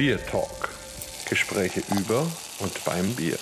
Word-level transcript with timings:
Bier 0.00 0.16
Talk. 0.30 0.70
Gespräche 1.28 1.82
über 1.94 2.26
und 2.60 2.84
beim 2.86 3.14
Bier. 3.16 3.36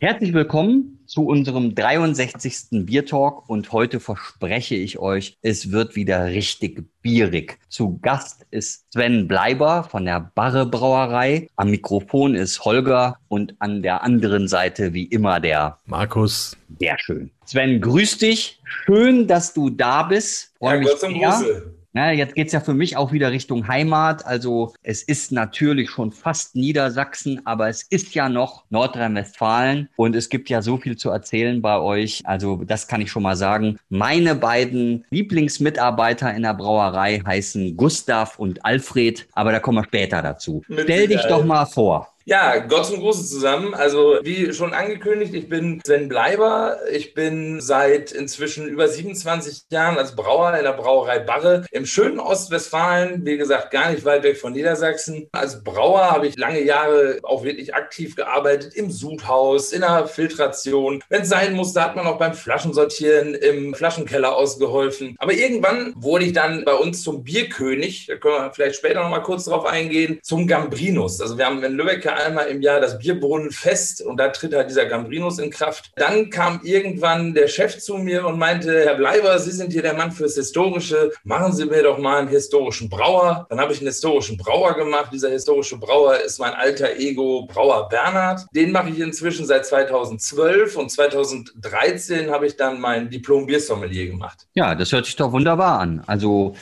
Herzlich 0.00 0.32
willkommen 0.32 0.98
zu 1.04 1.26
unserem 1.26 1.74
63. 1.74 2.86
Bier 2.86 3.04
Talk 3.04 3.50
und 3.50 3.70
heute 3.72 4.00
verspreche 4.00 4.74
ich 4.74 4.98
euch, 4.98 5.36
es 5.42 5.72
wird 5.72 5.94
wieder 5.94 6.24
richtig 6.24 6.86
bierig. 7.02 7.58
Zu 7.68 7.98
Gast 8.00 8.46
ist 8.50 8.90
Sven 8.94 9.28
Bleiber 9.28 9.84
von 9.84 10.06
der 10.06 10.32
Barre 10.34 10.64
Brauerei. 10.64 11.48
Am 11.56 11.70
Mikrofon 11.70 12.34
ist 12.34 12.64
Holger 12.64 13.18
und 13.28 13.54
an 13.58 13.82
der 13.82 14.02
anderen 14.02 14.48
Seite 14.48 14.94
wie 14.94 15.04
immer 15.04 15.38
der 15.38 15.80
Markus. 15.84 16.56
Sehr 16.80 16.98
schön. 16.98 17.30
Sven, 17.44 17.78
grüß 17.78 18.16
dich. 18.16 18.58
Schön, 18.64 19.26
dass 19.26 19.52
du 19.52 19.68
da 19.68 20.04
bist. 20.04 20.54
Freue 20.58 20.76
ja, 20.76 20.78
mich 20.78 20.88
Gott 20.88 21.00
zum 21.00 21.12
Gruße. 21.12 21.81
Na, 21.94 22.10
jetzt 22.10 22.34
geht's 22.34 22.54
ja 22.54 22.60
für 22.60 22.72
mich 22.72 22.96
auch 22.96 23.12
wieder 23.12 23.32
Richtung 23.32 23.68
Heimat. 23.68 24.24
Also 24.24 24.72
es 24.82 25.02
ist 25.02 25.30
natürlich 25.30 25.90
schon 25.90 26.10
fast 26.10 26.56
Niedersachsen, 26.56 27.42
aber 27.44 27.68
es 27.68 27.82
ist 27.82 28.14
ja 28.14 28.30
noch 28.30 28.64
Nordrhein-Westfalen 28.70 29.90
und 29.96 30.16
es 30.16 30.30
gibt 30.30 30.48
ja 30.48 30.62
so 30.62 30.78
viel 30.78 30.96
zu 30.96 31.10
erzählen 31.10 31.60
bei 31.60 31.78
euch. 31.78 32.22
Also 32.24 32.62
das 32.64 32.88
kann 32.88 33.02
ich 33.02 33.10
schon 33.10 33.22
mal 33.22 33.36
sagen. 33.36 33.78
Meine 33.90 34.34
beiden 34.34 35.04
Lieblingsmitarbeiter 35.10 36.34
in 36.34 36.44
der 36.44 36.54
Brauerei 36.54 37.20
heißen 37.26 37.76
Gustav 37.76 38.38
und 38.38 38.64
Alfred, 38.64 39.28
aber 39.32 39.52
da 39.52 39.60
kommen 39.60 39.78
wir 39.78 39.84
später 39.84 40.22
dazu. 40.22 40.62
Mit 40.68 40.84
Stell 40.84 41.08
dich 41.08 41.22
doch 41.28 41.44
mal 41.44 41.66
vor. 41.66 42.11
Ja, 42.24 42.58
Gott 42.58 42.86
zum 42.86 43.00
Gruße 43.00 43.26
zusammen. 43.26 43.74
Also 43.74 44.18
wie 44.22 44.52
schon 44.52 44.74
angekündigt, 44.74 45.34
ich 45.34 45.48
bin 45.48 45.80
Sven 45.84 46.08
Bleiber. 46.08 46.78
Ich 46.92 47.14
bin 47.14 47.60
seit 47.60 48.12
inzwischen 48.12 48.68
über 48.68 48.86
27 48.86 49.64
Jahren 49.70 49.98
als 49.98 50.14
Brauer 50.14 50.56
in 50.56 50.62
der 50.62 50.72
Brauerei 50.72 51.18
Barre 51.18 51.64
im 51.72 51.84
schönen 51.84 52.20
Ostwestfalen, 52.20 53.26
wie 53.26 53.36
gesagt, 53.36 53.72
gar 53.72 53.90
nicht 53.90 54.04
weit 54.04 54.22
weg 54.22 54.38
von 54.38 54.52
Niedersachsen. 54.52 55.28
Als 55.32 55.64
Brauer 55.64 56.10
habe 56.12 56.28
ich 56.28 56.36
lange 56.36 56.62
Jahre 56.62 57.18
auch 57.24 57.42
wirklich 57.42 57.74
aktiv 57.74 58.14
gearbeitet 58.14 58.74
im 58.74 58.90
Sudhaus, 58.90 59.72
in 59.72 59.80
der 59.80 60.06
Filtration. 60.06 61.02
Wenn 61.08 61.22
es 61.22 61.28
sein 61.28 61.54
musste, 61.54 61.82
hat 61.82 61.96
man 61.96 62.06
auch 62.06 62.18
beim 62.18 62.34
Flaschensortieren 62.34 63.34
im 63.34 63.74
Flaschenkeller 63.74 64.36
ausgeholfen. 64.36 65.16
Aber 65.18 65.32
irgendwann 65.32 65.92
wurde 65.96 66.26
ich 66.26 66.32
dann 66.32 66.64
bei 66.64 66.74
uns 66.74 67.02
zum 67.02 67.24
Bierkönig, 67.24 68.06
da 68.06 68.16
können 68.16 68.34
wir 68.36 68.52
vielleicht 68.52 68.76
später 68.76 69.02
noch 69.02 69.10
mal 69.10 69.20
kurz 69.20 69.46
drauf 69.46 69.66
eingehen, 69.66 70.20
zum 70.22 70.46
Gambrinus. 70.46 71.20
Also 71.20 71.36
wir 71.36 71.46
haben 71.46 71.62
in 71.64 71.72
Lübeck 71.72 72.11
einmal 72.14 72.48
im 72.48 72.62
Jahr 72.62 72.80
das 72.80 72.98
Bierbrunnenfest 72.98 74.02
und 74.02 74.16
da 74.16 74.28
tritt 74.28 74.54
halt 74.54 74.70
dieser 74.70 74.86
Gambrinus 74.86 75.38
in 75.38 75.50
Kraft. 75.50 75.92
Dann 75.96 76.30
kam 76.30 76.60
irgendwann 76.62 77.34
der 77.34 77.48
Chef 77.48 77.78
zu 77.78 77.96
mir 77.96 78.26
und 78.26 78.38
meinte, 78.38 78.84
Herr 78.84 78.94
Bleiber, 78.94 79.38
Sie 79.38 79.50
sind 79.50 79.72
hier 79.72 79.82
der 79.82 79.94
Mann 79.94 80.12
fürs 80.12 80.34
Historische, 80.34 81.12
machen 81.24 81.52
Sie 81.52 81.66
mir 81.66 81.82
doch 81.82 81.98
mal 81.98 82.18
einen 82.18 82.28
historischen 82.28 82.88
Brauer. 82.88 83.46
Dann 83.50 83.60
habe 83.60 83.72
ich 83.72 83.78
einen 83.78 83.88
historischen 83.88 84.36
Brauer 84.36 84.74
gemacht. 84.74 85.10
Dieser 85.12 85.30
historische 85.30 85.78
Brauer 85.78 86.16
ist 86.16 86.38
mein 86.38 86.54
alter 86.54 86.96
Ego 86.96 87.46
Brauer 87.46 87.88
Bernhard. 87.88 88.46
Den 88.54 88.72
mache 88.72 88.90
ich 88.90 88.98
inzwischen 88.98 89.46
seit 89.46 89.66
2012 89.66 90.76
und 90.76 90.90
2013 90.90 92.30
habe 92.30 92.46
ich 92.46 92.56
dann 92.56 92.80
mein 92.80 93.10
Diplom 93.10 93.46
Biersommelier 93.46 94.06
gemacht. 94.06 94.46
Ja, 94.54 94.74
das 94.74 94.92
hört 94.92 95.06
sich 95.06 95.16
doch 95.16 95.32
wunderbar 95.32 95.78
an. 95.78 96.02
Also 96.06 96.54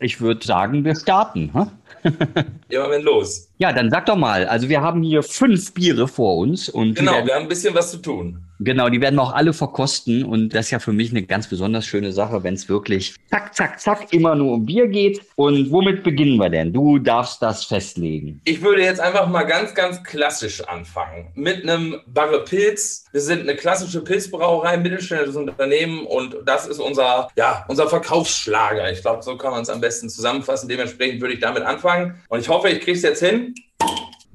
ich 0.00 0.20
würde 0.20 0.44
sagen, 0.44 0.84
wir 0.84 0.94
starten. 0.94 1.52
Hm? 1.52 1.70
ja, 2.68 2.90
wenn 2.90 3.02
los. 3.02 3.48
Ja, 3.62 3.72
dann 3.72 3.90
sag 3.90 4.06
doch 4.06 4.16
mal. 4.16 4.46
Also 4.48 4.68
wir 4.68 4.80
haben 4.80 5.04
hier 5.04 5.22
fünf 5.22 5.72
Biere 5.72 6.08
vor 6.08 6.36
uns 6.38 6.68
und 6.68 6.96
genau, 6.96 7.24
wir 7.24 7.32
haben 7.32 7.42
ein 7.42 7.48
bisschen 7.48 7.72
was 7.76 7.92
zu 7.92 7.98
tun. 7.98 8.42
Genau, 8.64 8.88
die 8.88 9.00
werden 9.00 9.16
wir 9.16 9.22
auch 9.22 9.34
alle 9.34 9.52
verkosten 9.52 10.24
und 10.24 10.50
das 10.50 10.66
ist 10.66 10.70
ja 10.70 10.78
für 10.78 10.92
mich 10.92 11.10
eine 11.10 11.24
ganz 11.24 11.48
besonders 11.48 11.84
schöne 11.84 12.12
Sache, 12.12 12.44
wenn 12.44 12.54
es 12.54 12.68
wirklich 12.68 13.16
zack, 13.28 13.52
zack, 13.54 13.80
zack 13.80 14.12
immer 14.12 14.36
nur 14.36 14.52
um 14.52 14.66
Bier 14.66 14.86
geht. 14.86 15.20
Und 15.34 15.72
womit 15.72 16.04
beginnen 16.04 16.36
wir 16.36 16.48
denn? 16.48 16.72
Du 16.72 16.98
darfst 16.98 17.42
das 17.42 17.64
festlegen. 17.64 18.40
Ich 18.44 18.62
würde 18.62 18.82
jetzt 18.82 19.00
einfach 19.00 19.28
mal 19.28 19.42
ganz, 19.42 19.74
ganz 19.74 20.02
klassisch 20.04 20.60
anfangen 20.68 21.32
mit 21.34 21.62
einem 21.62 21.96
Barre 22.06 22.44
Pilz. 22.44 23.06
Wir 23.10 23.20
sind 23.20 23.40
eine 23.40 23.56
klassische 23.56 24.04
Pilzbrauerei, 24.04 24.76
mittelständisches 24.76 25.34
Unternehmen 25.36 26.06
und 26.06 26.36
das 26.46 26.68
ist 26.68 26.78
unser, 26.78 27.28
ja, 27.36 27.64
unser 27.66 27.88
Verkaufsschlager. 27.88 28.92
Ich 28.92 29.00
glaube, 29.00 29.24
so 29.24 29.36
kann 29.36 29.50
man 29.50 29.62
es 29.62 29.70
am 29.70 29.80
besten 29.80 30.08
zusammenfassen. 30.08 30.68
Dementsprechend 30.68 31.20
würde 31.20 31.34
ich 31.34 31.40
damit 31.40 31.64
anfangen 31.64 32.14
und 32.28 32.38
ich 32.38 32.48
hoffe, 32.48 32.68
ich 32.68 32.78
kriege 32.78 32.96
es 32.96 33.02
jetzt 33.02 33.24
hin. 33.24 33.54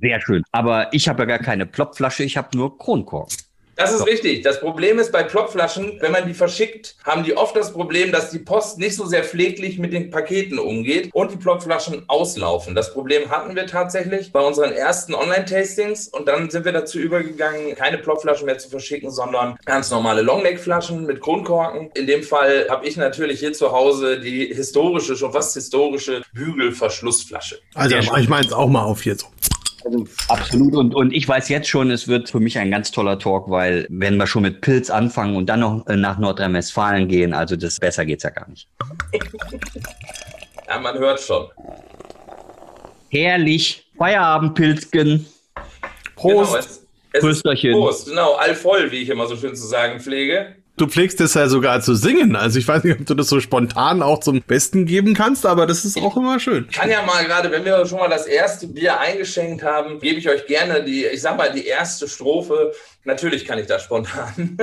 Sehr 0.01 0.19
schön. 0.21 0.43
Aber 0.51 0.93
ich 0.93 1.07
habe 1.07 1.23
ja 1.23 1.25
gar 1.25 1.39
keine 1.39 1.65
Plopflasche, 1.65 2.23
ich 2.23 2.35
habe 2.35 2.55
nur 2.55 2.77
Kronkorken. 2.77 3.46
Das 3.77 3.91
ist 3.91 3.99
so. 3.99 4.03
richtig. 4.05 4.41
Das 4.41 4.59
Problem 4.59 4.97
ist 4.99 5.11
bei 5.11 5.23
Plopflaschen, 5.23 5.97
wenn 6.01 6.11
man 6.11 6.27
die 6.27 6.33
verschickt, 6.33 6.95
haben 7.03 7.23
die 7.23 7.37
oft 7.37 7.55
das 7.55 7.71
Problem, 7.71 8.11
dass 8.11 8.31
die 8.31 8.39
Post 8.39 8.79
nicht 8.79 8.95
so 8.95 9.05
sehr 9.05 9.23
pfleglich 9.23 9.77
mit 9.77 9.93
den 9.93 10.09
Paketen 10.09 10.57
umgeht 10.57 11.09
und 11.13 11.31
die 11.31 11.37
Plopflaschen 11.37 12.03
auslaufen. 12.07 12.73
Das 12.73 12.91
Problem 12.91 13.29
hatten 13.29 13.55
wir 13.55 13.67
tatsächlich 13.67 14.31
bei 14.31 14.39
unseren 14.39 14.71
ersten 14.71 15.13
Online-Tastings 15.13 16.07
und 16.07 16.27
dann 16.27 16.49
sind 16.49 16.65
wir 16.65 16.71
dazu 16.71 16.97
übergegangen, 16.97 17.75
keine 17.75 17.99
Plopflaschen 17.99 18.47
mehr 18.47 18.57
zu 18.57 18.69
verschicken, 18.69 19.11
sondern 19.11 19.57
ganz 19.65 19.91
normale 19.91 20.23
Longneck-Flaschen 20.23 21.05
mit 21.05 21.21
Kronkorken. 21.21 21.91
In 21.93 22.07
dem 22.07 22.23
Fall 22.23 22.67
habe 22.69 22.87
ich 22.87 22.97
natürlich 22.97 23.39
hier 23.39 23.53
zu 23.53 23.71
Hause 23.71 24.19
die 24.19 24.47
historische, 24.53 25.15
schon 25.15 25.31
fast 25.31 25.53
historische 25.53 26.23
Bügelverschlussflasche. 26.33 27.59
Also 27.75 27.95
ich 27.95 28.27
meine 28.27 28.47
es 28.47 28.53
auch 28.53 28.67
mal 28.67 28.83
auf 28.83 29.05
jetzt. 29.05 29.27
Also 29.87 30.05
absolut. 30.27 30.75
Und, 30.75 30.93
und 30.93 31.13
ich 31.13 31.27
weiß 31.27 31.47
jetzt 31.47 31.69
schon, 31.69 31.91
es 31.91 32.07
wird 32.09 32.29
für 32.29 32.41
mich 32.41 32.57
ein 32.59 32.71
ganz 32.71 32.91
toller 32.91 33.17
Talk, 33.17 33.49
weil 33.49 33.87
wenn 33.89 34.17
wir 34.17 34.27
schon 34.27 34.41
mit 34.41 34.59
Pilz 34.59 34.89
anfangen 34.89 35.35
und 35.37 35.47
dann 35.47 35.61
noch 35.61 35.87
äh, 35.87 35.95
nach 35.95 36.17
Nordrhein-Westfalen 36.17 37.07
gehen, 37.07 37.33
also 37.33 37.55
das 37.55 37.79
besser 37.79 38.05
geht's 38.05 38.23
ja 38.23 38.31
gar 38.31 38.49
nicht. 38.49 38.67
Ja, 40.67 40.79
man 40.79 40.97
hört 40.97 41.21
schon. 41.21 41.47
Herrlich. 43.09 43.87
Feierabendpilzgen. 43.97 45.25
Prost. 46.15 46.83
Genau, 47.13 47.29
es, 47.29 47.43
es 47.43 47.71
Prost, 47.71 48.07
genau. 48.07 48.33
All 48.33 48.55
voll, 48.55 48.91
wie 48.91 48.97
ich 48.97 49.09
immer 49.09 49.27
so 49.27 49.37
schön 49.37 49.55
zu 49.55 49.65
sagen 49.65 50.01
pflege. 50.01 50.55
Du 50.77 50.85
pflegst 50.85 51.19
es 51.21 51.33
ja 51.33 51.49
sogar 51.49 51.81
zu 51.81 51.95
singen. 51.95 52.35
Also 52.35 52.59
ich 52.59 52.67
weiß 52.67 52.83
nicht, 52.83 52.99
ob 52.99 53.05
du 53.05 53.15
das 53.15 53.29
so 53.29 53.39
spontan 53.39 54.03
auch 54.03 54.19
zum 54.19 54.43
Besten 54.43 54.85
geben 54.85 55.15
kannst, 55.15 55.47
aber 55.47 55.65
das 55.65 55.85
ist 55.85 55.97
auch 55.97 56.15
immer 56.15 56.39
schön. 56.39 56.67
Ich 56.69 56.77
kann 56.77 56.89
ja 56.89 57.01
mal 57.01 57.25
gerade, 57.25 57.49
wenn 57.49 57.65
wir 57.65 57.83
schon 57.87 57.97
mal 57.97 58.09
das 58.09 58.27
erste 58.27 58.67
Bier 58.67 58.99
eingeschenkt 58.99 59.63
haben, 59.63 59.99
gebe 59.99 60.19
ich 60.19 60.29
euch 60.29 60.45
gerne 60.45 60.83
die, 60.83 61.03
ich 61.05 61.21
sag 61.21 61.35
mal, 61.35 61.51
die 61.51 61.65
erste 61.65 62.07
Strophe 62.07 62.73
Natürlich 63.07 63.45
kann 63.45 63.57
ich 63.57 63.67
das 63.67 63.83
spontan. 63.83 64.57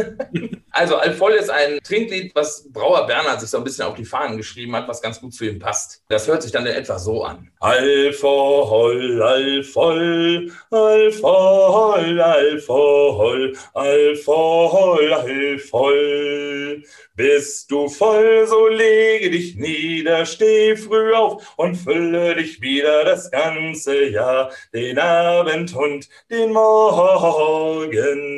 also 0.71 0.97
Alfoll 0.97 1.33
ist 1.33 1.49
ein 1.49 1.79
Trinklied, 1.83 2.35
was 2.35 2.71
Brauer 2.71 3.07
Bernhard 3.07 3.41
sich 3.41 3.49
so 3.49 3.57
ein 3.57 3.65
bisschen 3.65 3.87
auf 3.87 3.95
die 3.95 4.05
Fahnen 4.05 4.37
geschrieben 4.37 4.77
hat, 4.77 4.87
was 4.87 5.01
ganz 5.01 5.19
gut 5.19 5.33
zu 5.33 5.47
ihm 5.47 5.59
passt. 5.59 6.05
Das 6.11 6.29
hört 6.29 6.43
sich 6.43 6.53
dann 6.53 6.67
etwa 6.67 6.99
so 6.99 7.25
an. 7.25 7.51
Alfoll, 7.61 9.23
Alfoll, 9.23 10.53
Alfoll, 10.71 12.21
Alfoll, 12.21 13.57
Alfoll, 13.73 15.13
Alfoll. 15.15 16.85
Bist 17.17 17.71
du 17.71 17.89
voll, 17.89 18.45
so 18.47 18.67
lege 18.67 19.31
dich 19.31 19.55
nieder, 19.55 20.27
steh 20.27 20.77
früh 20.77 21.15
auf 21.15 21.55
und 21.57 21.77
fülle 21.77 22.35
dich 22.35 22.61
wieder 22.61 23.05
das 23.05 23.31
ganze 23.31 24.07
Jahr, 24.07 24.51
den 24.75 24.99
Abend 24.99 25.75
und 25.77 26.09
den 26.29 26.53
Morgen. 26.53 28.34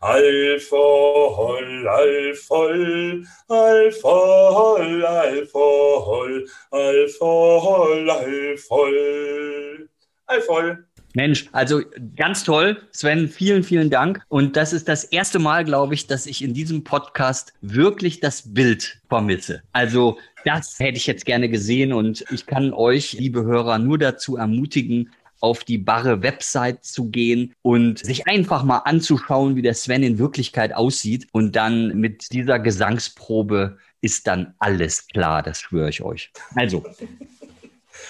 Alkohol, 0.00 1.88
Alkohol, 1.88 3.24
Alkohol, 3.48 5.04
Alkohol, 5.04 6.46
Alkohol, 6.70 8.10
Alkohol, 8.10 9.88
Alkohol. 10.26 10.84
Mensch, 11.14 11.48
also 11.52 11.80
ganz 12.16 12.42
toll. 12.44 12.76
Sven, 12.90 13.28
vielen, 13.28 13.62
vielen 13.62 13.88
Dank. 13.88 14.20
Und 14.28 14.56
das 14.56 14.72
ist 14.72 14.88
das 14.88 15.04
erste 15.04 15.38
Mal, 15.38 15.64
glaube 15.64 15.94
ich, 15.94 16.08
dass 16.08 16.26
ich 16.26 16.42
in 16.42 16.54
diesem 16.54 16.82
Podcast 16.82 17.54
wirklich 17.60 18.18
das 18.20 18.52
Bild 18.52 19.00
vermisse. 19.08 19.62
Also 19.72 20.18
das 20.44 20.78
hätte 20.80 20.96
ich 20.98 21.06
jetzt 21.06 21.24
gerne 21.24 21.48
gesehen 21.48 21.92
und 21.92 22.24
ich 22.30 22.46
kann 22.46 22.72
euch, 22.72 23.12
liebe 23.14 23.44
Hörer, 23.44 23.78
nur 23.78 23.96
dazu 23.96 24.36
ermutigen, 24.36 25.12
auf 25.44 25.62
die 25.62 25.76
Barre 25.76 26.22
Website 26.22 26.86
zu 26.86 27.10
gehen 27.10 27.52
und 27.60 27.98
sich 27.98 28.26
einfach 28.26 28.64
mal 28.64 28.78
anzuschauen, 28.78 29.56
wie 29.56 29.62
der 29.62 29.74
Sven 29.74 30.02
in 30.02 30.18
Wirklichkeit 30.18 30.74
aussieht. 30.74 31.28
Und 31.32 31.54
dann 31.54 31.88
mit 31.98 32.32
dieser 32.32 32.58
Gesangsprobe 32.58 33.76
ist 34.00 34.26
dann 34.26 34.54
alles 34.58 35.06
klar, 35.06 35.42
das 35.42 35.60
schwöre 35.60 35.90
ich 35.90 36.00
euch. 36.00 36.32
Also, 36.54 36.82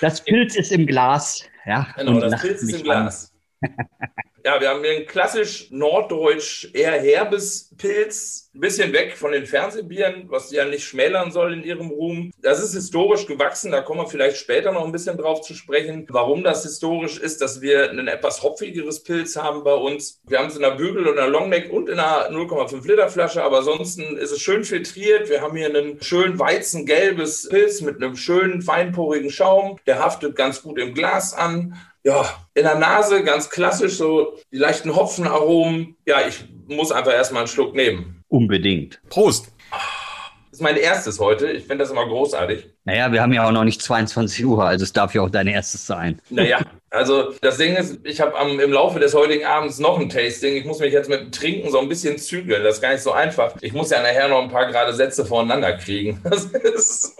das 0.01 0.23
Pilz 0.23 0.55
ist 0.55 0.71
im 0.71 0.87
Glas. 0.87 1.43
Ja, 1.67 1.89
genau, 1.97 2.21
das 2.21 2.41
Pilz 2.41 2.63
ist 2.63 2.73
im 2.73 2.83
Glas. 2.85 3.33
Ja, 4.46 4.61
wir 4.61 4.69
haben 4.69 4.85
hier 4.85 4.93
ein 4.99 5.06
klassisch 5.06 5.70
norddeutsch 5.70 6.69
eher 6.75 7.00
herbes 7.00 7.70
Pilz, 7.79 8.50
ein 8.55 8.61
bisschen 8.61 8.93
weg 8.93 9.17
von 9.17 9.32
den 9.32 9.46
Fernsehbieren, 9.46 10.26
was 10.29 10.50
ja 10.50 10.67
nicht 10.67 10.85
schmälern 10.85 11.32
soll 11.32 11.55
in 11.55 11.64
ihrem 11.64 11.88
Ruhm. 11.88 12.31
Das 12.43 12.62
ist 12.62 12.75
historisch 12.75 13.26
gewachsen, 13.26 13.73
da 13.73 13.81
kommen 13.81 14.00
wir 14.00 14.06
vielleicht 14.06 14.37
später 14.37 14.70
noch 14.70 14.85
ein 14.85 14.93
bisschen 14.93 15.17
drauf 15.17 15.41
zu 15.41 15.55
sprechen. 15.55 16.06
Warum 16.11 16.44
das 16.44 16.62
historisch 16.62 17.19
ist, 17.19 17.41
dass 17.41 17.62
wir 17.62 17.88
ein 17.88 18.06
etwas 18.06 18.43
hopfigeres 18.43 19.02
Pilz 19.02 19.35
haben 19.35 19.64
bei 19.64 19.73
uns. 19.73 20.20
Wir 20.29 20.41
haben 20.41 20.49
es 20.49 20.58
in 20.58 20.64
einer 20.64 20.76
Bügel- 20.76 21.08
und 21.08 21.19
einer 21.19 21.29
Longneck 21.29 21.73
und 21.73 21.88
in 21.88 21.99
einer 21.99 22.29
0,5 22.31 22.87
Liter 22.87 23.08
Flasche, 23.08 23.43
aber 23.43 23.61
ansonsten 23.61 24.19
ist 24.19 24.31
es 24.31 24.43
schön 24.43 24.64
filtriert. 24.64 25.31
Wir 25.31 25.40
haben 25.40 25.56
hier 25.56 25.69
einen 25.69 26.02
schön 26.02 26.38
weizengelbes 26.38 27.49
Pilz 27.49 27.81
mit 27.81 27.97
einem 27.97 28.14
schönen 28.14 28.61
feinporigen 28.61 29.31
Schaum. 29.31 29.79
Der 29.87 30.00
haftet 30.00 30.37
ganz 30.37 30.62
gut 30.62 30.79
im 30.79 30.93
Glas 30.93 31.32
an 31.32 31.79
ja, 32.05 32.25
in 32.55 32.65
der 32.65 32.77
Nase 32.77 33.25
ganz 33.25 33.51
klassisch 33.51 33.97
so 33.97 34.39
die 34.53 34.59
leichten 34.59 34.95
Hopfenaromen. 34.95 35.97
Ja, 36.06 36.27
ich 36.27 36.45
muss 36.69 36.93
einfach 36.93 37.12
erstmal 37.12 37.43
einen 37.43 37.49
Schluck 37.49 37.75
nehmen. 37.75 38.23
Unbedingt. 38.29 39.01
Prost. 39.09 39.49
Das 39.71 40.61
ist 40.61 40.62
mein 40.62 40.77
erstes 40.77 41.19
heute. 41.19 41.51
Ich 41.51 41.65
finde 41.65 41.79
das 41.79 41.91
immer 41.91 42.06
großartig. 42.06 42.69
Naja, 42.85 43.11
wir 43.11 43.23
haben 43.23 43.33
ja 43.33 43.47
auch 43.47 43.51
noch 43.51 43.65
nicht 43.65 43.83
22 43.83 44.45
Uhr, 44.45 44.62
also 44.62 44.85
es 44.85 44.93
darf 44.93 45.15
ja 45.15 45.23
auch 45.23 45.31
dein 45.31 45.49
erstes 45.49 45.87
sein. 45.87 46.21
Naja, 46.31 46.61
also 46.91 47.33
das 47.41 47.56
Ding 47.56 47.75
ist, 47.75 47.99
ich 48.05 48.21
habe 48.21 48.37
im 48.62 48.71
Laufe 48.71 49.00
des 49.00 49.15
heutigen 49.15 49.47
Abends 49.47 49.79
noch 49.79 49.99
ein 49.99 50.11
Tasting. 50.11 50.55
Ich 50.55 50.65
muss 50.65 50.79
mich 50.79 50.93
jetzt 50.93 51.09
mit 51.09 51.21
dem 51.21 51.33
Trinken 51.33 51.71
so 51.71 51.81
ein 51.81 51.89
bisschen 51.89 52.19
zügeln. 52.19 52.62
Das 52.62 52.77
ist 52.77 52.83
gar 52.83 52.93
nicht 52.93 53.03
so 53.03 53.12
einfach. 53.12 53.57
Ich 53.62 53.73
muss 53.73 53.91
ja 53.91 54.00
nachher 54.00 54.29
noch 54.29 54.43
ein 54.43 54.50
paar 54.50 54.67
gerade 54.67 54.93
Sätze 54.93 55.25
voneinander 55.25 55.77
kriegen. 55.77 56.21
Das 56.31 56.45
ist 56.45 57.17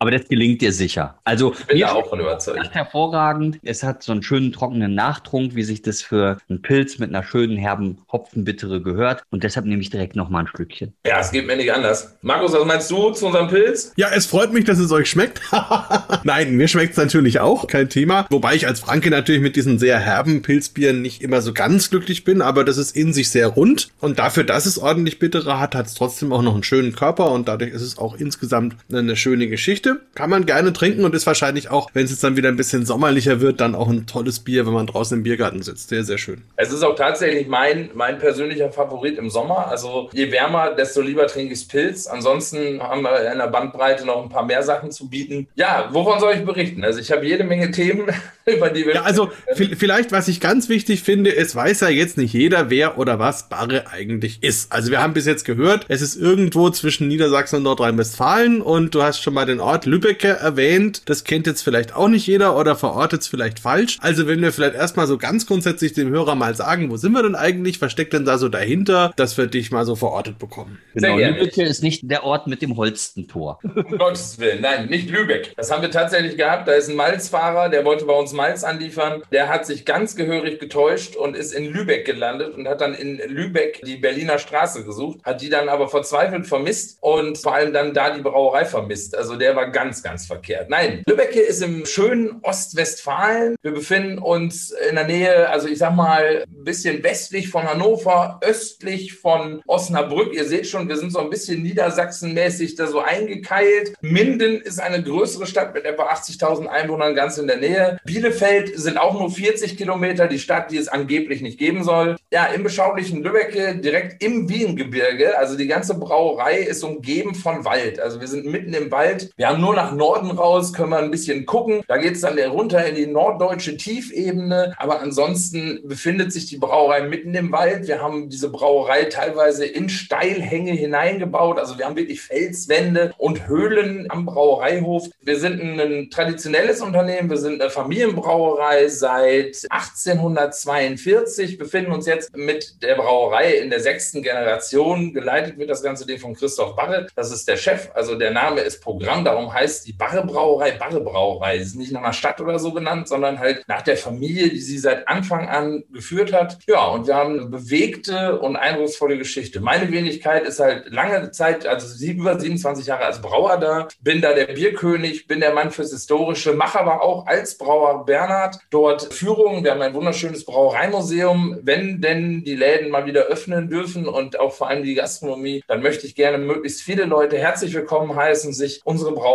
Aber 0.00 0.10
das 0.12 0.28
gelingt 0.28 0.62
dir 0.62 0.72
sicher. 0.72 1.18
Also 1.24 1.52
ich 1.58 1.66
bin 1.66 1.80
da 1.80 1.92
auch 1.92 2.08
von 2.08 2.20
überzeugt. 2.20 2.58
Echt 2.60 2.74
hervorragend. 2.74 3.58
Es 3.64 3.82
hat 3.82 4.02
so 4.02 4.12
einen 4.12 4.22
schönen 4.22 4.52
trockenen 4.52 4.94
Nachtrunk, 4.94 5.56
wie 5.56 5.64
sich 5.64 5.82
das 5.82 6.02
für 6.02 6.38
einen 6.48 6.62
Pilz 6.62 6.98
mit 6.98 7.08
einer 7.08 7.24
schönen 7.24 7.56
herben 7.56 7.98
Hopfenbittere 8.12 8.80
gehört. 8.80 9.22
Und 9.30 9.42
deshalb 9.42 9.66
nehme 9.66 9.82
ich 9.82 9.90
direkt 9.90 10.14
noch 10.14 10.28
mal 10.28 10.40
ein 10.40 10.46
Stückchen. 10.46 10.94
Ja, 11.04 11.18
es 11.18 11.32
geht 11.32 11.46
mir 11.46 11.56
nicht 11.56 11.72
anders. 11.72 12.16
Markus, 12.22 12.52
was 12.52 12.64
meinst 12.64 12.90
du 12.90 13.10
zu 13.10 13.26
unserem 13.26 13.48
Pilz? 13.48 13.92
Ja, 13.96 14.08
es 14.14 14.26
freut 14.26 14.52
mich, 14.52 14.64
dass 14.64 14.78
es 14.78 14.92
euch 14.92 15.10
schmeckt. 15.10 15.40
Nein, 16.22 16.56
mir 16.56 16.68
schmeckt 16.68 16.92
es 16.92 16.96
natürlich 16.96 17.40
auch, 17.40 17.66
kein 17.66 17.88
Thema. 17.88 18.26
Wobei 18.30 18.54
ich 18.54 18.66
als 18.66 18.80
Franke 18.80 19.10
natürlich 19.10 19.42
mit 19.42 19.56
diesen 19.56 19.78
sehr 19.78 19.98
herben 19.98 20.42
Pilzbieren 20.42 21.02
nicht 21.02 21.22
immer 21.22 21.42
so 21.42 21.52
ganz 21.52 21.90
glücklich 21.90 22.22
bin, 22.22 22.40
aber 22.40 22.64
das 22.64 22.76
ist 22.76 22.94
in 22.94 23.12
sich 23.12 23.30
sehr 23.30 23.48
rund. 23.48 23.90
Und 24.00 24.18
dafür, 24.20 24.44
dass 24.44 24.66
es 24.66 24.78
ordentlich 24.78 25.18
bittere 25.18 25.58
hat, 25.58 25.74
hat 25.74 25.86
es 25.86 25.94
trotzdem 25.94 26.32
auch 26.32 26.42
noch 26.42 26.54
einen 26.54 26.62
schönen 26.62 26.94
Körper 26.94 27.32
und 27.32 27.48
dadurch 27.48 27.72
ist 27.72 27.82
es 27.82 27.98
auch 27.98 28.16
insgesamt 28.16 28.76
eine 28.92 29.16
schöne 29.16 29.48
Geschichte. 29.48 29.87
Kann 30.14 30.30
man 30.30 30.46
gerne 30.46 30.72
trinken 30.72 31.04
und 31.04 31.14
ist 31.14 31.26
wahrscheinlich 31.26 31.70
auch, 31.70 31.90
wenn 31.94 32.04
es 32.04 32.10
jetzt 32.10 32.24
dann 32.24 32.36
wieder 32.36 32.48
ein 32.48 32.56
bisschen 32.56 32.86
sommerlicher 32.86 33.40
wird, 33.40 33.60
dann 33.60 33.74
auch 33.74 33.88
ein 33.88 34.06
tolles 34.06 34.40
Bier, 34.40 34.66
wenn 34.66 34.72
man 34.72 34.86
draußen 34.86 35.16
im 35.16 35.22
Biergarten 35.22 35.62
sitzt. 35.62 35.88
Sehr, 35.88 36.04
sehr 36.04 36.18
schön. 36.18 36.42
Es 36.56 36.72
ist 36.72 36.82
auch 36.82 36.94
tatsächlich 36.94 37.48
mein, 37.48 37.90
mein 37.94 38.18
persönlicher 38.18 38.70
Favorit 38.70 39.18
im 39.18 39.30
Sommer. 39.30 39.68
Also 39.68 40.10
je 40.12 40.30
wärmer, 40.32 40.74
desto 40.74 41.00
lieber 41.00 41.26
trinke 41.26 41.54
ich 41.54 41.68
Pilz. 41.68 42.06
Ansonsten 42.06 42.82
haben 42.82 43.02
wir 43.02 43.30
in 43.32 43.38
der 43.38 43.46
Bandbreite 43.46 44.04
noch 44.04 44.22
ein 44.22 44.28
paar 44.28 44.44
mehr 44.44 44.62
Sachen 44.62 44.90
zu 44.90 45.08
bieten. 45.08 45.48
Ja, 45.54 45.88
wovon 45.92 46.20
soll 46.20 46.34
ich 46.34 46.44
berichten? 46.44 46.84
Also 46.84 47.00
ich 47.00 47.12
habe 47.12 47.26
jede 47.26 47.44
Menge 47.44 47.70
Themen, 47.70 48.08
über 48.46 48.70
die 48.70 48.86
wir. 48.86 48.94
Ja, 48.94 49.02
also 49.02 49.30
vielleicht, 49.54 50.12
was 50.12 50.28
ich 50.28 50.40
ganz 50.40 50.68
wichtig 50.68 51.02
finde, 51.02 51.34
es 51.34 51.54
weiß 51.54 51.80
ja 51.80 51.88
jetzt 51.88 52.18
nicht 52.18 52.32
jeder, 52.32 52.70
wer 52.70 52.98
oder 52.98 53.18
was 53.18 53.48
Barre 53.48 53.86
eigentlich 53.88 54.42
ist. 54.42 54.72
Also 54.72 54.90
wir 54.90 55.02
haben 55.02 55.12
bis 55.12 55.26
jetzt 55.26 55.44
gehört, 55.44 55.86
es 55.88 56.02
ist 56.02 56.16
irgendwo 56.16 56.70
zwischen 56.70 57.08
Niedersachsen 57.08 57.56
und 57.56 57.62
Nordrhein-Westfalen 57.64 58.62
und 58.62 58.94
du 58.94 59.02
hast 59.02 59.22
schon 59.22 59.34
mal 59.34 59.46
den 59.46 59.60
Ort 59.60 59.77
Lübbecke 59.86 60.28
erwähnt. 60.28 61.02
Das 61.06 61.24
kennt 61.24 61.46
jetzt 61.46 61.62
vielleicht 61.62 61.94
auch 61.94 62.08
nicht 62.08 62.26
jeder 62.26 62.56
oder 62.56 62.76
verortet 62.76 63.22
es 63.22 63.28
vielleicht 63.28 63.58
falsch. 63.60 63.98
Also 64.00 64.26
wenn 64.26 64.42
wir 64.42 64.52
vielleicht 64.52 64.74
erstmal 64.74 65.06
so 65.06 65.18
ganz 65.18 65.46
grundsätzlich 65.46 65.92
dem 65.92 66.10
Hörer 66.10 66.34
mal 66.34 66.54
sagen, 66.54 66.90
wo 66.90 66.96
sind 66.96 67.12
wir 67.12 67.22
denn 67.22 67.34
eigentlich? 67.34 67.80
Was 67.80 67.92
steckt 67.92 68.12
denn 68.12 68.24
da 68.24 68.38
so 68.38 68.48
dahinter, 68.48 69.12
dass 69.16 69.36
wir 69.36 69.46
dich 69.46 69.70
mal 69.70 69.84
so 69.84 69.96
verortet 69.96 70.38
bekommen? 70.38 70.78
Genau, 70.94 71.16
Lübbecke 71.16 71.62
ist 71.62 71.82
nicht 71.82 72.10
der 72.10 72.24
Ort 72.24 72.46
mit 72.46 72.62
dem 72.62 72.76
Holstentor. 72.76 73.58
Um 73.62 73.98
Gottes 73.98 74.38
Willen, 74.38 74.62
nein, 74.62 74.86
nicht 74.86 75.10
Lübeck. 75.10 75.52
Das 75.56 75.70
haben 75.70 75.82
wir 75.82 75.90
tatsächlich 75.90 76.36
gehabt. 76.36 76.68
Da 76.68 76.72
ist 76.72 76.88
ein 76.88 76.96
Malzfahrer, 76.96 77.68
der 77.68 77.84
wollte 77.84 78.04
bei 78.04 78.14
uns 78.14 78.32
Malz 78.32 78.64
anliefern. 78.64 79.22
Der 79.32 79.48
hat 79.48 79.66
sich 79.66 79.84
ganz 79.84 80.16
gehörig 80.16 80.58
getäuscht 80.58 81.16
und 81.16 81.36
ist 81.36 81.52
in 81.52 81.66
Lübeck 81.66 82.04
gelandet 82.04 82.54
und 82.54 82.68
hat 82.68 82.80
dann 82.80 82.94
in 82.94 83.18
Lübeck 83.28 83.82
die 83.84 83.96
Berliner 83.96 84.38
Straße 84.38 84.84
gesucht, 84.84 85.20
hat 85.24 85.40
die 85.40 85.48
dann 85.48 85.68
aber 85.68 85.88
verzweifelt 85.88 86.46
vermisst 86.46 86.98
und 87.00 87.38
vor 87.38 87.54
allem 87.54 87.72
dann 87.72 87.94
da 87.94 88.10
die 88.10 88.22
Brauerei 88.22 88.64
vermisst. 88.64 89.16
Also 89.16 89.36
der 89.36 89.56
war 89.56 89.67
ganz, 89.72 90.02
ganz 90.02 90.26
verkehrt. 90.26 90.70
Nein, 90.70 91.02
Lübbecke 91.06 91.40
ist 91.40 91.62
im 91.62 91.86
schönen 91.86 92.40
Ostwestfalen. 92.42 93.56
Wir 93.62 93.72
befinden 93.72 94.18
uns 94.18 94.70
in 94.88 94.96
der 94.96 95.06
Nähe, 95.06 95.48
also 95.48 95.68
ich 95.68 95.78
sag 95.78 95.94
mal, 95.94 96.44
ein 96.46 96.64
bisschen 96.64 97.02
westlich 97.02 97.48
von 97.48 97.64
Hannover, 97.64 98.40
östlich 98.42 99.14
von 99.14 99.62
Osnabrück. 99.66 100.34
Ihr 100.34 100.44
seht 100.44 100.66
schon, 100.66 100.88
wir 100.88 100.96
sind 100.96 101.12
so 101.12 101.18
ein 101.18 101.30
bisschen 101.30 101.62
niedersachsenmäßig 101.62 102.74
da 102.74 102.86
so 102.86 103.00
eingekeilt. 103.00 103.94
Minden 104.00 104.60
ist 104.60 104.80
eine 104.80 105.02
größere 105.02 105.46
Stadt 105.46 105.74
mit 105.74 105.84
etwa 105.84 106.10
80.000 106.10 106.66
Einwohnern 106.66 107.14
ganz 107.14 107.38
in 107.38 107.46
der 107.46 107.58
Nähe. 107.58 107.98
Bielefeld 108.04 108.78
sind 108.78 108.98
auch 108.98 109.18
nur 109.18 109.30
40 109.30 109.76
Kilometer, 109.76 110.26
die 110.28 110.38
Stadt, 110.38 110.70
die 110.70 110.76
es 110.76 110.88
angeblich 110.88 111.40
nicht 111.40 111.58
geben 111.58 111.84
soll. 111.84 112.16
Ja, 112.30 112.46
im 112.46 112.62
beschaulichen 112.62 113.22
Lübbecke, 113.22 113.76
direkt 113.76 114.22
im 114.22 114.48
Wiengebirge. 114.48 115.38
Also 115.38 115.56
die 115.56 115.66
ganze 115.66 115.98
Brauerei 115.98 116.58
ist 116.58 116.82
umgeben 116.84 117.34
von 117.34 117.64
Wald. 117.64 118.00
Also 118.00 118.20
wir 118.20 118.28
sind 118.28 118.46
mitten 118.46 118.74
im 118.74 118.90
Wald. 118.90 119.30
Wir 119.36 119.48
haben 119.48 119.57
nur 119.58 119.74
nach 119.74 119.92
Norden 119.92 120.30
raus, 120.30 120.72
können 120.72 120.90
wir 120.90 120.98
ein 120.98 121.10
bisschen 121.10 121.46
gucken. 121.46 121.82
Da 121.86 121.96
geht 121.96 122.14
es 122.14 122.22
dann 122.22 122.38
runter 122.38 122.84
in 122.86 122.94
die 122.94 123.06
norddeutsche 123.06 123.76
Tiefebene. 123.76 124.74
Aber 124.78 125.00
ansonsten 125.00 125.80
befindet 125.84 126.32
sich 126.32 126.46
die 126.46 126.56
Brauerei 126.56 127.02
mitten 127.02 127.34
im 127.34 127.52
Wald. 127.52 127.86
Wir 127.86 128.00
haben 128.00 128.28
diese 128.28 128.50
Brauerei 128.50 129.04
teilweise 129.04 129.66
in 129.66 129.88
Steilhänge 129.88 130.72
hineingebaut. 130.72 131.58
Also 131.58 131.78
wir 131.78 131.86
haben 131.86 131.96
wirklich 131.96 132.20
Felswände 132.20 133.12
und 133.18 133.48
Höhlen 133.48 134.06
am 134.10 134.24
Brauereihof. 134.26 135.08
Wir 135.20 135.38
sind 135.38 135.60
ein 135.60 136.10
traditionelles 136.10 136.80
Unternehmen. 136.80 137.30
Wir 137.30 137.36
sind 137.36 137.60
eine 137.60 137.70
Familienbrauerei 137.70 138.88
seit 138.88 139.66
1842, 139.70 141.58
befinden 141.58 141.92
uns 141.92 142.06
jetzt 142.06 142.36
mit 142.36 142.82
der 142.82 142.96
Brauerei 142.96 143.54
in 143.58 143.70
der 143.70 143.80
sechsten 143.80 144.22
Generation. 144.22 145.12
Geleitet 145.12 145.58
wird 145.58 145.70
das 145.70 145.82
ganze 145.82 146.06
Ding 146.06 146.18
von 146.18 146.34
Christoph 146.34 146.76
Barre. 146.76 147.06
Das 147.14 147.32
ist 147.32 147.48
der 147.48 147.56
Chef. 147.56 147.90
Also 147.94 148.14
der 148.14 148.30
Name 148.30 148.60
ist 148.60 148.80
Programm. 148.82 149.24
Darum 149.24 149.47
heißt 149.52 149.86
die 149.86 149.92
Barre 149.92 150.24
Brauerei 150.24 150.72
Barre 150.72 151.00
Brauerei. 151.00 151.58
Sie 151.58 151.64
ist 151.64 151.76
nicht 151.76 151.92
nach 151.92 152.02
einer 152.02 152.12
Stadt 152.12 152.40
oder 152.40 152.58
so 152.58 152.72
genannt, 152.72 153.08
sondern 153.08 153.38
halt 153.38 153.64
nach 153.68 153.82
der 153.82 153.96
Familie, 153.96 154.48
die 154.48 154.60
sie 154.60 154.78
seit 154.78 155.08
Anfang 155.08 155.48
an 155.48 155.84
geführt 155.92 156.32
hat. 156.32 156.58
Ja, 156.66 156.86
und 156.86 157.06
wir 157.06 157.14
haben 157.14 157.38
eine 157.38 157.48
bewegte 157.48 158.38
und 158.40 158.56
eindrucksvolle 158.56 159.18
Geschichte. 159.18 159.60
Meine 159.60 159.90
Wenigkeit 159.90 160.44
ist 160.44 160.60
halt 160.60 160.90
lange 160.92 161.30
Zeit, 161.30 161.66
also 161.66 162.04
über 162.04 162.38
27 162.38 162.86
Jahre 162.86 163.04
als 163.04 163.20
Brauer 163.20 163.58
da, 163.58 163.88
bin 164.00 164.20
da 164.20 164.32
der 164.32 164.46
Bierkönig, 164.46 165.26
bin 165.26 165.40
der 165.40 165.52
Mann 165.52 165.70
fürs 165.70 165.90
Historische, 165.90 166.52
mache 166.52 166.80
aber 166.80 167.02
auch 167.02 167.26
als 167.26 167.58
Brauer 167.58 168.04
Bernhard 168.04 168.58
dort 168.70 169.12
Führungen. 169.12 169.64
Wir 169.64 169.72
haben 169.72 169.82
ein 169.82 169.94
wunderschönes 169.94 170.44
Brauereimuseum. 170.44 171.58
Wenn 171.62 172.00
denn 172.00 172.44
die 172.44 172.54
Läden 172.54 172.90
mal 172.90 173.06
wieder 173.06 173.22
öffnen 173.22 173.68
dürfen 173.68 174.06
und 174.06 174.38
auch 174.38 174.52
vor 174.52 174.68
allem 174.68 174.82
die 174.82 174.94
Gastronomie, 174.94 175.62
dann 175.66 175.82
möchte 175.82 176.06
ich 176.06 176.14
gerne 176.14 176.38
möglichst 176.38 176.82
viele 176.82 177.04
Leute 177.04 177.38
herzlich 177.38 177.74
willkommen 177.74 178.16
heißen, 178.16 178.52
sich 178.52 178.80
unsere 178.84 179.12
Brauerei 179.12 179.27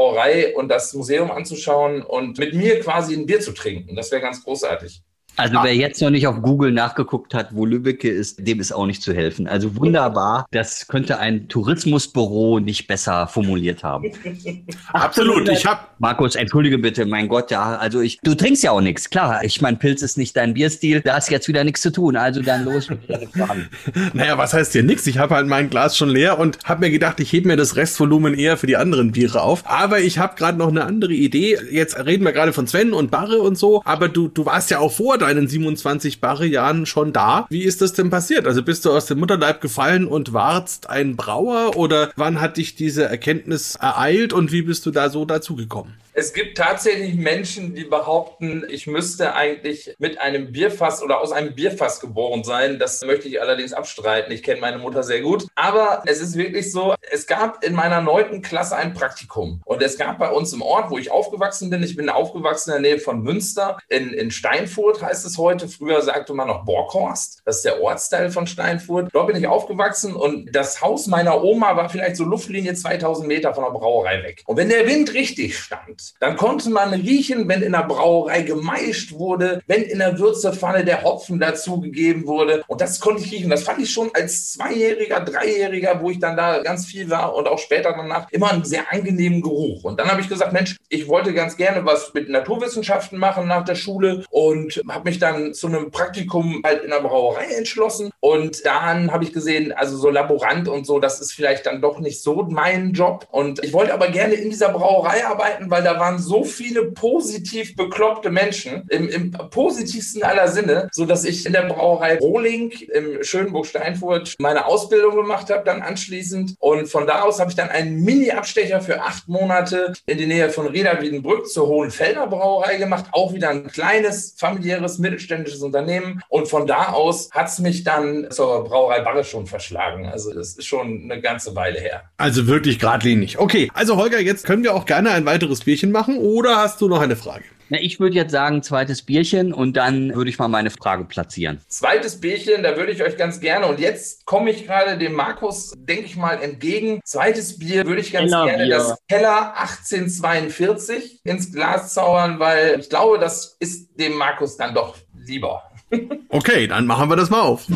und 0.56 0.70
das 0.70 0.94
Museum 0.94 1.32
anzuschauen 1.32 2.02
und 2.02 2.38
mit 2.38 2.54
mir 2.54 2.80
quasi 2.80 3.16
ein 3.16 3.26
Bier 3.26 3.40
zu 3.40 3.54
trinken. 3.54 3.96
Das 3.96 4.12
wäre 4.12 4.22
ganz 4.22 4.44
großartig. 4.44 5.02
Also 5.36 5.56
wer 5.64 5.76
jetzt 5.76 6.02
noch 6.02 6.12
nicht 6.12 6.28
auf 6.28 6.42
Google 6.42 6.72
nachgeguckt 6.72 7.34
hat, 7.34 7.50
wo 7.52 7.66
Lübbecke 7.66 8.10
ist, 8.10 8.46
dem 8.46 8.60
ist 8.60 8.72
auch 8.72 8.86
nicht 8.86 9.02
zu 9.02 9.14
helfen. 9.14 9.48
Also 9.48 9.76
wunderbar. 9.76 10.46
Das 10.52 10.88
könnte 10.88 11.18
ein 11.18 11.48
Tourismusbüro 11.48 12.60
nicht 12.60 12.88
besser 12.88 13.28
formuliert 13.28 13.84
haben. 13.84 14.12
Absolut. 14.94 15.50
Ich 15.50 15.66
habe 15.66 15.82
Markus, 15.98 16.36
entschuldige 16.36 16.78
bitte, 16.78 17.06
mein 17.06 17.28
Gott, 17.28 17.50
ja, 17.50 17.78
also 17.78 18.02
ich, 18.02 18.20
du 18.24 18.36
trinkst 18.36 18.64
ja 18.64 18.72
auch 18.72 18.82
nichts, 18.82 19.10
klar. 19.10 19.44
Ich 19.44 19.62
mein, 19.62 19.80
Pilz 19.80 20.02
ist 20.02 20.18
nicht 20.18 20.38
dein 20.38 20.54
Bierstil, 20.54 21.02
da 21.02 21.18
ist 21.18 21.32
jetzt 21.32 21.48
wieder 21.48 21.64
nichts 21.64 21.82
zu 21.82 21.92
tun. 21.92 22.16
Also 22.16 22.42
dann 22.42 22.66
los 22.66 22.90
mit 22.90 23.10
deinen 23.10 23.30
Fragen. 23.30 23.70
Naja, 24.14 24.38
was 24.38 24.54
heißt 24.54 24.74
hier 24.74 24.84
nichts? 24.84 25.08
Ich 25.08 25.18
habe 25.18 25.36
halt 25.36 25.48
mein 25.48 25.70
Glas 25.70 25.98
schon 25.98 26.10
leer 26.10 26.38
und 26.38 26.60
habe 26.66 26.82
mir 26.82 26.92
gedacht, 26.92 27.20
ich 27.20 27.32
hebe 27.32 27.48
mir 27.48 27.58
das 27.58 27.76
Restvolumen 27.76 28.34
eher 28.34 28.58
für 28.58 28.68
die 28.68 28.76
anderen 28.76 29.12
Biere 29.12 29.42
auf. 29.42 29.64
Aber 29.66 30.00
ich 30.00 30.20
habe 30.20 30.36
gerade 30.36 30.58
noch 30.58 30.68
eine 30.68 30.84
andere 30.84 31.14
Idee. 31.14 31.58
Jetzt 31.72 31.98
reden 31.98 32.24
wir 32.24 32.34
gerade 32.34 32.54
von 32.54 32.68
Sven 32.68 32.94
und 32.94 33.10
Barre 33.12 33.40
und 33.40 33.58
so, 33.58 33.82
aber 33.86 34.10
du, 34.10 34.28
du 34.28 34.46
warst 34.46 34.70
ja 34.70 34.80
auch 34.80 34.92
vor 34.92 35.18
deinen 35.24 35.48
27 35.48 36.22
Barre-Jahren 36.22 36.86
schon 36.86 37.14
da. 37.14 37.48
Wie 37.50 37.64
ist 37.64 37.82
das 37.82 37.94
denn 37.94 38.10
passiert? 38.10 38.46
Also 38.46 38.62
bist 38.62 38.86
du 38.86 38.92
aus 38.92 39.06
dem 39.06 39.20
Mutterleib 39.20 39.62
gefallen 39.62 40.06
und 40.06 40.34
warst 40.34 40.90
ein 40.90 41.16
Brauer 41.16 41.78
oder 41.78 42.12
wann 42.16 42.42
hat 42.42 42.58
dich 42.58 42.76
diese 42.76 43.06
Erkenntnis 43.06 43.76
ereilt 43.76 44.34
und 44.34 44.52
wie 44.52 44.64
bist 44.64 44.86
du 44.86 44.92
da 44.92 45.10
so 45.10 45.26
dazugekommen? 45.26 45.94
Es 46.16 46.34
gibt 46.34 46.60
tatsächlich 46.60 47.16
Menschen, 47.16 47.74
die 47.74 47.86
behaupten, 47.86 48.64
ich 48.70 48.86
müsste 48.86 49.34
eigentlich 49.34 49.96
mit 49.98 50.20
einem 50.20 50.52
Bierfass 50.52 51.02
oder 51.02 51.20
aus 51.20 51.32
einem 51.32 51.56
Bierfass 51.56 52.00
geboren 52.00 52.44
sein. 52.44 52.78
Das 52.78 53.04
möchte 53.04 53.28
ich 53.28 53.42
allerdings 53.42 53.74
abstreiten. 53.74 54.32
Ich 54.32 54.44
kenne 54.44 54.62
meine 54.62 54.78
Mutter 54.78 55.02
sehr 55.02 55.22
gut. 55.22 55.48
Aber 55.56 56.04
es 56.06 56.22
ist 56.22 56.36
wirklich 56.36 56.72
so, 56.72 56.94
es 57.12 57.26
gab 57.26 57.64
in 57.64 57.74
meiner 57.74 58.02
neunten 58.02 58.44
Klasse 58.44 58.76
ein 58.76 58.94
Praktikum. 58.94 59.62
Und 59.66 59.82
es 59.82 59.98
gab 59.98 60.20
bei 60.20 60.30
uns 60.30 60.54
im 60.54 60.62
Ort, 60.62 60.92
wo 60.92 61.00
ich 61.00 61.10
aufgewachsen 61.10 61.72
bin, 61.72 61.82
ich 61.82 61.96
bin 61.96 62.10
aufgewachsen 62.10 62.76
in 62.76 62.84
der 62.84 62.92
Nähe 62.92 63.00
von 63.00 63.24
Münster, 63.24 63.80
in, 63.90 64.14
in 64.14 64.30
Steinfurt 64.30 65.02
heißt 65.02 65.26
es 65.26 65.40
heute. 65.40 65.68
Früher 65.68 66.04
sagte 66.04 66.36
man 66.36 66.48
noch 66.48 66.64
Borkhorst. 66.64 67.42
Das 67.44 67.58
ist 67.58 67.66
der 67.66 67.82
Ortsteil 67.82 68.30
von 68.30 68.46
Steinfurt. 68.46 69.10
Dort 69.14 69.28
bin 69.28 69.36
ich 69.36 69.48
aufgewachsen 69.48 70.16
und 70.16 70.56
das 70.56 70.80
Haus 70.80 71.08
meiner 71.08 71.44
Oma 71.44 71.76
war 71.76 71.90
vielleicht 71.90 72.18
so 72.18 72.24
Luftlinie 72.24 72.76
2000 72.76 73.28
Meter 73.28 73.56
von 73.56 73.64
der 73.64 73.72
Brauerei 73.72 74.22
weg. 74.22 74.44
Und 74.46 74.58
wenn 74.58 74.70
der 74.70 74.86
Wind 74.86 75.16
richtig 75.16 75.58
stand, 75.58 76.03
dann 76.20 76.38
konnte 76.38 76.70
man 76.70 76.94
riechen, 76.94 77.48
wenn 77.48 77.62
in 77.62 77.74
der 77.74 77.84
Brauerei 77.84 78.42
gemeischt 78.42 79.14
wurde, 79.14 79.62
wenn 79.68 79.84
in 79.84 80.00
der 80.00 80.20
Würzepfanne 80.20 80.86
der 80.86 81.04
Hopfen 81.04 81.40
dazugegeben 81.40 82.26
wurde. 82.28 82.64
Und 82.68 82.82
das 82.82 83.00
konnte 83.00 83.24
ich 83.24 83.32
riechen. 83.32 83.50
Das 83.50 83.64
fand 83.64 83.80
ich 83.80 83.92
schon 83.92 84.10
als 84.14 84.52
Zweijähriger, 84.52 85.22
Dreijähriger, 85.22 86.02
wo 86.02 86.10
ich 86.10 86.20
dann 86.20 86.38
da 86.38 86.62
ganz 86.62 86.86
viel 86.86 87.10
war 87.10 87.36
und 87.36 87.48
auch 87.48 87.60
später 87.60 87.94
danach 87.94 88.28
immer 88.32 88.52
einen 88.52 88.66
sehr 88.66 88.92
angenehmen 88.92 89.42
Geruch. 89.42 89.84
Und 89.84 90.00
dann 90.00 90.10
habe 90.10 90.22
ich 90.22 90.30
gesagt, 90.30 90.54
Mensch, 90.54 90.78
ich 90.90 91.08
wollte 91.08 91.34
ganz 91.34 91.58
gerne 91.58 91.86
was 91.86 92.14
mit 92.14 92.30
Naturwissenschaften 92.30 93.18
machen 93.18 93.48
nach 93.48 93.66
der 93.66 93.76
Schule 93.76 94.24
und 94.30 94.82
habe 94.90 95.10
mich 95.10 95.20
dann 95.20 95.54
zu 95.54 95.68
einem 95.68 95.92
Praktikum 95.92 96.62
halt 96.64 96.84
in 96.84 96.90
der 96.90 97.02
Brauerei 97.02 97.46
entschlossen. 97.58 98.12
Und 98.20 98.66
dann 98.66 99.12
habe 99.12 99.24
ich 99.24 99.34
gesehen, 99.34 99.72
also 99.72 99.98
so 99.98 100.10
Laborant 100.10 100.68
und 100.68 100.86
so, 100.86 101.00
das 101.00 101.20
ist 101.20 101.34
vielleicht 101.34 101.66
dann 101.66 101.82
doch 101.82 102.00
nicht 102.00 102.22
so 102.22 102.44
mein 102.50 102.94
Job. 102.94 103.28
Und 103.32 103.64
ich 103.64 103.74
wollte 103.74 103.94
aber 103.94 104.08
gerne 104.10 104.34
in 104.34 104.50
dieser 104.50 104.70
Brauerei 104.70 105.26
arbeiten, 105.26 105.70
weil 105.70 105.84
da 105.84 105.93
waren 106.00 106.20
so 106.20 106.44
viele 106.44 106.92
positiv 106.92 107.76
bekloppte 107.76 108.30
Menschen 108.30 108.84
im, 108.90 109.10
im 109.10 109.32
positivsten 109.32 110.24
aller 110.24 110.48
Sinne, 110.48 110.90
so 110.92 111.06
dass 111.06 111.26
ich 111.26 111.46
in 111.46 111.54
der 111.54 111.64
Brauerei 111.64 112.18
Rohling 112.18 112.72
im 112.94 113.24
Schönburg 113.24 113.66
Steinfurt 113.66 114.36
meine 114.40 114.66
Ausbildung 114.66 115.16
gemacht 115.16 115.50
habe, 115.50 115.64
dann 115.66 115.82
anschließend. 115.82 116.56
Und 116.60 116.88
von 116.88 117.08
da 117.08 117.22
aus 117.22 117.40
habe 117.40 117.50
ich 117.50 117.56
dann 117.56 117.70
einen 117.70 118.04
Mini-Abstecher 118.04 118.82
für 118.82 119.02
acht 119.02 119.28
Monate 119.28 119.94
in 120.06 120.18
die 120.18 120.26
Nähe 120.26 120.50
von 120.50 120.68
Reda 120.68 121.02
Wiedenbrück 121.02 121.48
zur 121.48 121.68
Hohenfelder 121.68 122.28
Brauerei 122.28 122.78
gemacht. 122.78 123.06
Auch 123.12 123.34
wieder 123.34 123.50
ein 123.50 123.68
kleines, 123.68 124.36
familiäres, 124.38 125.00
mittelständisches 125.00 125.62
Unternehmen. 125.62 126.22
Und 126.30 126.48
von 126.48 126.68
da 126.68 126.90
aus 126.94 127.30
hat 127.32 127.48
es 127.48 127.60
mich 127.60 127.84
dann 127.84 128.28
zur 128.32 128.64
Brauerei 128.64 129.02
Barre 129.02 129.24
schon 129.24 129.48
verschlagen. 129.48 130.06
Also 130.08 130.34
das 130.34 130.58
ist 130.58 130.66
schon 130.66 131.04
eine 131.04 131.22
ganze 131.22 131.56
Weile 131.56 131.80
her. 131.80 132.04
Also 132.18 132.48
wirklich 132.48 132.80
geradlinig. 132.80 133.40
Okay, 133.40 133.70
also 133.74 133.98
Holger, 133.98 134.20
jetzt 134.20 134.46
können 134.46 134.64
wir 134.64 134.74
auch 134.74 134.86
gerne 134.86 135.12
ein 135.12 135.26
weiteres 135.26 135.62
Bierchen 135.62 135.83
machen. 135.92 136.18
Oder 136.18 136.58
hast 136.58 136.82
du 136.82 136.88
noch 136.88 137.02
eine 137.02 137.16
Frage? 137.16 137.44
Na, 137.70 137.80
ich 137.82 138.00
würde 138.00 138.16
jetzt 138.16 138.32
sagen, 138.32 138.62
zweites 138.62 139.02
Bierchen 139.02 139.54
und 139.54 139.76
dann 139.78 140.14
würde 140.14 140.30
ich 140.30 140.38
mal 140.38 140.48
meine 140.48 140.70
Frage 140.70 141.06
platzieren. 141.06 141.60
Zweites 141.68 142.20
Bierchen, 142.20 142.62
da 142.62 142.78
würde 142.78 142.92
ich 142.92 143.02
euch 143.02 143.18
ganz 143.18 143.40
gerne, 143.40 143.68
und 143.68 143.80
jetzt 143.80 144.26
komme 144.26 144.52
ich 144.52 144.68
gerade 144.68 144.98
dem 144.98 145.14
Markus, 145.14 145.74
denke 145.76 146.06
ich 146.06 146.16
mal, 146.16 146.36
entgegen. 146.42 147.00
Zweites 147.04 147.58
Bier 147.58 147.86
würde 147.86 148.02
ich 148.02 148.12
ganz 148.12 148.32
Kellerbier. 148.32 148.58
gerne 148.58 148.70
das 148.70 148.98
Keller 149.10 149.58
1842 149.58 151.22
ins 151.24 151.52
Glas 151.52 151.94
zaubern, 151.94 152.38
weil 152.40 152.80
ich 152.80 152.90
glaube, 152.90 153.18
das 153.18 153.56
ist 153.60 153.90
dem 154.00 154.18
Markus 154.18 154.58
dann 154.58 154.74
doch 154.74 154.96
lieber. 155.26 155.64
Okay, 156.30 156.66
dann 156.66 156.88
machen 156.88 157.08
wir 157.08 157.16
das 157.16 157.30
mal 157.30 157.42
auf. 157.42 157.68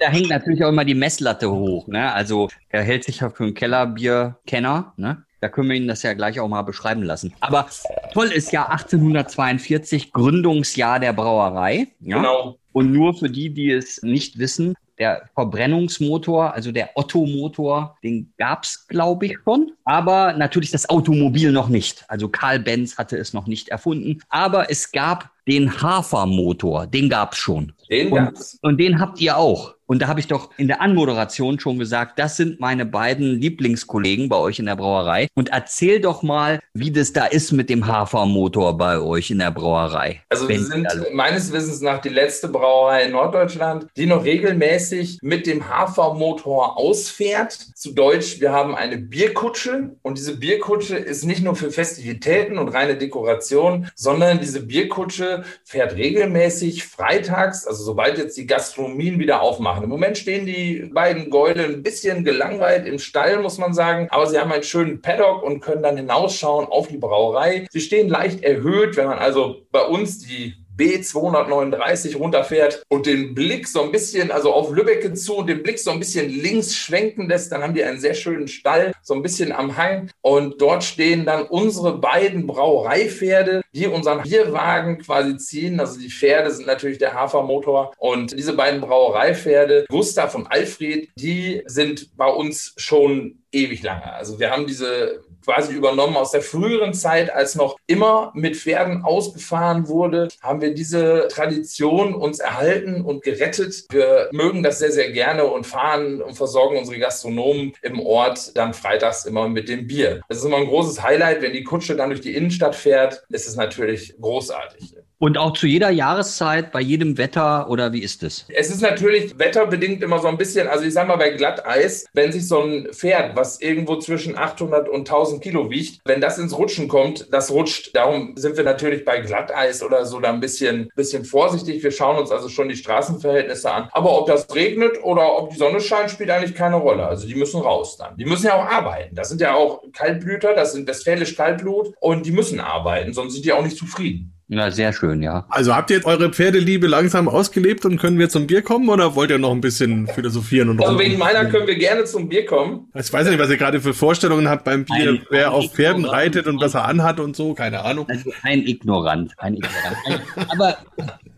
Da 0.00 0.08
hängt 0.08 0.28
natürlich 0.28 0.64
auch 0.64 0.70
immer 0.70 0.84
die 0.84 0.94
Messlatte 0.94 1.50
hoch. 1.50 1.86
Ne? 1.86 2.12
Also 2.12 2.48
er 2.68 2.82
hält 2.82 3.04
sich 3.04 3.20
ja 3.20 3.30
für 3.30 3.44
einen 3.44 3.54
Kellerbierkenner. 3.54 4.92
Ne? 4.96 5.23
Da 5.40 5.48
können 5.48 5.68
wir 5.68 5.76
Ihnen 5.76 5.88
das 5.88 6.02
ja 6.02 6.14
gleich 6.14 6.40
auch 6.40 6.48
mal 6.48 6.62
beschreiben 6.62 7.02
lassen. 7.02 7.34
Aber 7.40 7.66
toll 8.12 8.28
ist 8.28 8.52
ja 8.52 8.68
1842 8.68 10.12
Gründungsjahr 10.12 11.00
der 11.00 11.12
Brauerei. 11.12 11.88
Ja? 12.00 12.18
Genau. 12.18 12.58
Und 12.72 12.92
nur 12.92 13.14
für 13.14 13.30
die, 13.30 13.50
die 13.50 13.70
es 13.70 14.02
nicht 14.02 14.38
wissen, 14.38 14.74
der 14.98 15.28
Verbrennungsmotor, 15.34 16.54
also 16.54 16.70
der 16.70 16.90
Otto-Motor, 16.94 17.96
den 18.02 18.32
gab's, 18.38 18.86
glaube 18.86 19.26
ich, 19.26 19.36
schon. 19.44 19.72
Aber 19.84 20.32
natürlich 20.34 20.70
das 20.70 20.88
Automobil 20.88 21.52
noch 21.52 21.68
nicht. 21.68 22.04
Also 22.08 22.28
Karl 22.28 22.60
Benz 22.60 22.96
hatte 22.96 23.16
es 23.16 23.32
noch 23.32 23.46
nicht 23.46 23.68
erfunden. 23.68 24.20
Aber 24.28 24.70
es 24.70 24.92
gab 24.92 25.30
den 25.48 25.82
Hafermotor, 25.82 26.86
den 26.86 27.08
gab's 27.08 27.38
schon. 27.38 27.72
Den 27.90 28.12
Und, 28.12 28.24
gab's. 28.24 28.58
und 28.62 28.78
den 28.78 29.00
habt 29.00 29.20
ihr 29.20 29.36
auch. 29.36 29.74
Und 29.86 30.00
da 30.00 30.08
habe 30.08 30.20
ich 30.20 30.26
doch 30.26 30.50
in 30.56 30.68
der 30.68 30.80
Anmoderation 30.80 31.60
schon 31.60 31.78
gesagt, 31.78 32.18
das 32.18 32.36
sind 32.36 32.58
meine 32.58 32.86
beiden 32.86 33.38
Lieblingskollegen 33.40 34.28
bei 34.28 34.36
euch 34.36 34.58
in 34.58 34.66
der 34.66 34.76
Brauerei. 34.76 35.28
Und 35.34 35.50
erzähl 35.50 36.00
doch 36.00 36.22
mal, 36.22 36.60
wie 36.72 36.90
das 36.90 37.12
da 37.12 37.26
ist 37.26 37.52
mit 37.52 37.68
dem 37.68 37.86
Hafermotor 37.86 38.76
bei 38.78 38.98
euch 38.98 39.30
in 39.30 39.40
der 39.40 39.50
Brauerei. 39.50 40.22
Also 40.30 40.48
wir 40.48 40.60
sind 40.60 40.86
also- 40.90 41.04
meines 41.12 41.52
Wissens 41.52 41.82
nach 41.82 42.00
die 42.00 42.08
letzte 42.08 42.48
Brauerei 42.48 43.04
in 43.04 43.12
Norddeutschland, 43.12 43.86
die 43.96 44.06
noch 44.06 44.24
regelmäßig 44.24 45.18
mit 45.22 45.46
dem 45.46 45.68
Hafermotor 45.68 46.78
ausfährt. 46.78 47.52
Zu 47.52 47.92
Deutsch, 47.92 48.40
wir 48.40 48.52
haben 48.52 48.74
eine 48.74 48.96
Bierkutsche 48.96 49.96
und 50.02 50.16
diese 50.16 50.38
Bierkutsche 50.38 50.96
ist 50.96 51.24
nicht 51.24 51.42
nur 51.42 51.56
für 51.56 51.70
Festivitäten 51.70 52.56
und 52.58 52.68
reine 52.68 52.96
Dekoration, 52.96 53.88
sondern 53.94 54.40
diese 54.40 54.64
Bierkutsche 54.64 55.44
fährt 55.64 55.94
regelmäßig 55.96 56.84
freitags, 56.84 57.66
also 57.66 57.84
sobald 57.84 58.16
jetzt 58.18 58.36
die 58.36 58.46
Gastronomien 58.46 59.18
wieder 59.18 59.42
aufmachen. 59.42 59.73
Im 59.82 59.88
Moment 59.88 60.18
stehen 60.18 60.46
die 60.46 60.90
beiden 60.92 61.30
Gäule 61.30 61.64
ein 61.64 61.82
bisschen 61.82 62.24
gelangweilt 62.24 62.86
im 62.86 62.98
Stall, 62.98 63.40
muss 63.40 63.58
man 63.58 63.74
sagen, 63.74 64.08
aber 64.10 64.26
sie 64.26 64.38
haben 64.38 64.52
einen 64.52 64.62
schönen 64.62 65.00
Paddock 65.00 65.42
und 65.42 65.60
können 65.60 65.82
dann 65.82 65.96
hinausschauen 65.96 66.66
auf 66.66 66.88
die 66.88 66.98
Brauerei. 66.98 67.66
Sie 67.70 67.80
stehen 67.80 68.08
leicht 68.08 68.42
erhöht, 68.42 68.96
wenn 68.96 69.06
man 69.06 69.18
also 69.18 69.62
bei 69.70 69.82
uns 69.82 70.18
die 70.18 70.54
B239 70.76 72.16
runterfährt 72.16 72.84
und 72.88 73.06
den 73.06 73.34
Blick 73.34 73.68
so 73.68 73.82
ein 73.82 73.92
bisschen, 73.92 74.30
also 74.30 74.52
auf 74.52 74.70
Lübbecke 74.70 75.12
zu 75.14 75.36
und 75.36 75.48
den 75.48 75.62
Blick 75.62 75.78
so 75.78 75.90
ein 75.90 75.98
bisschen 75.98 76.30
links 76.30 76.74
schwenken 76.74 77.28
lässt, 77.28 77.52
dann 77.52 77.62
haben 77.62 77.74
die 77.74 77.84
einen 77.84 78.00
sehr 78.00 78.14
schönen 78.14 78.48
Stall, 78.48 78.92
so 79.02 79.14
ein 79.14 79.22
bisschen 79.22 79.52
am 79.52 79.76
Hang. 79.76 80.10
Und 80.22 80.60
dort 80.60 80.84
stehen 80.84 81.24
dann 81.24 81.42
unsere 81.46 81.98
beiden 81.98 82.46
Brauereipferde, 82.46 83.62
die 83.72 83.86
unseren 83.86 84.22
Bierwagen 84.22 84.98
quasi 84.98 85.36
ziehen. 85.36 85.80
Also 85.80 85.98
die 85.98 86.10
Pferde 86.10 86.50
sind 86.50 86.66
natürlich 86.66 86.98
der 86.98 87.14
Hafermotor. 87.14 87.92
Und 87.98 88.36
diese 88.36 88.54
beiden 88.54 88.80
Brauereipferde, 88.80 89.86
Gustav 89.88 90.34
und 90.34 90.46
Alfred, 90.50 91.08
die 91.16 91.62
sind 91.66 92.16
bei 92.16 92.28
uns 92.28 92.74
schon 92.76 93.38
ewig 93.52 93.82
lange. 93.82 94.12
Also 94.12 94.38
wir 94.38 94.50
haben 94.50 94.66
diese 94.66 95.22
quasi 95.44 95.74
übernommen 95.74 96.16
aus 96.16 96.30
der 96.30 96.42
früheren 96.42 96.94
Zeit, 96.94 97.32
als 97.32 97.54
noch 97.54 97.76
immer 97.86 98.32
mit 98.34 98.56
Pferden 98.56 99.04
ausgefahren 99.04 99.88
wurde, 99.88 100.28
haben 100.42 100.60
wir 100.60 100.74
diese 100.74 101.28
Tradition 101.30 102.14
uns 102.14 102.40
erhalten 102.40 103.02
und 103.04 103.22
gerettet. 103.22 103.84
Wir 103.90 104.28
mögen 104.32 104.62
das 104.62 104.78
sehr, 104.78 104.92
sehr 104.92 105.10
gerne 105.12 105.44
und 105.44 105.66
fahren 105.66 106.22
und 106.22 106.34
versorgen 106.34 106.78
unsere 106.78 106.98
Gastronomen 106.98 107.74
im 107.82 108.00
Ort 108.00 108.56
dann 108.56 108.74
freitags 108.74 109.24
immer 109.26 109.48
mit 109.48 109.68
dem 109.68 109.86
Bier. 109.86 110.20
Das 110.28 110.38
ist 110.38 110.44
immer 110.44 110.56
ein 110.58 110.66
großes 110.66 111.02
Highlight, 111.02 111.42
wenn 111.42 111.52
die 111.52 111.64
Kutsche 111.64 111.96
dann 111.96 112.10
durch 112.10 112.20
die 112.20 112.34
Innenstadt 112.34 112.74
fährt, 112.74 113.24
ist 113.28 113.46
es 113.46 113.56
natürlich 113.56 114.14
großartig. 114.20 114.94
Und 115.18 115.38
auch 115.38 115.52
zu 115.52 115.66
jeder 115.66 115.90
Jahreszeit, 115.90 116.72
bei 116.72 116.80
jedem 116.80 117.16
Wetter 117.16 117.70
oder 117.70 117.92
wie 117.92 118.02
ist 118.02 118.22
es? 118.22 118.46
Es 118.48 118.70
ist 118.70 118.82
natürlich 118.82 119.38
wetterbedingt 119.38 120.02
immer 120.02 120.18
so 120.18 120.28
ein 120.28 120.36
bisschen, 120.36 120.66
also 120.66 120.84
ich 120.84 120.92
sag 120.92 121.06
mal 121.06 121.16
bei 121.16 121.30
Glatteis, 121.30 122.06
wenn 122.12 122.32
sich 122.32 122.48
so 122.48 122.60
ein 122.60 122.88
Pferd, 122.92 123.36
was 123.36 123.60
irgendwo 123.60 123.96
zwischen 123.96 124.36
800 124.36 124.88
und 124.88 125.08
1000 125.08 125.42
Kilo 125.42 125.70
wiegt, 125.70 126.00
wenn 126.04 126.20
das 126.20 126.38
ins 126.38 126.56
Rutschen 126.56 126.88
kommt, 126.88 127.32
das 127.32 127.50
rutscht. 127.50 127.94
Darum 127.94 128.34
sind 128.36 128.56
wir 128.56 128.64
natürlich 128.64 129.04
bei 129.04 129.20
Glatteis 129.20 129.82
oder 129.82 130.04
so 130.04 130.18
da 130.20 130.32
ein 130.32 130.40
bisschen, 130.40 130.90
bisschen 130.96 131.24
vorsichtig. 131.24 131.82
Wir 131.82 131.92
schauen 131.92 132.18
uns 132.18 132.30
also 132.30 132.48
schon 132.48 132.68
die 132.68 132.76
Straßenverhältnisse 132.76 133.70
an. 133.70 133.88
Aber 133.92 134.18
ob 134.18 134.26
das 134.26 134.52
regnet 134.54 135.02
oder 135.02 135.38
ob 135.38 135.50
die 135.50 135.56
Sonne 135.56 135.80
scheint, 135.80 136.10
spielt 136.10 136.30
eigentlich 136.30 136.54
keine 136.54 136.76
Rolle. 136.76 137.06
Also 137.06 137.26
die 137.26 137.36
müssen 137.36 137.60
raus 137.60 137.96
dann. 137.96 138.16
Die 138.16 138.24
müssen 138.24 138.46
ja 138.46 138.54
auch 138.54 138.66
arbeiten. 138.66 139.14
Das 139.14 139.28
sind 139.28 139.40
ja 139.40 139.54
auch 139.54 139.82
Kaltblüter, 139.92 140.54
das 140.54 140.72
sind 140.72 140.88
westfälisch 140.88 141.36
Kaltblut 141.36 141.94
und 142.00 142.26
die 142.26 142.32
müssen 142.32 142.60
arbeiten, 142.60 143.12
sonst 143.12 143.34
sind 143.34 143.44
die 143.44 143.52
auch 143.52 143.62
nicht 143.62 143.76
zufrieden. 143.76 144.33
Ja, 144.56 144.70
sehr 144.70 144.92
schön, 144.92 145.20
ja. 145.22 145.44
Also 145.48 145.74
habt 145.74 145.90
ihr 145.90 145.96
jetzt 145.96 146.06
eure 146.06 146.30
Pferdeliebe 146.30 146.86
langsam 146.86 147.28
ausgelebt 147.28 147.84
und 147.84 147.98
können 147.98 148.18
wir 148.18 148.28
zum 148.28 148.46
Bier 148.46 148.62
kommen 148.62 148.88
oder 148.88 149.14
wollt 149.16 149.30
ihr 149.30 149.38
noch 149.38 149.50
ein 149.50 149.60
bisschen 149.60 150.06
philosophieren 150.06 150.68
und 150.70 150.80
Also 150.80 150.92
rum- 150.92 151.00
wegen 151.00 151.18
meiner 151.18 151.44
können 151.46 151.66
wir 151.66 151.76
gerne 151.76 152.04
zum 152.04 152.28
Bier 152.28 152.46
kommen. 152.46 152.88
Ich 152.94 153.12
weiß 153.12 153.28
nicht, 153.28 153.38
was 153.38 153.50
ihr 153.50 153.56
gerade 153.56 153.80
für 153.80 153.94
Vorstellungen 153.94 154.48
habt 154.48 154.64
beim 154.64 154.84
Bier, 154.84 155.10
Ein- 155.10 155.26
wer 155.30 155.48
ein 155.48 155.52
auf 155.54 155.72
Pferden 155.72 156.02
Ignorant. 156.02 156.18
reitet 156.22 156.46
und 156.46 156.60
was 156.60 156.74
er 156.74 156.84
anhat 156.86 157.18
und 157.20 157.34
so, 157.34 157.54
keine 157.54 157.84
Ahnung. 157.84 158.06
Also 158.08 158.30
ein 158.42 158.66
Ignorant, 158.66 159.32
ein 159.38 159.54
Ignorant. 159.56 160.22
Aber 160.50 160.76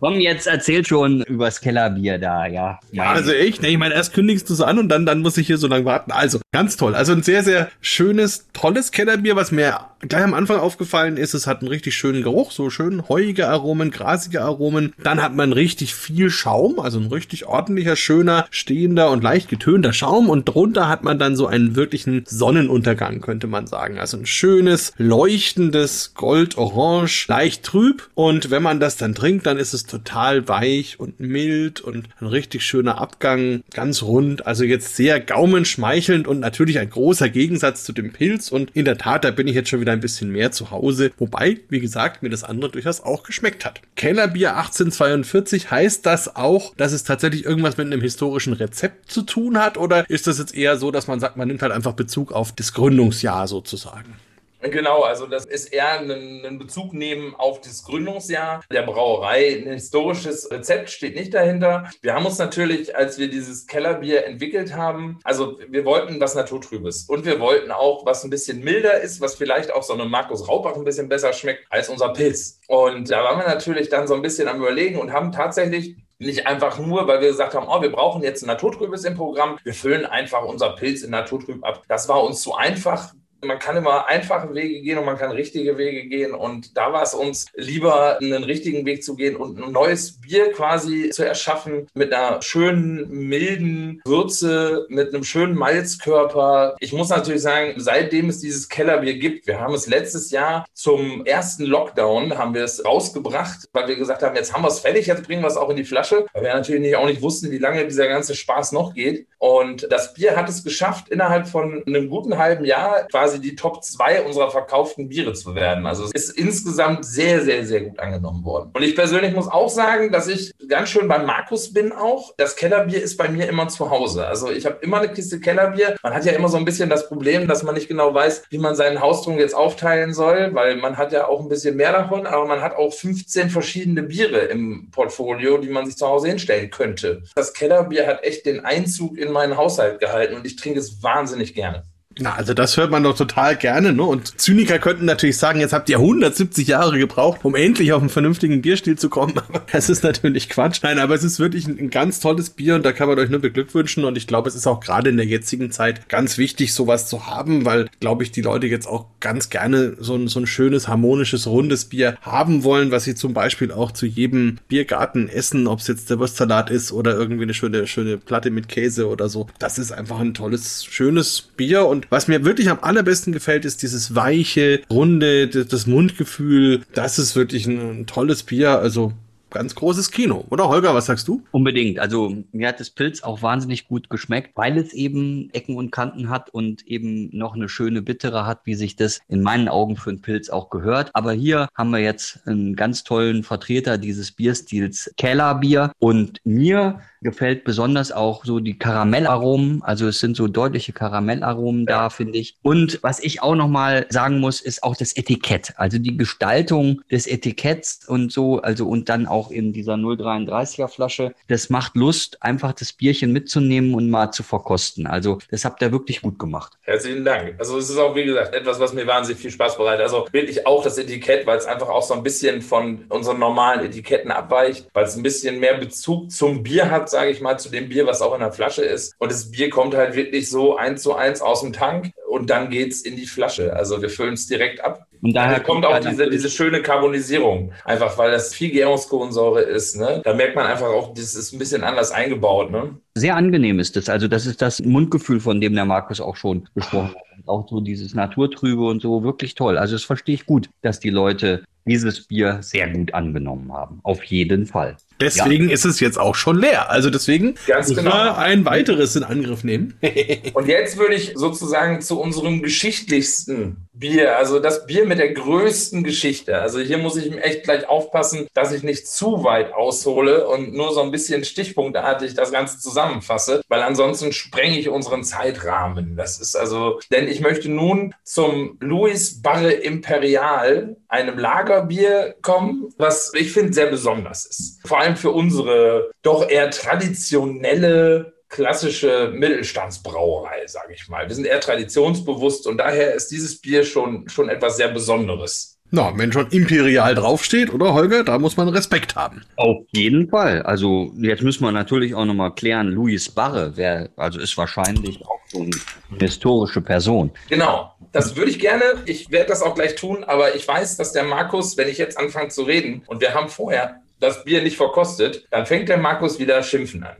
komm, 0.00 0.20
jetzt 0.20 0.46
erzähl 0.46 0.84
schon 0.84 1.22
übers 1.22 1.60
Kellerbier 1.60 2.18
da, 2.18 2.46
ja. 2.46 2.78
Ja, 2.92 3.12
also 3.12 3.32
echt, 3.32 3.62
ne, 3.62 3.68
ich 3.68 3.78
meine, 3.78 3.94
erst 3.94 4.12
kündigst 4.12 4.48
du 4.48 4.54
es 4.54 4.60
an 4.60 4.78
und 4.78 4.88
dann, 4.88 5.06
dann 5.06 5.20
muss 5.20 5.36
ich 5.38 5.46
hier 5.46 5.58
so 5.58 5.66
lange 5.66 5.84
warten. 5.84 6.12
Also, 6.12 6.40
ganz 6.52 6.76
toll. 6.76 6.94
Also 6.94 7.12
ein 7.12 7.22
sehr, 7.22 7.42
sehr 7.42 7.70
schönes, 7.80 8.46
tolles 8.52 8.90
Kellerbier, 8.90 9.36
was 9.36 9.52
mir 9.52 9.80
gleich 10.00 10.22
am 10.22 10.34
Anfang 10.34 10.58
aufgefallen 10.58 11.16
ist, 11.16 11.34
es 11.34 11.46
hat 11.46 11.60
einen 11.60 11.68
richtig 11.68 11.96
schönen 11.96 12.22
Geruch, 12.22 12.52
so 12.52 12.70
schön 12.70 13.08
heuige 13.08 13.48
Aromen, 13.48 13.90
grasige 13.90 14.42
Aromen. 14.42 14.92
Dann 15.02 15.22
hat 15.22 15.34
man 15.34 15.52
richtig 15.52 15.94
viel 15.94 16.30
Schaum, 16.30 16.78
also 16.78 16.98
ein 16.98 17.06
richtig 17.06 17.46
ordentlicher, 17.46 17.96
schöner, 17.96 18.46
stehender 18.50 19.10
und 19.10 19.22
leicht 19.22 19.48
getönter 19.48 19.92
Schaum 19.92 20.28
und 20.28 20.44
drunter 20.44 20.88
hat 20.88 21.04
man 21.04 21.18
dann 21.18 21.36
so 21.36 21.46
einen 21.46 21.76
wirklichen 21.76 22.24
Sonnenuntergang, 22.26 23.20
könnte 23.20 23.46
man 23.46 23.66
sagen. 23.66 23.98
Also 23.98 24.18
ein 24.18 24.26
schönes, 24.26 24.92
leuchtendes 24.98 26.14
Gold-Orange, 26.14 27.26
leicht 27.28 27.62
trüb 27.62 28.08
und 28.14 28.50
wenn 28.50 28.62
man 28.62 28.80
das 28.80 28.96
dann 28.96 29.14
trinkt, 29.14 29.46
dann 29.46 29.58
ist 29.58 29.72
es 29.72 29.86
total 29.96 30.46
weich 30.48 31.00
und 31.00 31.20
mild 31.20 31.80
und 31.80 32.08
ein 32.20 32.26
richtig 32.26 32.64
schöner 32.64 32.98
Abgang, 32.98 33.62
ganz 33.72 34.02
rund. 34.02 34.46
Also 34.46 34.64
jetzt 34.64 34.96
sehr 34.96 35.20
gaumenschmeichelnd 35.20 36.28
und 36.28 36.40
natürlich 36.40 36.78
ein 36.78 36.90
großer 36.90 37.28
Gegensatz 37.28 37.84
zu 37.84 37.92
dem 37.92 38.12
Pilz. 38.12 38.50
Und 38.50 38.70
in 38.74 38.84
der 38.84 38.98
Tat, 38.98 39.24
da 39.24 39.30
bin 39.30 39.48
ich 39.48 39.54
jetzt 39.54 39.70
schon 39.70 39.80
wieder 39.80 39.92
ein 39.92 40.00
bisschen 40.00 40.30
mehr 40.30 40.52
zu 40.52 40.70
Hause. 40.70 41.12
Wobei, 41.18 41.60
wie 41.70 41.80
gesagt, 41.80 42.22
mir 42.22 42.28
das 42.28 42.44
andere 42.44 42.70
durchaus 42.70 43.00
auch 43.00 43.22
geschmeckt 43.22 43.64
hat. 43.64 43.80
Kellerbier 43.96 44.56
1842 44.56 45.70
heißt 45.70 46.04
das 46.04 46.36
auch, 46.36 46.74
dass 46.76 46.92
es 46.92 47.04
tatsächlich 47.04 47.44
irgendwas 47.44 47.78
mit 47.78 47.86
einem 47.86 48.02
historischen 48.02 48.52
Rezept 48.52 49.10
zu 49.10 49.22
tun 49.22 49.58
hat? 49.58 49.78
Oder 49.78 50.08
ist 50.10 50.26
das 50.26 50.38
jetzt 50.38 50.54
eher 50.54 50.76
so, 50.76 50.90
dass 50.90 51.06
man 51.06 51.20
sagt, 51.20 51.36
man 51.36 51.48
nimmt 51.48 51.62
halt 51.62 51.72
einfach 51.72 51.94
Bezug 51.94 52.32
auf 52.32 52.52
das 52.52 52.74
Gründungsjahr 52.74 53.48
sozusagen? 53.48 54.14
Genau, 54.60 55.02
also 55.02 55.26
das 55.26 55.44
ist 55.44 55.72
eher 55.72 56.00
ein, 56.00 56.58
Bezug 56.58 56.94
nehmen 56.94 57.34
auf 57.34 57.60
das 57.60 57.84
Gründungsjahr 57.84 58.62
der 58.70 58.82
Brauerei. 58.82 59.62
Ein 59.64 59.72
historisches 59.72 60.50
Rezept 60.50 60.90
steht 60.90 61.14
nicht 61.14 61.34
dahinter. 61.34 61.90
Wir 62.00 62.14
haben 62.14 62.24
uns 62.24 62.38
natürlich, 62.38 62.96
als 62.96 63.18
wir 63.18 63.28
dieses 63.28 63.66
Kellerbier 63.66 64.24
entwickelt 64.24 64.74
haben, 64.74 65.18
also 65.24 65.58
wir 65.68 65.84
wollten 65.84 66.20
was 66.20 66.34
Naturtrübes 66.34 67.04
und 67.04 67.26
wir 67.26 67.40
wollten 67.40 67.70
auch 67.70 68.06
was 68.06 68.24
ein 68.24 68.30
bisschen 68.30 68.64
milder 68.64 69.00
ist, 69.00 69.20
was 69.20 69.34
vielleicht 69.34 69.72
auch 69.72 69.82
so 69.82 69.92
einem 69.92 70.10
Markus 70.10 70.48
Raubach 70.48 70.74
ein 70.74 70.84
bisschen 70.84 71.08
besser 71.08 71.32
schmeckt 71.32 71.66
als 71.70 71.88
unser 71.88 72.12
Pilz. 72.12 72.60
Und 72.68 73.10
da 73.10 73.22
waren 73.22 73.38
wir 73.38 73.46
natürlich 73.46 73.88
dann 73.88 74.08
so 74.08 74.14
ein 74.14 74.22
bisschen 74.22 74.48
am 74.48 74.58
Überlegen 74.58 74.98
und 74.98 75.12
haben 75.12 75.32
tatsächlich 75.32 75.96
nicht 76.18 76.46
einfach 76.46 76.78
nur, 76.78 77.06
weil 77.06 77.20
wir 77.20 77.28
gesagt 77.28 77.54
haben, 77.54 77.68
oh, 77.68 77.82
wir 77.82 77.92
brauchen 77.92 78.22
jetzt 78.22 78.42
ein 78.42 78.46
Naturtrübes 78.46 79.04
im 79.04 79.16
Programm. 79.16 79.58
Wir 79.64 79.74
füllen 79.74 80.06
einfach 80.06 80.42
unser 80.42 80.70
Pilz 80.70 81.02
in 81.02 81.10
Naturtrüb 81.10 81.62
ab. 81.64 81.82
Das 81.88 82.08
war 82.08 82.24
uns 82.24 82.40
zu 82.40 82.54
einfach 82.54 83.12
man 83.42 83.58
kann 83.58 83.76
immer 83.76 84.06
einfache 84.06 84.54
Wege 84.54 84.80
gehen 84.80 84.98
und 84.98 85.04
man 85.04 85.18
kann 85.18 85.30
richtige 85.30 85.78
Wege 85.78 86.08
gehen. 86.08 86.34
Und 86.34 86.76
da 86.76 86.92
war 86.92 87.02
es 87.02 87.14
uns 87.14 87.46
lieber, 87.54 88.18
einen 88.18 88.44
richtigen 88.44 88.84
Weg 88.86 89.04
zu 89.04 89.16
gehen 89.16 89.36
und 89.36 89.58
ein 89.58 89.72
neues 89.72 90.20
Bier 90.20 90.52
quasi 90.52 91.10
zu 91.10 91.24
erschaffen 91.24 91.88
mit 91.94 92.12
einer 92.12 92.42
schönen, 92.42 93.08
milden 93.10 94.00
Würze, 94.04 94.86
mit 94.88 95.12
einem 95.12 95.24
schönen 95.24 95.54
Malzkörper. 95.54 96.76
Ich 96.80 96.92
muss 96.92 97.08
natürlich 97.08 97.42
sagen, 97.42 97.74
seitdem 97.76 98.28
es 98.28 98.40
dieses 98.40 98.68
Kellerbier 98.68 99.14
gibt, 99.14 99.46
wir 99.46 99.60
haben 99.60 99.74
es 99.74 99.86
letztes 99.86 100.30
Jahr 100.30 100.66
zum 100.72 101.24
ersten 101.26 101.64
Lockdown, 101.64 102.36
haben 102.38 102.54
wir 102.54 102.64
es 102.64 102.84
rausgebracht, 102.84 103.68
weil 103.72 103.88
wir 103.88 103.96
gesagt 103.96 104.22
haben, 104.22 104.36
jetzt 104.36 104.52
haben 104.52 104.62
wir 104.62 104.68
es 104.68 104.80
fertig, 104.80 105.06
jetzt 105.06 105.24
bringen 105.24 105.42
wir 105.42 105.48
es 105.48 105.56
auch 105.56 105.70
in 105.70 105.76
die 105.76 105.84
Flasche. 105.84 106.26
Weil 106.32 106.42
wir 106.42 106.54
natürlich 106.54 106.80
nicht, 106.80 106.96
auch 106.96 107.06
nicht 107.06 107.22
wussten, 107.22 107.50
wie 107.50 107.58
lange 107.58 107.84
dieser 107.84 108.08
ganze 108.08 108.34
Spaß 108.34 108.72
noch 108.72 108.94
geht. 108.94 109.26
Und 109.38 109.86
das 109.90 110.14
Bier 110.14 110.36
hat 110.36 110.48
es 110.48 110.64
geschafft, 110.64 111.08
innerhalb 111.08 111.46
von 111.46 111.82
einem 111.86 112.08
guten 112.08 112.38
halben 112.38 112.64
Jahr 112.64 113.06
quasi 113.08 113.25
quasi 113.26 113.40
die 113.40 113.56
Top 113.56 113.82
2 113.82 114.22
unserer 114.22 114.50
verkauften 114.50 115.08
Biere 115.08 115.32
zu 115.32 115.56
werden. 115.56 115.84
Also 115.86 116.04
es 116.04 116.12
ist 116.12 116.38
insgesamt 116.38 117.04
sehr, 117.04 117.42
sehr, 117.42 117.66
sehr 117.66 117.80
gut 117.80 117.98
angenommen 117.98 118.44
worden. 118.44 118.70
Und 118.72 118.82
ich 118.82 118.94
persönlich 118.94 119.34
muss 119.34 119.48
auch 119.48 119.68
sagen, 119.68 120.12
dass 120.12 120.28
ich 120.28 120.52
ganz 120.68 120.90
schön 120.90 121.08
beim 121.08 121.26
Markus 121.26 121.72
bin 121.72 121.90
auch. 121.90 122.34
Das 122.36 122.54
Kellerbier 122.54 123.02
ist 123.02 123.16
bei 123.16 123.28
mir 123.28 123.48
immer 123.48 123.66
zu 123.66 123.90
Hause. 123.90 124.26
Also 124.26 124.50
ich 124.50 124.64
habe 124.64 124.78
immer 124.82 124.98
eine 124.98 125.08
Kiste 125.08 125.40
Kellerbier. 125.40 125.96
Man 126.04 126.14
hat 126.14 126.24
ja 126.24 126.32
immer 126.32 126.48
so 126.48 126.56
ein 126.56 126.64
bisschen 126.64 126.88
das 126.88 127.08
Problem, 127.08 127.48
dass 127.48 127.64
man 127.64 127.74
nicht 127.74 127.88
genau 127.88 128.14
weiß, 128.14 128.44
wie 128.50 128.58
man 128.58 128.76
seinen 128.76 129.00
Haustrunk 129.00 129.40
jetzt 129.40 129.56
aufteilen 129.56 130.14
soll, 130.14 130.54
weil 130.54 130.76
man 130.76 130.96
hat 130.96 131.10
ja 131.10 131.26
auch 131.26 131.40
ein 131.40 131.48
bisschen 131.48 131.74
mehr 131.74 131.92
davon, 131.92 132.26
aber 132.26 132.46
man 132.46 132.60
hat 132.60 132.76
auch 132.76 132.92
15 132.92 133.50
verschiedene 133.50 134.04
Biere 134.04 134.38
im 134.38 134.88
Portfolio, 134.92 135.58
die 135.58 135.68
man 135.68 135.86
sich 135.86 135.96
zu 135.96 136.06
Hause 136.06 136.28
hinstellen 136.28 136.70
könnte. 136.70 137.24
Das 137.34 137.54
Kellerbier 137.54 138.06
hat 138.06 138.22
echt 138.22 138.46
den 138.46 138.64
Einzug 138.64 139.18
in 139.18 139.32
meinen 139.32 139.56
Haushalt 139.56 139.98
gehalten 139.98 140.36
und 140.36 140.46
ich 140.46 140.54
trinke 140.54 140.78
es 140.78 141.02
wahnsinnig 141.02 141.54
gerne. 141.54 141.82
Na, 142.18 142.34
also 142.34 142.54
das 142.54 142.78
hört 142.78 142.90
man 142.90 143.02
doch 143.02 143.16
total 143.16 143.56
gerne, 143.56 143.92
ne? 143.92 144.02
Und 144.02 144.40
Zyniker 144.40 144.78
könnten 144.78 145.04
natürlich 145.04 145.36
sagen, 145.36 145.60
jetzt 145.60 145.74
habt 145.74 145.90
ihr 145.90 145.98
170 145.98 146.66
Jahre 146.66 146.98
gebraucht, 146.98 147.40
um 147.42 147.54
endlich 147.54 147.92
auf 147.92 148.00
einen 148.00 148.08
vernünftigen 148.08 148.62
Bierstil 148.62 148.96
zu 148.96 149.10
kommen. 149.10 149.36
Aber 149.36 149.62
das 149.72 149.90
ist 149.90 150.02
natürlich 150.02 150.48
Quatsch. 150.48 150.80
Nein, 150.82 150.98
aber 150.98 151.14
es 151.14 151.22
ist 151.22 151.38
wirklich 151.38 151.66
ein, 151.66 151.78
ein 151.78 151.90
ganz 151.90 152.20
tolles 152.20 152.48
Bier 152.48 152.74
und 152.74 152.86
da 152.86 152.92
kann 152.92 153.08
man 153.08 153.18
euch 153.18 153.28
nur 153.28 153.40
beglückwünschen. 153.40 154.04
Und 154.04 154.16
ich 154.16 154.26
glaube, 154.26 154.48
es 154.48 154.54
ist 154.54 154.66
auch 154.66 154.80
gerade 154.80 155.10
in 155.10 155.18
der 155.18 155.26
jetzigen 155.26 155.70
Zeit 155.70 156.08
ganz 156.08 156.38
wichtig, 156.38 156.72
sowas 156.72 157.06
zu 157.06 157.26
haben, 157.26 157.66
weil, 157.66 157.90
glaube 158.00 158.22
ich, 158.22 158.30
die 158.30 158.42
Leute 158.42 158.66
jetzt 158.66 158.86
auch 158.86 159.06
ganz 159.20 159.50
gerne 159.50 159.96
so 159.98 160.14
ein, 160.14 160.28
so 160.28 160.40
ein 160.40 160.46
schönes, 160.46 160.88
harmonisches, 160.88 161.46
rundes 161.46 161.84
Bier 161.84 162.16
haben 162.22 162.64
wollen, 162.64 162.92
was 162.92 163.04
sie 163.04 163.14
zum 163.14 163.34
Beispiel 163.34 163.72
auch 163.72 163.92
zu 163.92 164.06
jedem 164.06 164.56
Biergarten 164.68 165.28
essen, 165.28 165.66
ob 165.66 165.80
es 165.80 165.86
jetzt 165.86 166.08
der 166.08 166.18
Wurstsalat 166.18 166.70
ist 166.70 166.92
oder 166.92 167.14
irgendwie 167.14 167.42
eine 167.42 167.54
schöne, 167.54 167.86
schöne 167.86 168.16
Platte 168.16 168.50
mit 168.50 168.68
Käse 168.68 169.06
oder 169.06 169.28
so. 169.28 169.48
Das 169.58 169.78
ist 169.78 169.92
einfach 169.92 170.18
ein 170.18 170.32
tolles, 170.32 170.82
schönes 170.86 171.42
Bier 171.42 171.84
und 171.84 172.05
was 172.10 172.28
mir 172.28 172.44
wirklich 172.44 172.70
am 172.70 172.78
allerbesten 172.80 173.32
gefällt, 173.32 173.64
ist 173.64 173.82
dieses 173.82 174.14
weiche, 174.14 174.82
runde, 174.90 175.48
das 175.48 175.86
Mundgefühl. 175.86 176.82
Das 176.92 177.18
ist 177.18 177.36
wirklich 177.36 177.66
ein, 177.66 178.00
ein 178.00 178.06
tolles 178.06 178.42
Bier. 178.42 178.78
Also 178.78 179.12
ganz 179.50 179.74
großes 179.74 180.10
Kino, 180.10 180.44
oder 180.50 180.68
Holger, 180.68 180.94
was 180.94 181.06
sagst 181.06 181.28
du? 181.28 181.42
Unbedingt. 181.50 181.98
Also 181.98 182.36
mir 182.52 182.68
hat 182.68 182.80
das 182.80 182.90
Pilz 182.90 183.22
auch 183.22 183.42
wahnsinnig 183.42 183.88
gut 183.88 184.10
geschmeckt, 184.10 184.50
weil 184.54 184.76
es 184.76 184.92
eben 184.92 185.48
Ecken 185.52 185.76
und 185.76 185.92
Kanten 185.92 186.28
hat 186.28 186.50
und 186.50 186.86
eben 186.86 187.30
noch 187.32 187.54
eine 187.54 187.68
schöne 187.68 188.02
Bittere 188.02 188.44
hat, 188.44 188.60
wie 188.64 188.74
sich 188.74 188.96
das 188.96 189.20
in 189.28 189.42
meinen 189.42 189.68
Augen 189.68 189.96
für 189.96 190.10
einen 190.10 190.20
Pilz 190.20 190.50
auch 190.50 190.68
gehört. 190.68 191.10
Aber 191.14 191.32
hier 191.32 191.68
haben 191.74 191.90
wir 191.90 192.00
jetzt 192.00 192.46
einen 192.46 192.76
ganz 192.76 193.04
tollen 193.04 193.44
Vertreter 193.44 193.98
dieses 193.98 194.32
Bierstils 194.32 195.10
Kellerbier 195.16 195.92
und 195.98 196.40
mir 196.44 197.00
gefällt 197.26 197.64
besonders 197.64 198.12
auch 198.12 198.44
so 198.44 198.60
die 198.60 198.78
Karamellaromen. 198.78 199.82
Also 199.82 200.06
es 200.06 200.20
sind 200.20 200.36
so 200.36 200.46
deutliche 200.46 200.92
Karamellaromen 200.92 201.84
da, 201.84 202.08
finde 202.08 202.38
ich. 202.38 202.56
Und 202.62 203.00
was 203.02 203.18
ich 203.18 203.42
auch 203.42 203.56
nochmal 203.56 204.06
sagen 204.10 204.38
muss, 204.38 204.60
ist 204.60 204.84
auch 204.84 204.96
das 204.96 205.16
Etikett. 205.16 205.74
Also 205.76 205.98
die 205.98 206.16
Gestaltung 206.16 207.02
des 207.10 207.26
Etiketts 207.26 208.08
und 208.08 208.30
so, 208.32 208.62
also 208.62 208.86
und 208.88 209.08
dann 209.08 209.26
auch 209.26 209.50
in 209.50 209.72
dieser 209.72 209.94
0,33er 209.94 210.86
Flasche. 210.86 211.34
Das 211.48 211.68
macht 211.68 211.96
Lust, 211.96 212.42
einfach 212.42 212.72
das 212.72 212.92
Bierchen 212.92 213.32
mitzunehmen 213.32 213.94
und 213.94 214.08
mal 214.08 214.30
zu 214.30 214.44
verkosten. 214.44 215.08
Also 215.08 215.38
das 215.50 215.64
habt 215.64 215.82
ihr 215.82 215.90
wirklich 215.90 216.22
gut 216.22 216.38
gemacht. 216.38 216.74
Herzlichen 216.82 217.24
Dank. 217.24 217.56
Also 217.58 217.76
es 217.78 217.90
ist 217.90 217.98
auch, 217.98 218.14
wie 218.14 218.24
gesagt, 218.24 218.54
etwas, 218.54 218.78
was 218.78 218.92
mir 218.92 219.06
wahnsinnig 219.06 219.42
viel 219.42 219.50
Spaß 219.50 219.76
bereitet. 219.76 220.02
Also 220.02 220.28
wirklich 220.30 220.64
auch 220.64 220.84
das 220.84 220.96
Etikett, 220.96 221.44
weil 221.44 221.58
es 221.58 221.66
einfach 221.66 221.88
auch 221.88 222.02
so 222.02 222.14
ein 222.14 222.22
bisschen 222.22 222.62
von 222.62 223.04
unseren 223.08 223.40
normalen 223.40 223.84
Etiketten 223.84 224.30
abweicht, 224.30 224.86
weil 224.92 225.04
es 225.04 225.16
ein 225.16 225.24
bisschen 225.24 225.58
mehr 225.58 225.76
Bezug 225.78 226.30
zum 226.30 226.62
Bier 226.62 226.90
hat, 226.90 227.10
sage 227.16 227.30
ich 227.30 227.40
mal, 227.40 227.58
zu 227.58 227.70
dem 227.70 227.88
Bier, 227.88 228.06
was 228.06 228.20
auch 228.20 228.34
in 228.34 228.40
der 228.40 228.52
Flasche 228.52 228.82
ist. 228.82 229.14
Und 229.18 229.32
das 229.32 229.50
Bier 229.50 229.70
kommt 229.70 229.94
halt 229.94 230.14
wirklich 230.14 230.50
so 230.50 230.76
eins 230.76 231.02
zu 231.02 231.14
eins 231.14 231.40
aus 231.40 231.62
dem 231.62 231.72
Tank 231.72 232.12
und 232.28 232.50
dann 232.50 232.68
geht 232.68 232.92
es 232.92 233.00
in 233.00 233.16
die 233.16 233.24
Flasche. 233.24 233.74
Also 233.74 234.02
wir 234.02 234.10
füllen 234.10 234.34
es 234.34 234.46
direkt 234.46 234.84
ab. 234.84 235.06
Und 235.22 235.34
daher 235.34 235.60
kommt 235.60 235.86
auch 235.86 235.98
diese, 235.98 236.28
diese 236.28 236.50
schöne 236.50 236.82
Carbonisierung. 236.82 237.72
Einfach 237.86 238.18
weil 238.18 238.32
das 238.32 238.54
viel 238.54 238.70
Gärungskohlensäure 238.70 239.62
ist. 239.62 239.96
Ne? 239.96 240.20
Da 240.22 240.34
merkt 240.34 240.56
man 240.56 240.66
einfach 240.66 240.88
auch, 240.88 241.14
das 241.14 241.34
ist 241.34 241.54
ein 241.54 241.58
bisschen 241.58 241.84
anders 241.84 242.12
eingebaut. 242.12 242.70
Ne? 242.70 242.98
Sehr 243.14 243.34
angenehm 243.34 243.78
ist 243.78 243.96
es. 243.96 244.10
Also 244.10 244.28
das 244.28 244.44
ist 244.44 244.60
das 244.60 244.82
Mundgefühl, 244.82 245.40
von 245.40 245.58
dem 245.58 245.74
der 245.74 245.86
Markus 245.86 246.20
auch 246.20 246.36
schon 246.36 246.68
gesprochen 246.74 247.14
hat. 247.14 247.46
Auch 247.46 247.66
so 247.66 247.80
dieses 247.80 248.14
Naturtrübe 248.14 248.84
und 248.84 249.00
so, 249.00 249.24
wirklich 249.24 249.54
toll. 249.54 249.78
Also 249.78 249.94
das 249.94 250.04
verstehe 250.04 250.34
ich 250.34 250.44
gut, 250.44 250.68
dass 250.82 251.00
die 251.00 251.10
Leute 251.10 251.64
dieses 251.86 252.26
Bier 252.26 252.58
sehr 252.60 252.90
gut 252.90 253.14
angenommen 253.14 253.72
haben. 253.72 254.00
Auf 254.02 254.22
jeden 254.24 254.66
Fall. 254.66 254.96
Deswegen 255.20 255.68
ja. 255.68 255.74
ist 255.74 255.84
es 255.84 256.00
jetzt 256.00 256.18
auch 256.18 256.34
schon 256.34 256.58
leer. 256.58 256.90
Also 256.90 257.10
deswegen 257.10 257.54
Ganz 257.66 257.94
genau. 257.94 258.10
wir 258.10 258.38
ein 258.38 258.64
weiteres 258.64 259.16
in 259.16 259.24
Angriff 259.24 259.64
nehmen. 259.64 259.98
Und 260.54 260.68
jetzt 260.68 260.98
würde 260.98 261.14
ich 261.14 261.32
sozusagen 261.34 262.00
zu 262.00 262.20
unserem 262.20 262.62
geschichtlichsten 262.62 263.88
Bier, 263.98 264.36
also 264.36 264.60
das 264.60 264.86
Bier 264.86 265.06
mit 265.06 265.18
der 265.18 265.32
größten 265.32 266.04
Geschichte. 266.04 266.58
Also 266.58 266.80
hier 266.80 266.98
muss 266.98 267.16
ich 267.16 267.32
echt 267.42 267.64
gleich 267.64 267.88
aufpassen, 267.88 268.46
dass 268.52 268.72
ich 268.72 268.82
nicht 268.82 269.08
zu 269.08 269.42
weit 269.42 269.72
aushole 269.72 270.46
und 270.48 270.74
nur 270.74 270.92
so 270.92 271.00
ein 271.00 271.10
bisschen 271.10 271.44
stichpunktartig 271.44 272.34
das 272.34 272.52
Ganze 272.52 272.78
zusammenfasse, 272.78 273.62
weil 273.68 273.82
ansonsten 273.82 274.32
sprenge 274.32 274.78
ich 274.78 274.90
unseren 274.90 275.24
Zeitrahmen. 275.24 276.16
Das 276.16 276.38
ist 276.40 276.56
also, 276.56 277.00
denn 277.10 277.26
ich 277.26 277.40
möchte 277.40 277.70
nun 277.70 278.14
zum 278.22 278.76
Louis 278.80 279.40
Barre 279.40 279.72
Imperial, 279.72 280.96
einem 281.08 281.38
Lagerbier 281.38 282.34
kommen, 282.42 282.92
was 282.98 283.32
ich 283.34 283.52
finde 283.52 283.72
sehr 283.72 283.86
besonders 283.86 284.44
ist. 284.44 284.80
Vor 284.86 285.00
allem 285.00 285.05
für 285.14 285.30
unsere 285.30 286.10
doch 286.22 286.48
eher 286.48 286.70
traditionelle 286.70 288.34
klassische 288.48 289.30
Mittelstandsbrauerei, 289.34 290.66
sage 290.66 290.94
ich 290.94 291.08
mal. 291.08 291.28
Wir 291.28 291.34
sind 291.34 291.46
eher 291.46 291.60
traditionsbewusst 291.60 292.66
und 292.66 292.78
daher 292.78 293.14
ist 293.14 293.30
dieses 293.30 293.60
Bier 293.60 293.84
schon, 293.84 294.28
schon 294.28 294.48
etwas 294.48 294.76
sehr 294.76 294.88
Besonderes. 294.88 295.76
Na, 295.92 296.12
wenn 296.16 296.32
schon 296.32 296.48
Imperial 296.50 297.14
draufsteht, 297.14 297.72
oder 297.72 297.94
Holger, 297.94 298.24
da 298.24 298.38
muss 298.38 298.56
man 298.56 298.68
Respekt 298.68 299.14
haben. 299.14 299.42
Auf 299.54 299.84
jeden 299.92 300.28
Fall. 300.28 300.62
Also 300.62 301.12
jetzt 301.18 301.42
müssen 301.42 301.62
wir 301.62 301.70
natürlich 301.70 302.14
auch 302.14 302.24
nochmal 302.24 302.54
klären, 302.54 302.88
Louis 302.88 303.28
Barre, 303.28 303.72
wer, 303.76 304.08
also 304.16 304.40
ist 304.40 304.56
wahrscheinlich 304.58 305.24
auch 305.24 305.40
so 305.46 305.60
eine 305.60 305.70
historische 306.18 306.80
Person. 306.80 307.30
Genau, 307.48 307.92
das 308.10 308.34
würde 308.34 308.50
ich 308.50 308.58
gerne. 308.58 308.82
Ich 309.04 309.30
werde 309.30 309.50
das 309.50 309.62
auch 309.62 309.76
gleich 309.76 309.94
tun, 309.94 310.24
aber 310.24 310.56
ich 310.56 310.66
weiß, 310.66 310.96
dass 310.96 311.12
der 311.12 311.22
Markus, 311.22 311.76
wenn 311.76 311.88
ich 311.88 311.98
jetzt 311.98 312.18
anfange 312.18 312.48
zu 312.48 312.64
reden, 312.64 313.02
und 313.06 313.20
wir 313.20 313.34
haben 313.34 313.48
vorher 313.48 314.00
das 314.20 314.44
Bier 314.44 314.62
nicht 314.62 314.76
verkostet, 314.76 315.46
dann 315.50 315.66
fängt 315.66 315.88
der 315.88 315.98
Markus 315.98 316.38
wieder 316.38 316.62
schimpfen 316.62 317.04
an. 317.04 317.16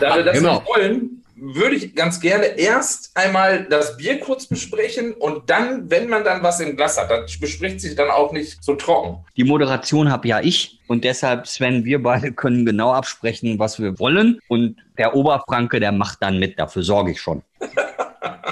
Da 0.00 0.16
wir 0.16 0.24
das 0.24 0.36
genau. 0.38 0.54
nicht 0.54 0.68
wollen, 0.68 1.20
würde 1.40 1.74
ich 1.74 1.94
ganz 1.94 2.20
gerne 2.20 2.44
erst 2.58 3.16
einmal 3.16 3.64
das 3.64 3.96
Bier 3.96 4.20
kurz 4.20 4.46
besprechen 4.46 5.14
und 5.14 5.48
dann, 5.48 5.90
wenn 5.90 6.08
man 6.08 6.22
dann 6.22 6.42
was 6.42 6.60
im 6.60 6.76
Glas 6.76 6.98
hat, 6.98 7.10
dann 7.10 7.24
bespricht 7.40 7.80
sich 7.80 7.94
dann 7.94 8.10
auch 8.10 8.32
nicht 8.32 8.62
so 8.62 8.74
trocken. 8.74 9.24
Die 9.36 9.44
Moderation 9.44 10.10
habe 10.10 10.28
ja 10.28 10.40
ich 10.40 10.80
und 10.86 11.04
deshalb, 11.04 11.46
Sven, 11.46 11.84
wir 11.84 12.02
beide 12.02 12.32
können 12.32 12.66
genau 12.66 12.92
absprechen, 12.92 13.58
was 13.58 13.80
wir 13.80 13.98
wollen 13.98 14.38
und 14.48 14.76
der 14.98 15.14
Oberfranke, 15.14 15.80
der 15.80 15.92
macht 15.92 16.18
dann 16.20 16.38
mit, 16.38 16.58
dafür 16.58 16.82
sorge 16.82 17.12
ich 17.12 17.20
schon. 17.20 17.42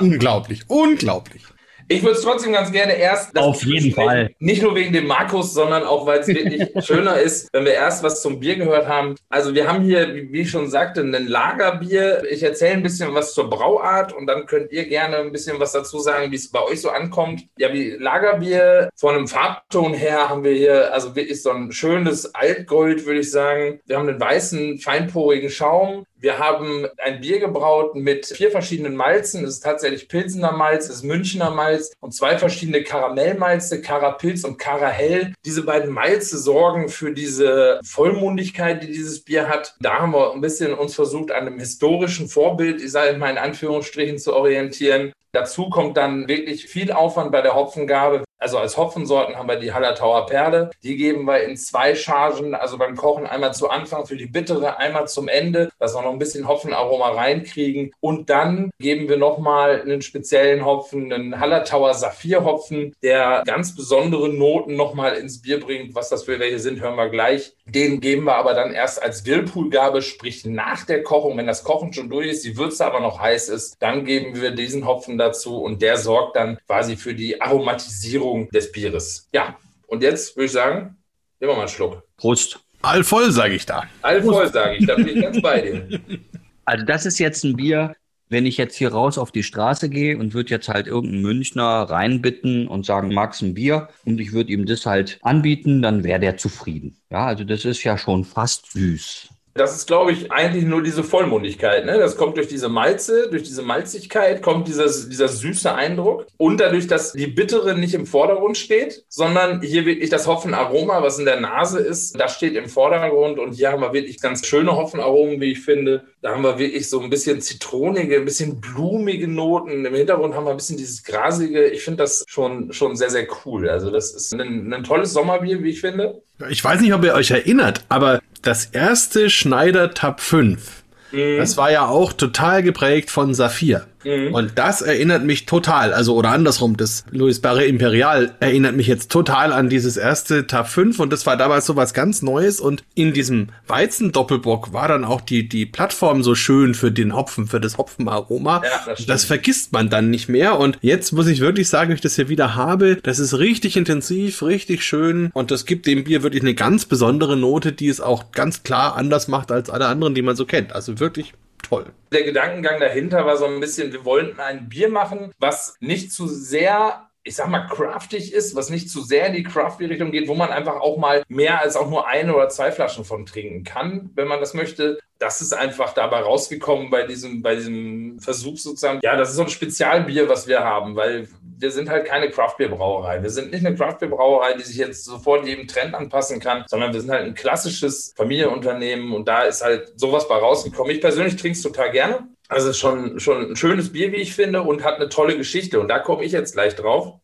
unglaublich, 0.01 0.63
unglaublich. 0.69 1.43
Ich 1.91 2.03
würde 2.03 2.17
es 2.17 2.23
trotzdem 2.23 2.53
ganz 2.53 2.71
gerne 2.71 2.95
erst. 2.95 3.37
Auf 3.39 3.65
jeden 3.65 3.93
Fall. 3.93 4.31
Nicht 4.39 4.63
nur 4.63 4.75
wegen 4.75 4.93
dem 4.93 5.07
Markus, 5.07 5.55
sondern 5.55 5.85
auch, 5.85 6.07
weil 6.07 6.21
es 6.21 6.29
wirklich 6.29 6.69
schöner 6.85 7.19
ist, 7.19 7.49
wenn 7.53 7.65
wir 7.65 7.73
erst 7.73 8.03
was 8.03 8.21
zum 8.21 8.41
Bier 8.41 8.57
gehört 8.57 8.87
haben. 8.87 9.15
Also 9.31 9.55
wir 9.55 9.67
haben 9.67 9.83
hier, 9.83 10.15
wie 10.15 10.43
ich 10.43 10.51
schon 10.51 10.69
sagte, 10.69 11.01
ein 11.01 11.27
Lagerbier. 11.27 12.25
Ich 12.31 12.43
erzähle 12.43 12.75
ein 12.75 12.83
bisschen 12.83 13.15
was 13.15 13.33
zur 13.33 13.49
Brauart 13.49 14.13
und 14.13 14.27
dann 14.27 14.45
könnt 14.45 14.71
ihr 14.71 14.87
gerne 14.87 15.17
ein 15.17 15.33
bisschen 15.33 15.59
was 15.61 15.73
dazu 15.73 15.99
sagen, 15.99 16.31
wie 16.31 16.37
es 16.37 16.51
bei 16.51 16.63
euch 16.63 16.83
so 16.83 16.91
ankommt. 16.91 17.45
Ja, 17.57 17.73
wie 17.73 17.93
Lagerbier 17.93 18.91
von 18.95 19.15
einem 19.15 19.27
Farbton 19.27 19.95
her 19.95 20.29
haben 20.29 20.45
wir 20.45 20.53
hier 20.53 20.93
also 20.93 21.17
wirklich 21.17 21.43
so 21.43 21.51
ein 21.51 21.73
schönes 21.73 22.35
Altgold, 22.35 23.07
würde 23.07 23.21
ich 23.21 23.31
sagen. 23.31 23.81
Wir 23.87 23.97
haben 23.97 24.09
einen 24.09 24.21
weißen, 24.21 24.79
feinporigen 24.79 25.49
Schaum. 25.49 26.05
Wir 26.21 26.41
haben 26.41 26.89
ein 26.97 27.21
Bier 27.21 27.39
gebraut 27.39 27.95
mit 27.95 28.27
vier 28.27 28.51
verschiedenen 28.51 28.97
Malzen. 28.97 29.45
Es 29.45 29.55
ist 29.55 29.61
tatsächlich 29.61 30.09
Pilsener 30.09 30.51
Malz, 30.51 30.87
es 30.87 30.97
ist 30.97 31.03
Münchner 31.05 31.51
Malz 31.51 31.93
und 32.01 32.13
zwei 32.13 32.37
verschiedene 32.37 32.83
Karamellmalze, 32.83 33.81
Karapilz 33.81 34.43
und 34.43 34.59
Karahell. 34.59 35.33
Diese 35.45 35.63
beiden 35.63 35.93
Malze 35.93 36.39
sorgen 36.39 36.89
für 36.89 37.13
diese 37.13 37.79
Vollmundigkeit, 37.85 38.83
die 38.83 38.89
dieses 38.89 39.21
Bier 39.21 39.49
hat. 39.49 39.77
Da 39.81 40.01
haben 40.01 40.13
wir 40.13 40.33
ein 40.33 40.41
bisschen 40.41 40.75
uns 40.75 40.97
versucht, 40.97 41.31
an 41.31 41.47
einem 41.47 41.61
historischen 41.61 42.29
Vorbild, 42.29 42.83
ich 42.83 42.91
sage 42.91 43.17
mal 43.17 43.31
in 43.31 43.39
Anführungsstrichen, 43.39 44.19
zu 44.19 44.35
orientieren. 44.35 45.13
Dazu 45.39 45.71
kommt 45.71 45.97
dann 45.97 46.27
wirklich 46.27 46.67
viel 46.67 46.91
Aufwand 46.91 47.31
bei 47.31 47.43
der 47.43 47.55
Hopfengabe. 47.55 48.25
Also 48.39 48.59
als 48.59 48.77
Hopfensorten 48.77 49.37
haben 49.37 49.49
wir 49.49 49.55
die 49.55 49.73
Hallertauer 49.73 50.27
Perle. 50.27 50.71
Die 50.83 50.97
geben 50.97 51.27
wir 51.27 51.45
in 51.45 51.57
zwei 51.57 51.95
Chargen, 51.95 52.57
also 52.57 52.77
beim 52.77 52.97
Kochen 52.97 53.25
einmal 53.25 53.55
zu 53.55 53.69
Anfang 53.69 54.05
für 54.05 54.17
die 54.17 54.27
bittere, 54.27 54.79
einmal 54.79 55.07
zum 55.07 55.29
Ende, 55.29 55.71
dass 55.79 55.95
wir 55.95 56.03
noch 56.03 56.11
ein 56.11 56.19
bisschen 56.19 56.49
Hopfenaroma 56.49 57.11
reinkriegen. 57.11 57.93
Und 58.01 58.31
dann 58.31 58.71
geben 58.81 59.09
wir 59.09 59.17
nochmal 59.17 59.81
einen 59.81 60.03
speziellen 60.03 60.65
Hopfen, 60.65 61.13
einen 61.13 61.39
Hallertauer 61.39 61.95
Saphirhopfen, 61.95 62.97
der 63.01 63.45
ganz 63.47 63.77
besondere 63.77 64.29
Noten 64.29 64.75
nochmal 64.75 65.15
ins 65.15 65.41
Bier 65.41 65.61
bringt. 65.61 65.95
Was 65.95 66.09
das 66.09 66.25
für 66.25 66.41
welche 66.41 66.59
sind, 66.59 66.81
hören 66.81 66.97
wir 66.97 67.11
gleich. 67.11 67.55
Den 67.69 68.01
geben 68.01 68.25
wir 68.25 68.37
aber 68.37 68.55
dann 68.55 68.73
erst 68.73 69.03
als 69.03 69.27
Whirlpoolgabe, 69.27 70.01
sprich 70.01 70.47
nach 70.47 70.87
der 70.87 71.03
Kochung, 71.03 71.37
wenn 71.37 71.47
das 71.47 71.65
Kochen 71.65 71.93
schon 71.93 72.09
durch 72.09 72.29
ist, 72.29 72.45
die 72.45 72.57
Würze 72.57 72.87
aber 72.87 73.01
noch 73.01 73.21
heiß 73.21 73.51
ist, 73.51 73.77
dann 73.81 74.05
geben 74.05 74.41
wir 74.41 74.53
diesen 74.53 74.87
Hopfen 74.87 75.19
dazu 75.19 75.59
und 75.59 75.83
der 75.83 75.99
sorgt 75.99 76.37
dann 76.37 76.59
quasi 76.67 76.97
für 76.97 77.15
die 77.15 77.41
Aromatisierung 77.41 78.49
des 78.51 78.73
Bieres. 78.73 79.29
Ja, 79.33 79.57
und 79.87 80.03
jetzt 80.03 80.37
würde 80.37 80.47
ich 80.47 80.53
sagen, 80.53 80.97
nehmen 81.41 81.53
wir 81.53 81.55
mal 81.55 81.61
einen 81.61 81.69
Schluck. 81.69 82.03
Prost. 82.17 82.59
All 82.81 83.05
voll, 83.05 83.31
sage 83.33 83.55
ich 83.55 83.67
da. 83.67 83.85
All 84.03 84.23
voll, 84.23 84.51
sage 84.51 84.77
ich, 84.77 84.87
da 84.87 84.95
bin 84.95 85.09
ich 85.09 85.23
ganz 85.23 85.43
bei 85.43 85.61
dir. 85.61 86.01
Also 86.65 86.85
das 86.85 87.07
ist 87.07 87.19
jetzt 87.19 87.45
ein 87.45 87.57
Bier, 87.57 87.97
wenn 88.29 88.47
ich 88.47 88.57
jetzt 88.57 88.77
hier 88.77 88.93
raus 88.93 89.19
auf 89.19 89.33
die 89.33 89.43
Straße 89.43 89.89
gehe 89.89 90.19
und 90.19 90.35
würde 90.35 90.51
jetzt 90.51 90.69
halt 90.69 90.87
irgendeinen 90.87 91.23
Münchner 91.23 91.83
reinbitten 91.89 92.69
und 92.69 92.87
sagen, 92.87 93.13
magst 93.15 93.43
ein 93.43 93.55
Bier 93.55 93.89
und 94.05 94.21
ich 94.21 94.33
würde 94.33 94.53
ihm 94.53 94.67
das 94.67 94.87
halt 94.87 95.19
anbieten, 95.23 95.83
dann 95.83 96.05
wäre 96.05 96.21
der 96.21 96.37
zufrieden. 96.37 96.99
Ja, 97.11 97.27
also 97.27 97.45
das 97.45 97.65
ist 97.65 97.83
ja 97.85 97.99
schon 97.99 98.25
fast 98.25 98.73
süß. 98.73 99.29
Das 99.59 99.75
ist, 99.75 99.87
glaube 99.87 100.13
ich, 100.13 100.31
eigentlich 100.31 100.65
nur 100.65 100.83
diese 100.83 101.03
Vollmundigkeit. 101.03 101.85
Ne? 101.85 101.99
Das 101.99 102.17
kommt 102.17 102.37
durch 102.37 102.49
diese 102.49 102.69
Malze, 102.69 103.29
durch 103.29 103.43
diese 103.43 103.63
Malzigkeit, 103.63 104.41
kommt 104.41 104.69
dieser, 104.69 104.85
dieser 104.85 105.29
süße 105.29 105.75
Eindruck. 105.75 106.27
Und 106.37 106.61
dadurch, 106.61 106.87
dass 106.87 107.13
die 107.13 107.27
Bittere 107.27 107.77
nicht 107.77 107.95
im 107.95 108.07
Vordergrund 108.07 108.57
steht, 108.57 109.05
sondern 109.09 109.61
hier 109.61 109.85
wirklich 109.85 110.11
das 110.11 110.27
Hopfenaroma, 110.27 111.03
was 111.03 111.19
in 111.19 111.25
der 111.25 111.41
Nase 111.41 111.81
ist, 111.81 112.19
das 112.19 112.37
steht 112.37 112.55
im 112.55 112.69
Vordergrund. 112.69 113.39
Und 113.39 113.53
hier 113.53 113.73
haben 113.73 113.83
wir 113.83 113.93
wirklich 113.93 114.21
ganz 114.21 114.47
schöne 114.47 114.77
Hopfenaromen, 114.77 115.41
wie 115.41 115.53
ich 115.53 115.61
finde. 115.61 116.05
Da 116.23 116.31
haben 116.31 116.43
wir 116.43 116.59
wirklich 116.59 116.89
so 116.89 117.01
ein 117.01 117.11
bisschen 117.11 117.41
zitronige, 117.41 118.17
ein 118.17 118.25
bisschen 118.25 118.61
blumige 118.61 119.27
Noten. 119.27 119.85
Im 119.85 119.95
Hintergrund 119.95 120.35
haben 120.35 120.45
wir 120.45 120.53
ein 120.53 120.57
bisschen 120.57 120.77
dieses 120.77 121.03
grasige. 121.03 121.67
Ich 121.67 121.83
finde 121.83 121.99
das 122.05 122.25
schon, 122.29 122.73
schon 122.73 122.97
sehr, 122.97 123.11
sehr 123.11 123.27
cool. 123.45 123.69
Also 123.69 123.91
das 123.91 124.15
ist 124.15 124.33
ein, 124.33 124.73
ein 124.73 124.85
tolles 124.85 125.13
Sommerbier, 125.13 125.63
wie 125.63 125.71
ich 125.71 125.81
finde. 125.81 126.23
Ich 126.51 126.63
weiß 126.63 126.81
nicht, 126.81 126.95
ob 126.95 127.05
ihr 127.05 127.15
euch 127.15 127.31
erinnert, 127.31 127.85
aber 127.89 128.21
das 128.43 128.67
erste 128.67 129.29
Schneider 129.29 129.93
Tab 129.93 130.21
5, 130.21 130.83
mhm. 131.13 131.37
das 131.39 131.57
war 131.57 131.71
ja 131.71 131.87
auch 131.87 132.13
total 132.13 132.63
geprägt 132.63 133.11
von 133.11 133.35
Saphir. 133.35 133.87
Mhm. 134.05 134.35
Und 134.35 134.53
das 134.57 134.83
erinnert 134.83 135.25
mich 135.25 135.47
total, 135.47 135.93
also 135.93 136.15
oder 136.15 136.31
andersrum, 136.31 136.77
das 136.77 137.05
Louis 137.11 137.41
Barre 137.41 137.65
Imperial 137.65 138.35
erinnert 138.41 138.77
mich 138.77 138.87
jetzt 138.87 139.11
total 139.11 139.53
an 139.53 139.69
dieses 139.69 139.97
erste 139.97 140.47
Tab 140.47 140.69
5 140.69 140.99
und 141.01 141.13
das 141.13 141.27
war 141.27 141.37
damals 141.37 141.67
so 141.67 141.77
was 141.77 141.95
ganz 141.95 142.23
Neues 142.23 142.61
und 142.61 142.85
in 142.95 143.13
diesem 143.13 143.49
Weizen-Doppelbock 143.67 144.73
war 144.73 144.89
dann 144.89 145.05
auch 145.05 145.21
die, 145.21 145.49
die 145.49 145.67
Plattform 145.67 146.23
so 146.23 146.35
schön 146.35 146.75
für 146.75 146.93
den 146.93 147.15
Hopfen, 147.15 147.47
für 147.47 147.61
das 147.61 147.79
Hopfenaroma. 147.79 148.63
Ja, 148.65 148.71
das, 148.87 149.07
das, 149.07 149.25
vergisst 149.25 149.73
man 149.73 149.91
dann 149.91 150.11
nicht 150.11 150.29
mehr 150.29 150.59
und 150.59 150.79
jetzt 150.81 151.13
muss 151.13 151.27
ich 151.27 151.41
wirklich 151.41 151.69
sagen, 151.69 151.93
ich 151.93 152.01
das 152.01 152.17
hier 152.17 152.29
wieder 152.29 152.55
habe, 152.55 152.97
das 152.97 153.19
ist 153.19 153.39
richtig 153.39 153.77
intensiv, 153.77 154.43
richtig 154.43 154.85
schön 154.85 155.31
und 155.35 155.51
das 155.51 155.67
gibt 155.67 155.87
dem 155.87 156.05
Bier 156.05 156.23
wirklich 156.23 156.43
eine 156.43 156.55
ganz 156.55 156.87
besondere 156.87 157.37
Note, 157.37 157.73
die 157.73 157.89
es 157.89 158.01
auch 158.01 158.33
ganz 158.33 158.63
klar 158.63 158.97
anders 158.97 159.29
macht 159.29 159.53
als 159.53 159.71
alle 159.71 159.87
anderen, 159.87 160.15
die 160.15 160.23
man 160.23 160.37
so 160.37 160.47
kennt. 160.47 160.73
Also 160.73 161.01
wirklich 161.01 161.35
toll. 161.63 161.87
Der 162.13 162.25
Gedankengang 162.25 162.81
dahinter 162.81 163.27
war 163.27 163.37
so 163.37 163.47
ein 163.47 163.61
bisschen, 163.61 163.93
wir 163.93 164.05
wollten 164.05 164.41
ein 164.41 164.69
Bier 164.69 164.89
machen, 164.89 165.33
was 165.39 165.77
nicht 165.81 166.13
zu 166.13 166.27
sehr 166.27 167.09
ich 167.29 167.37
sag 167.37 167.49
mal, 167.49 167.67
craftig 167.67 168.33
ist, 168.33 168.57
was 168.57 168.71
nicht 168.71 168.91
zu 168.91 169.03
sehr 169.03 169.27
in 169.27 169.35
die 169.35 169.43
Craft-Richtung 169.43 170.13
geht, 170.13 170.29
wo 170.29 170.35
man 170.35 170.51
einfach 170.51 170.77
auch 170.81 170.97
mal 170.97 171.23
mehr 171.29 171.61
als 171.61 171.77
auch 171.77 171.91
nur 171.91 172.09
eine 172.09 172.35
oder 172.35 172.49
zwei 172.49 172.73
Flaschen 172.73 173.05
von 173.05 173.27
trinken 173.27 173.65
kann, 173.65 174.11
wenn 174.15 174.29
man 174.29 174.41
das 174.41 174.55
möchte. 174.55 174.99
Das 175.19 175.41
ist 175.41 175.53
einfach 175.53 175.95
dabei 175.95 176.21
rausgekommen 176.21 176.91
bei 176.91 177.05
diesem, 177.05 177.43
bei 177.43 177.57
diesem 177.57 178.19
Versuch 178.21 178.57
sozusagen. 178.57 179.01
Ja, 179.03 179.17
das 179.17 179.31
ist 179.31 179.37
so 179.37 179.43
ein 179.43 179.49
Spezialbier, 179.49 180.29
was 180.29 180.47
wir 180.47 180.61
haben, 180.61 180.95
weil 180.95 181.29
wir 181.59 181.73
sind 181.73 181.91
halt 181.91 182.07
keine 182.07 182.31
Craftbeer-Brauerei. 182.31 183.23
Wir 183.23 183.31
sind 183.31 183.51
nicht 183.51 183.67
eine 183.67 183.75
Craftbeer-Brauerei, 183.77 184.55
die 184.55 184.63
sich 184.63 184.77
jetzt 184.77 185.05
sofort 185.05 185.45
jedem 185.45 185.67
Trend 185.67 185.95
anpassen 185.95 186.39
kann, 186.39 186.65
sondern 186.69 186.93
wir 186.93 187.01
sind 187.01 187.11
halt 187.11 187.25
ein 187.25 187.35
klassisches 187.35 188.15
Familienunternehmen 188.17 189.13
und 189.13 189.27
da 189.27 189.43
ist 189.43 189.65
halt 189.65 189.99
sowas 189.99 190.29
bei 190.29 190.37
rausgekommen. 190.37 190.93
Ich 190.93 191.01
persönlich 191.01 191.37
trinke 191.37 191.57
es 191.57 191.63
total 191.63 191.91
gerne. 191.91 192.29
Also 192.51 192.71
ist 192.71 192.79
schon, 192.79 193.21
schon 193.21 193.51
ein 193.51 193.57
schönes 193.57 193.93
Bier, 193.93 194.11
wie 194.11 194.17
ich 194.17 194.35
finde, 194.35 194.63
und 194.63 194.83
hat 194.83 194.95
eine 194.95 195.11
tolle 195.11 195.37
Geschichte. 195.37 195.81
Und 195.81 195.89
da 195.89 195.99
komme 195.99 196.25
ich 196.25 196.33
jetzt 196.33 196.55
gleich 196.55 196.75
drauf. 196.75 197.15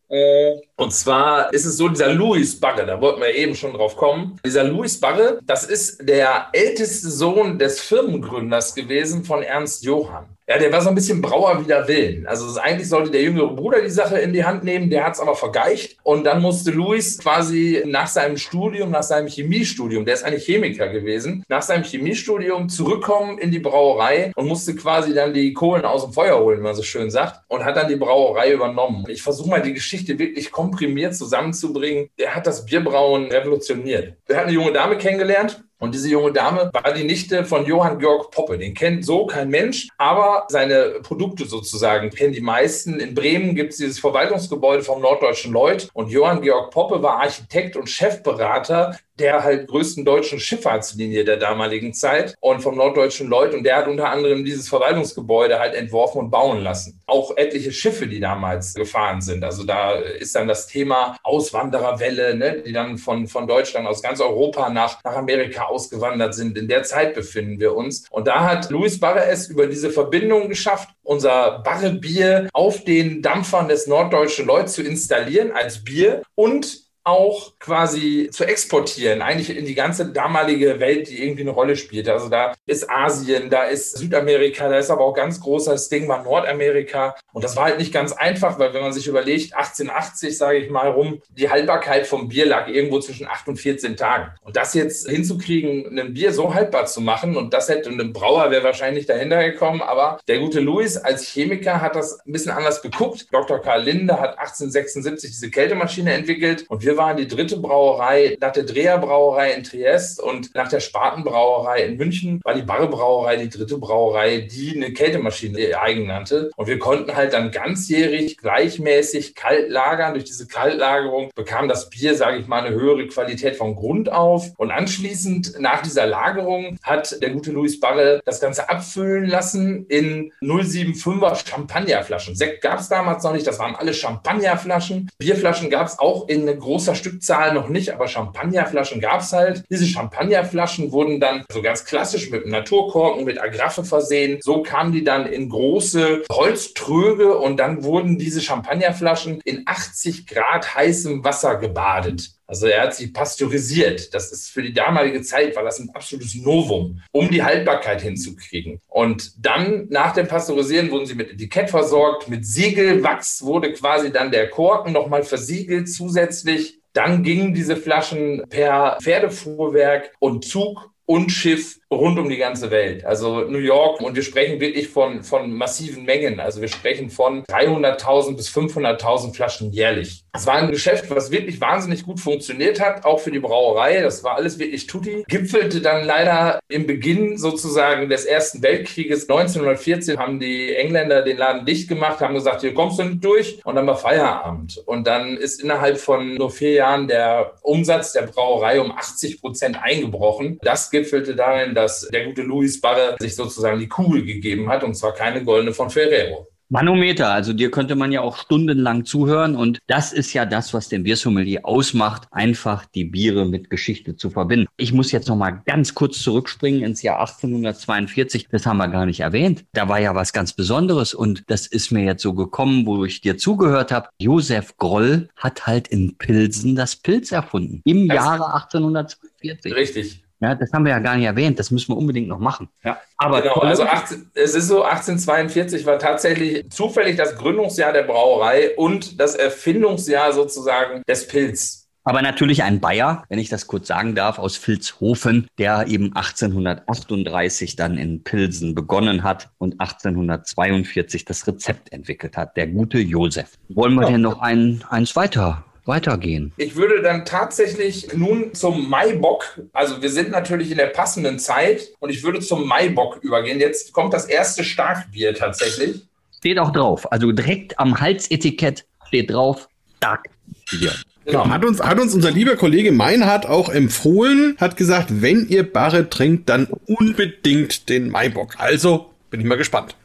Und 0.75 0.93
zwar 0.93 1.51
ist 1.51 1.65
es 1.65 1.77
so, 1.77 1.89
dieser 1.89 2.13
Louis 2.13 2.59
Barre, 2.59 2.85
da 2.85 3.01
wollten 3.01 3.21
wir 3.21 3.33
eben 3.33 3.55
schon 3.55 3.73
drauf 3.73 3.97
kommen. 3.97 4.39
Dieser 4.45 4.63
Louis 4.63 4.99
Barre, 4.99 5.39
das 5.43 5.65
ist 5.65 6.07
der 6.07 6.49
älteste 6.53 7.09
Sohn 7.09 7.57
des 7.57 7.81
Firmengründers 7.85 8.75
gewesen 8.75 9.23
von 9.23 9.43
Ernst 9.43 9.83
Johann. 9.83 10.25
Ja, 10.47 10.59
der 10.59 10.71
war 10.71 10.81
so 10.81 10.89
ein 10.89 10.95
bisschen 10.95 11.21
Brauer 11.21 11.59
wider 11.63 11.87
Willen. 11.87 12.27
Also 12.27 12.59
eigentlich 12.59 12.87
sollte 12.87 13.09
der 13.09 13.23
jüngere 13.23 13.47
Bruder 13.47 13.81
die 13.81 13.89
Sache 13.89 14.19
in 14.19 14.31
die 14.31 14.45
Hand 14.45 14.63
nehmen, 14.63 14.91
der 14.91 15.03
hat 15.03 15.15
es 15.15 15.19
aber 15.19 15.35
vergeicht. 15.35 15.97
Und 16.03 16.23
dann 16.23 16.39
musste 16.39 16.69
Luis 16.69 17.17
quasi 17.17 17.81
nach 17.87 18.05
seinem 18.05 18.37
Studium, 18.37 18.91
nach 18.91 19.01
seinem 19.01 19.27
Chemiestudium, 19.27 20.05
der 20.05 20.13
ist 20.13 20.23
eigentlich 20.23 20.45
Chemiker 20.45 20.89
gewesen, 20.89 21.43
nach 21.47 21.63
seinem 21.63 21.83
Chemiestudium 21.83 22.69
zurückkommen 22.69 23.39
in 23.39 23.49
die 23.49 23.59
Brauerei 23.59 24.31
und 24.35 24.47
musste 24.47 24.75
quasi 24.75 25.15
dann 25.15 25.33
die 25.33 25.53
Kohlen 25.53 25.83
aus 25.83 26.03
dem 26.03 26.13
Feuer 26.13 26.39
holen, 26.39 26.59
wie 26.59 26.63
man 26.63 26.75
so 26.75 26.83
schön 26.83 27.09
sagt, 27.09 27.41
und 27.47 27.65
hat 27.65 27.75
dann 27.75 27.87
die 27.87 27.95
Brauerei 27.95 28.53
übernommen. 28.53 29.05
Ich 29.07 29.23
versuche 29.23 29.49
mal 29.49 29.63
die 29.63 29.73
Geschichte 29.73 30.19
wirklich 30.19 30.51
komprimiert 30.51 31.15
zusammenzubringen. 31.15 32.09
Der 32.19 32.35
hat 32.35 32.45
das 32.45 32.65
Bierbrauen 32.65 33.31
revolutioniert. 33.31 34.13
Er 34.27 34.37
hat 34.37 34.43
eine 34.43 34.53
junge 34.53 34.73
Dame 34.73 34.97
kennengelernt, 34.99 35.63
und 35.77 35.93
diese 35.93 36.09
junge 36.09 36.31
Dame 36.31 36.69
war 36.71 36.93
die 36.93 37.03
Nichte 37.03 37.43
von 37.43 37.65
Johann 37.65 37.99
Georg 37.99 38.31
Poppe. 38.31 38.57
Den 38.57 38.73
kennt 38.73 39.05
so 39.05 39.25
kein 39.25 39.49
Mensch, 39.49 39.89
aber 39.97 40.45
seine 40.47 41.01
Produkte 41.03 41.45
sozusagen 41.45 42.09
kennen 42.11 42.33
die 42.33 42.41
meisten. 42.41 42.99
In 42.99 43.13
Bremen 43.13 43.55
gibt 43.55 43.73
es 43.73 43.77
dieses 43.79 43.99
Verwaltungsgebäude 43.99 44.83
vom 44.83 45.01
Norddeutschen 45.01 45.51
Lloyd 45.51 45.89
und 45.93 46.09
Johann 46.09 46.41
Georg 46.41 46.71
Poppe 46.71 47.03
war 47.03 47.21
Architekt 47.21 47.75
und 47.75 47.89
Chefberater 47.89 48.97
der 49.19 49.43
halt 49.43 49.67
größten 49.67 50.03
deutschen 50.03 50.39
Schifffahrtslinie 50.39 51.23
der 51.23 51.37
damaligen 51.37 51.93
Zeit 51.93 52.35
und 52.39 52.61
vom 52.61 52.75
norddeutschen 52.75 53.29
Lloyd. 53.29 53.53
Und 53.53 53.63
der 53.63 53.77
hat 53.77 53.87
unter 53.87 54.09
anderem 54.09 54.43
dieses 54.43 54.67
Verwaltungsgebäude 54.67 55.59
halt 55.59 55.73
entworfen 55.73 56.19
und 56.19 56.31
bauen 56.31 56.61
lassen. 56.61 57.01
Auch 57.05 57.35
etliche 57.37 57.71
Schiffe, 57.71 58.07
die 58.07 58.19
damals 58.19 58.73
gefahren 58.73 59.21
sind. 59.21 59.43
Also 59.43 59.63
da 59.63 59.93
ist 59.93 60.35
dann 60.35 60.47
das 60.47 60.67
Thema 60.67 61.17
Auswandererwelle, 61.23 62.35
ne, 62.35 62.61
die 62.65 62.73
dann 62.73 62.97
von, 62.97 63.27
von 63.27 63.47
Deutschland 63.47 63.87
aus 63.87 64.01
ganz 64.01 64.19
Europa 64.19 64.69
nach, 64.69 65.03
nach 65.03 65.15
Amerika 65.15 65.65
ausgewandert 65.65 66.35
sind. 66.35 66.57
In 66.57 66.67
der 66.67 66.83
Zeit 66.83 67.13
befinden 67.13 67.59
wir 67.59 67.75
uns. 67.75 68.07
Und 68.09 68.27
da 68.27 68.43
hat 68.43 68.69
Louis 68.69 68.99
Barre 68.99 69.25
es 69.25 69.47
über 69.47 69.67
diese 69.67 69.89
Verbindung 69.89 70.49
geschafft, 70.49 70.89
unser 71.03 71.59
Barrebier 71.59 72.49
auf 72.53 72.83
den 72.83 73.21
Dampfern 73.21 73.67
des 73.67 73.87
norddeutschen 73.87 74.47
Lloyd 74.47 74.69
zu 74.69 74.83
installieren 74.83 75.51
als 75.51 75.83
Bier 75.83 76.23
und 76.35 76.84
auch 77.05 77.53
quasi 77.59 78.29
zu 78.31 78.45
exportieren, 78.45 79.21
eigentlich 79.21 79.55
in 79.55 79.65
die 79.65 79.75
ganze 79.75 80.11
damalige 80.11 80.79
Welt, 80.79 81.07
die 81.07 81.21
irgendwie 81.21 81.43
eine 81.43 81.51
Rolle 81.51 81.75
spielt. 81.75 82.09
Also 82.09 82.29
da 82.29 82.53
ist 82.65 82.89
Asien, 82.89 83.49
da 83.51 83.63
ist 83.63 83.97
Südamerika, 83.97 84.67
da 84.69 84.79
ist 84.79 84.89
aber 84.89 85.05
auch 85.05 85.13
ganz 85.13 85.39
großes 85.39 85.89
Ding 85.89 86.07
war 86.07 86.23
Nordamerika. 86.23 87.15
Und 87.31 87.43
das 87.43 87.55
war 87.55 87.65
halt 87.65 87.77
nicht 87.77 87.93
ganz 87.93 88.11
einfach, 88.11 88.57
weil 88.57 88.73
wenn 88.73 88.81
man 88.81 88.91
sich 88.91 89.07
überlegt, 89.07 89.53
1880, 89.53 90.35
sage 90.35 90.57
ich 90.57 90.69
mal 90.71 90.89
rum, 90.89 91.21
die 91.29 91.49
Haltbarkeit 91.49 92.07
vom 92.07 92.27
Bier 92.27 92.47
lag 92.47 92.67
irgendwo 92.67 92.99
zwischen 92.99 93.27
8 93.27 93.49
und 93.49 93.57
14 93.57 93.95
Tagen. 93.97 94.31
Und 94.41 94.55
das 94.55 94.73
jetzt 94.73 95.07
hinzukriegen, 95.07 95.99
ein 95.99 96.13
Bier 96.13 96.33
so 96.33 96.55
haltbar 96.55 96.87
zu 96.87 97.01
machen, 97.01 97.37
und 97.37 97.53
das 97.53 97.69
hätte 97.69 97.89
ein 97.89 98.13
Brauer 98.13 98.49
wäre 98.49 98.63
wahrscheinlich 98.63 99.05
dahinter 99.05 99.43
gekommen, 99.43 99.81
aber 99.81 100.19
der 100.27 100.39
gute 100.39 100.59
Louis 100.59 100.97
als 100.97 101.27
Chemiker 101.27 101.81
hat 101.81 101.95
das 101.95 102.19
ein 102.25 102.31
bisschen 102.31 102.51
anders 102.51 102.81
geguckt. 102.81 103.27
Dr. 103.31 103.61
Karl 103.61 103.83
Linde 103.83 104.19
hat 104.19 104.39
1876 104.39 105.29
diese 105.29 105.51
Kältemaschine 105.51 106.13
entwickelt 106.13 106.65
und 106.67 106.83
wir 106.83 106.94
waren 106.97 107.17
die 107.17 107.27
dritte 107.27 107.57
Brauerei 107.57 108.37
nach 108.39 108.51
der 108.51 108.63
Dreher 108.63 108.97
Brauerei 108.97 109.51
in 109.51 109.63
Triest 109.63 110.21
und 110.21 110.53
nach 110.55 110.67
der 110.67 110.79
Spatenbrauerei 110.79 111.83
in 111.83 111.97
München 111.97 112.41
war 112.43 112.53
die 112.53 112.61
Barre 112.61 112.87
Brauerei 112.87 113.37
die 113.37 113.49
dritte 113.49 113.77
Brauerei, 113.77 114.39
die 114.39 114.75
eine 114.75 114.93
Kältemaschine 114.93 115.79
eigen 115.79 116.07
nannte. 116.07 116.51
Und 116.55 116.67
wir 116.67 116.79
konnten 116.79 117.15
halt 117.15 117.33
dann 117.33 117.51
ganzjährig 117.51 118.37
gleichmäßig 118.37 119.35
kalt 119.35 119.69
lagern. 119.69 120.13
Durch 120.13 120.25
diese 120.25 120.47
Kaltlagerung 120.47 121.29
bekam 121.35 121.67
das 121.67 121.89
Bier, 121.89 122.15
sage 122.15 122.37
ich 122.37 122.47
mal, 122.47 122.63
eine 122.63 122.75
höhere 122.75 123.07
Qualität 123.07 123.55
von 123.55 123.75
Grund 123.75 124.11
auf. 124.11 124.51
Und 124.57 124.71
anschließend 124.71 125.59
nach 125.59 125.81
dieser 125.81 126.05
Lagerung 126.05 126.77
hat 126.83 127.21
der 127.21 127.31
gute 127.31 127.51
Louis 127.51 127.79
Barre 127.79 128.21
das 128.25 128.39
Ganze 128.39 128.69
abfüllen 128.69 129.25
lassen 129.25 129.85
in 129.87 130.31
075er 130.41 131.47
Champagnerflaschen. 131.47 132.35
Sekt 132.35 132.61
gab 132.61 132.79
es 132.79 132.89
damals 132.89 133.23
noch 133.23 133.33
nicht, 133.33 133.47
das 133.47 133.59
waren 133.59 133.75
alle 133.75 133.93
Champagnerflaschen. 133.93 135.09
Bierflaschen 135.17 135.69
gab 135.69 135.87
es 135.87 135.99
auch 135.99 136.27
in 136.27 136.45
großer 136.85 136.95
Stückzahl 136.95 137.53
noch 137.55 137.67
nicht, 137.67 137.91
aber 137.91 138.07
Champagnerflaschen 138.07 139.01
gab 139.01 139.21
es 139.21 139.33
halt. 139.33 139.63
Diese 139.71 139.87
Champagnerflaschen 139.87 140.91
wurden 140.91 141.19
dann 141.19 141.43
so 141.51 141.63
ganz 141.63 141.83
klassisch 141.83 142.29
mit 142.29 142.45
Naturkorken, 142.45 143.25
mit 143.25 143.41
Agraffe 143.41 143.83
versehen. 143.83 144.37
So 144.43 144.61
kamen 144.61 144.91
die 144.91 145.03
dann 145.03 145.25
in 145.25 145.49
große 145.49 146.23
Holztröge 146.31 147.37
und 147.39 147.57
dann 147.57 147.83
wurden 147.83 148.19
diese 148.19 148.39
Champagnerflaschen 148.39 149.41
in 149.45 149.63
80 149.65 150.27
Grad 150.27 150.75
heißem 150.75 151.23
Wasser 151.23 151.55
gebadet. 151.55 152.34
Also 152.47 152.67
er 152.67 152.83
hat 152.83 152.95
sie 152.95 153.07
pasteurisiert. 153.07 154.13
Das 154.13 154.31
ist 154.31 154.49
für 154.49 154.61
die 154.61 154.73
damalige 154.73 155.21
Zeit, 155.21 155.55
war 155.55 155.63
das 155.63 155.79
ein 155.79 155.89
absolutes 155.93 156.35
Novum, 156.35 157.01
um 157.11 157.29
die 157.29 157.43
Haltbarkeit 157.43 158.01
hinzukriegen. 158.01 158.79
Und 158.87 159.33
dann 159.43 159.87
nach 159.89 160.13
dem 160.13 160.27
Pasteurisieren 160.27 160.91
wurden 160.91 161.05
sie 161.05 161.15
mit 161.15 161.31
Etikett 161.31 161.69
versorgt, 161.69 162.29
mit 162.29 162.45
Siegelwachs 162.45 163.43
wurde 163.43 163.73
quasi 163.73 164.11
dann 164.11 164.31
der 164.31 164.49
Korken 164.49 164.93
nochmal 164.93 165.23
versiegelt 165.23 165.89
zusätzlich. 165.89 166.79
Dann 166.93 167.23
gingen 167.23 167.53
diese 167.53 167.75
Flaschen 167.75 168.43
per 168.49 168.97
Pferdefuhrwerk 169.01 170.13
und 170.19 170.45
Zug 170.45 170.94
und 171.05 171.31
Schiff 171.31 171.79
rund 171.91 172.19
um 172.19 172.29
die 172.29 172.37
ganze 172.37 172.71
Welt. 172.71 173.05
Also 173.05 173.41
New 173.41 173.59
York 173.59 174.01
und 174.01 174.15
wir 174.15 174.23
sprechen 174.23 174.59
wirklich 174.59 174.89
von, 174.89 175.23
von 175.23 175.51
massiven 175.51 176.03
Mengen. 176.03 176.39
Also 176.39 176.61
wir 176.61 176.67
sprechen 176.67 177.09
von 177.09 177.43
300.000 177.45 178.35
bis 178.35 178.49
500.000 178.49 179.33
Flaschen 179.33 179.71
jährlich. 179.71 180.25
Es 180.33 180.45
war 180.45 180.55
ein 180.55 180.71
Geschäft, 180.71 181.09
was 181.09 181.31
wirklich 181.31 181.61
wahnsinnig 181.61 182.03
gut 182.03 182.19
funktioniert 182.19 182.81
hat, 182.81 183.05
auch 183.05 183.19
für 183.19 183.31
die 183.31 183.39
Brauerei. 183.39 184.01
Das 184.01 184.23
war 184.23 184.35
alles 184.35 184.59
wirklich 184.59 184.87
tutti. 184.87 185.23
Gipfelte 185.27 185.79
dann 185.81 186.05
leider 186.05 186.59
im 186.67 186.85
Beginn 186.87 187.37
sozusagen 187.37 188.09
des 188.09 188.25
Ersten 188.25 188.61
Weltkrieges. 188.61 189.29
1914 189.29 190.17
haben 190.17 190.39
die 190.39 190.75
Engländer 190.75 191.21
den 191.21 191.37
Laden 191.37 191.65
dicht 191.65 191.87
gemacht, 191.87 192.19
haben 192.19 192.33
gesagt, 192.33 192.61
hier 192.61 192.73
kommst 192.73 192.99
du 192.99 193.03
nicht 193.03 193.23
durch 193.23 193.61
und 193.63 193.75
dann 193.75 193.87
war 193.87 193.97
Feierabend. 193.97 194.83
Und 194.85 195.07
dann 195.07 195.37
ist 195.37 195.61
innerhalb 195.61 195.97
von 195.99 196.35
nur 196.35 196.51
vier 196.51 196.73
Jahren 196.73 197.07
der 197.07 197.53
Umsatz 197.61 198.11
der 198.11 198.23
Brauerei 198.23 198.81
um 198.81 198.91
80 198.91 199.39
Prozent 199.39 199.77
eingebrochen. 199.81 200.59
Das 200.63 200.91
gipfelte 200.95 201.35
darin, 201.35 201.75
dass 201.75 202.07
der 202.07 202.25
gute 202.25 202.41
Luis 202.41 202.79
Barre 202.79 203.15
sich 203.19 203.35
sozusagen 203.35 203.79
die 203.79 203.87
Kugel 203.87 204.25
gegeben 204.25 204.69
hat, 204.69 204.83
und 204.83 204.95
zwar 204.95 205.13
keine 205.13 205.43
goldene 205.43 205.73
von 205.73 205.89
Ferrero. 205.89 206.47
Manometer, 206.67 207.29
also 207.29 207.53
dir 207.53 207.69
könnte 207.69 207.95
man 207.95 208.11
ja 208.11 208.21
auch 208.21 208.37
stundenlang 208.37 209.05
zuhören 209.05 209.55
und 209.55 209.79
das 209.85 210.11
ist 210.11 210.33
ja 210.33 210.47
das, 210.47 210.73
was 210.73 210.89
den 210.89 211.03
Biersommelier 211.03 211.63
ausmacht, 211.63 212.27
einfach 212.31 212.85
die 212.87 213.03
Biere 213.03 213.45
mit 213.45 213.69
Geschichte 213.69 214.15
zu 214.15 214.31
verbinden. 214.31 214.67
Ich 214.75 214.91
muss 214.91 215.11
jetzt 215.11 215.27
noch 215.27 215.35
mal 215.35 215.61
ganz 215.65 215.93
kurz 215.93 216.23
zurückspringen 216.23 216.81
ins 216.81 217.03
Jahr 217.03 217.19
1842, 217.19 218.47
das 218.49 218.65
haben 218.65 218.77
wir 218.77 218.87
gar 218.87 219.05
nicht 219.05 219.19
erwähnt. 219.19 219.65
Da 219.73 219.87
war 219.89 219.99
ja 219.99 220.15
was 220.15 220.33
ganz 220.33 220.53
Besonderes 220.53 221.13
und 221.13 221.43
das 221.47 221.67
ist 221.67 221.91
mir 221.91 222.03
jetzt 222.03 222.23
so 222.23 222.33
gekommen, 222.33 222.87
wo 222.87 223.05
ich 223.05 223.21
dir 223.21 223.37
zugehört 223.37 223.91
habe. 223.91 224.09
Josef 224.19 224.75
Groll 224.77 225.29
hat 225.35 225.67
halt 225.67 225.87
in 225.87 226.17
Pilsen 226.17 226.75
das 226.75 226.95
Pilz 226.95 227.31
erfunden 227.31 227.81
im 227.85 228.07
das 228.07 228.15
Jahre 228.15 228.55
1842. 228.55 229.75
Richtig. 229.75 230.24
Ja, 230.45 230.53
das 230.53 230.71
haben 230.73 230.85
wir 230.85 230.91
ja 230.91 230.99
gar 230.99 231.17
nicht 231.17 231.25
erwähnt. 231.25 231.57
Das 231.57 231.71
müssen 231.71 231.89
wir 231.89 231.97
unbedingt 231.97 232.27
noch 232.27 232.37
machen. 232.37 232.69
Ja, 232.83 232.99
aber 233.17 233.41
genau, 233.41 233.55
also 233.55 233.83
18, 233.83 234.29
es 234.35 234.53
ist 234.53 234.67
so, 234.67 234.83
1842 234.83 235.87
war 235.87 235.97
tatsächlich 235.97 236.69
zufällig 236.69 237.17
das 237.17 237.35
Gründungsjahr 237.35 237.93
der 237.93 238.03
Brauerei 238.03 238.75
und 238.75 239.19
das 239.19 239.33
Erfindungsjahr 239.33 240.33
sozusagen 240.33 241.01
des 241.07 241.27
Pilz. 241.27 241.87
Aber 242.03 242.21
natürlich 242.21 242.61
ein 242.61 242.79
Bayer, 242.79 243.23
wenn 243.29 243.39
ich 243.39 243.49
das 243.49 243.65
kurz 243.65 243.87
sagen 243.87 244.13
darf, 244.13 244.37
aus 244.37 244.55
Vilshofen, 244.67 245.47
der 245.57 245.87
eben 245.87 246.15
1838 246.15 247.75
dann 247.75 247.97
in 247.97 248.23
Pilsen 248.23 248.75
begonnen 248.75 249.23
hat 249.23 249.49
und 249.57 249.81
1842 249.81 251.25
das 251.25 251.47
Rezept 251.47 251.91
entwickelt 251.91 252.37
hat, 252.37 252.55
der 252.57 252.67
gute 252.67 252.99
Josef. 252.99 253.53
Wollen 253.69 253.95
wir 253.95 254.03
ja. 254.03 254.11
denn 254.11 254.21
noch 254.21 254.39
ein, 254.39 254.83
eins 254.87 255.15
weiter 255.15 255.65
weitergehen? 255.85 256.51
Ich 256.57 256.75
würde 256.75 257.01
dann 257.01 257.25
tatsächlich 257.25 258.13
nun 258.13 258.53
zum 258.53 258.89
Maibock, 258.89 259.61
also 259.73 260.01
wir 260.01 260.09
sind 260.09 260.31
natürlich 260.31 260.71
in 260.71 260.77
der 260.77 260.87
passenden 260.87 261.39
Zeit 261.39 261.89
und 261.99 262.09
ich 262.09 262.23
würde 262.23 262.39
zum 262.39 262.67
Maibock 262.67 263.19
übergehen. 263.23 263.59
Jetzt 263.59 263.93
kommt 263.93 264.13
das 264.13 264.25
erste 264.25 264.63
Starkbier 264.63 265.33
tatsächlich. 265.35 266.01
Steht 266.37 266.59
auch 266.59 266.71
drauf, 266.71 267.11
also 267.11 267.31
direkt 267.31 267.79
am 267.79 267.99
Halsetikett 267.99 268.85
steht 269.07 269.31
drauf 269.31 269.67
Starkbier. 269.97 270.91
Genau. 271.25 271.49
Hat 271.49 271.65
uns, 271.65 271.81
hat 271.81 271.99
uns 271.99 272.13
unser 272.13 272.29
lieber 272.29 272.55
Kollege 272.55 272.91
Meinhard 272.91 273.47
auch 273.47 273.69
empfohlen, 273.69 274.55
hat 274.59 274.77
gesagt, 274.77 275.21
wenn 275.21 275.47
ihr 275.47 275.71
Barre 275.71 276.07
trinkt, 276.09 276.49
dann 276.49 276.67
unbedingt 276.85 277.89
den 277.89 278.09
Maibock. 278.11 278.53
Also 278.59 279.09
bin 279.31 279.41
ich 279.41 279.47
mal 279.47 279.57
gespannt. 279.57 279.95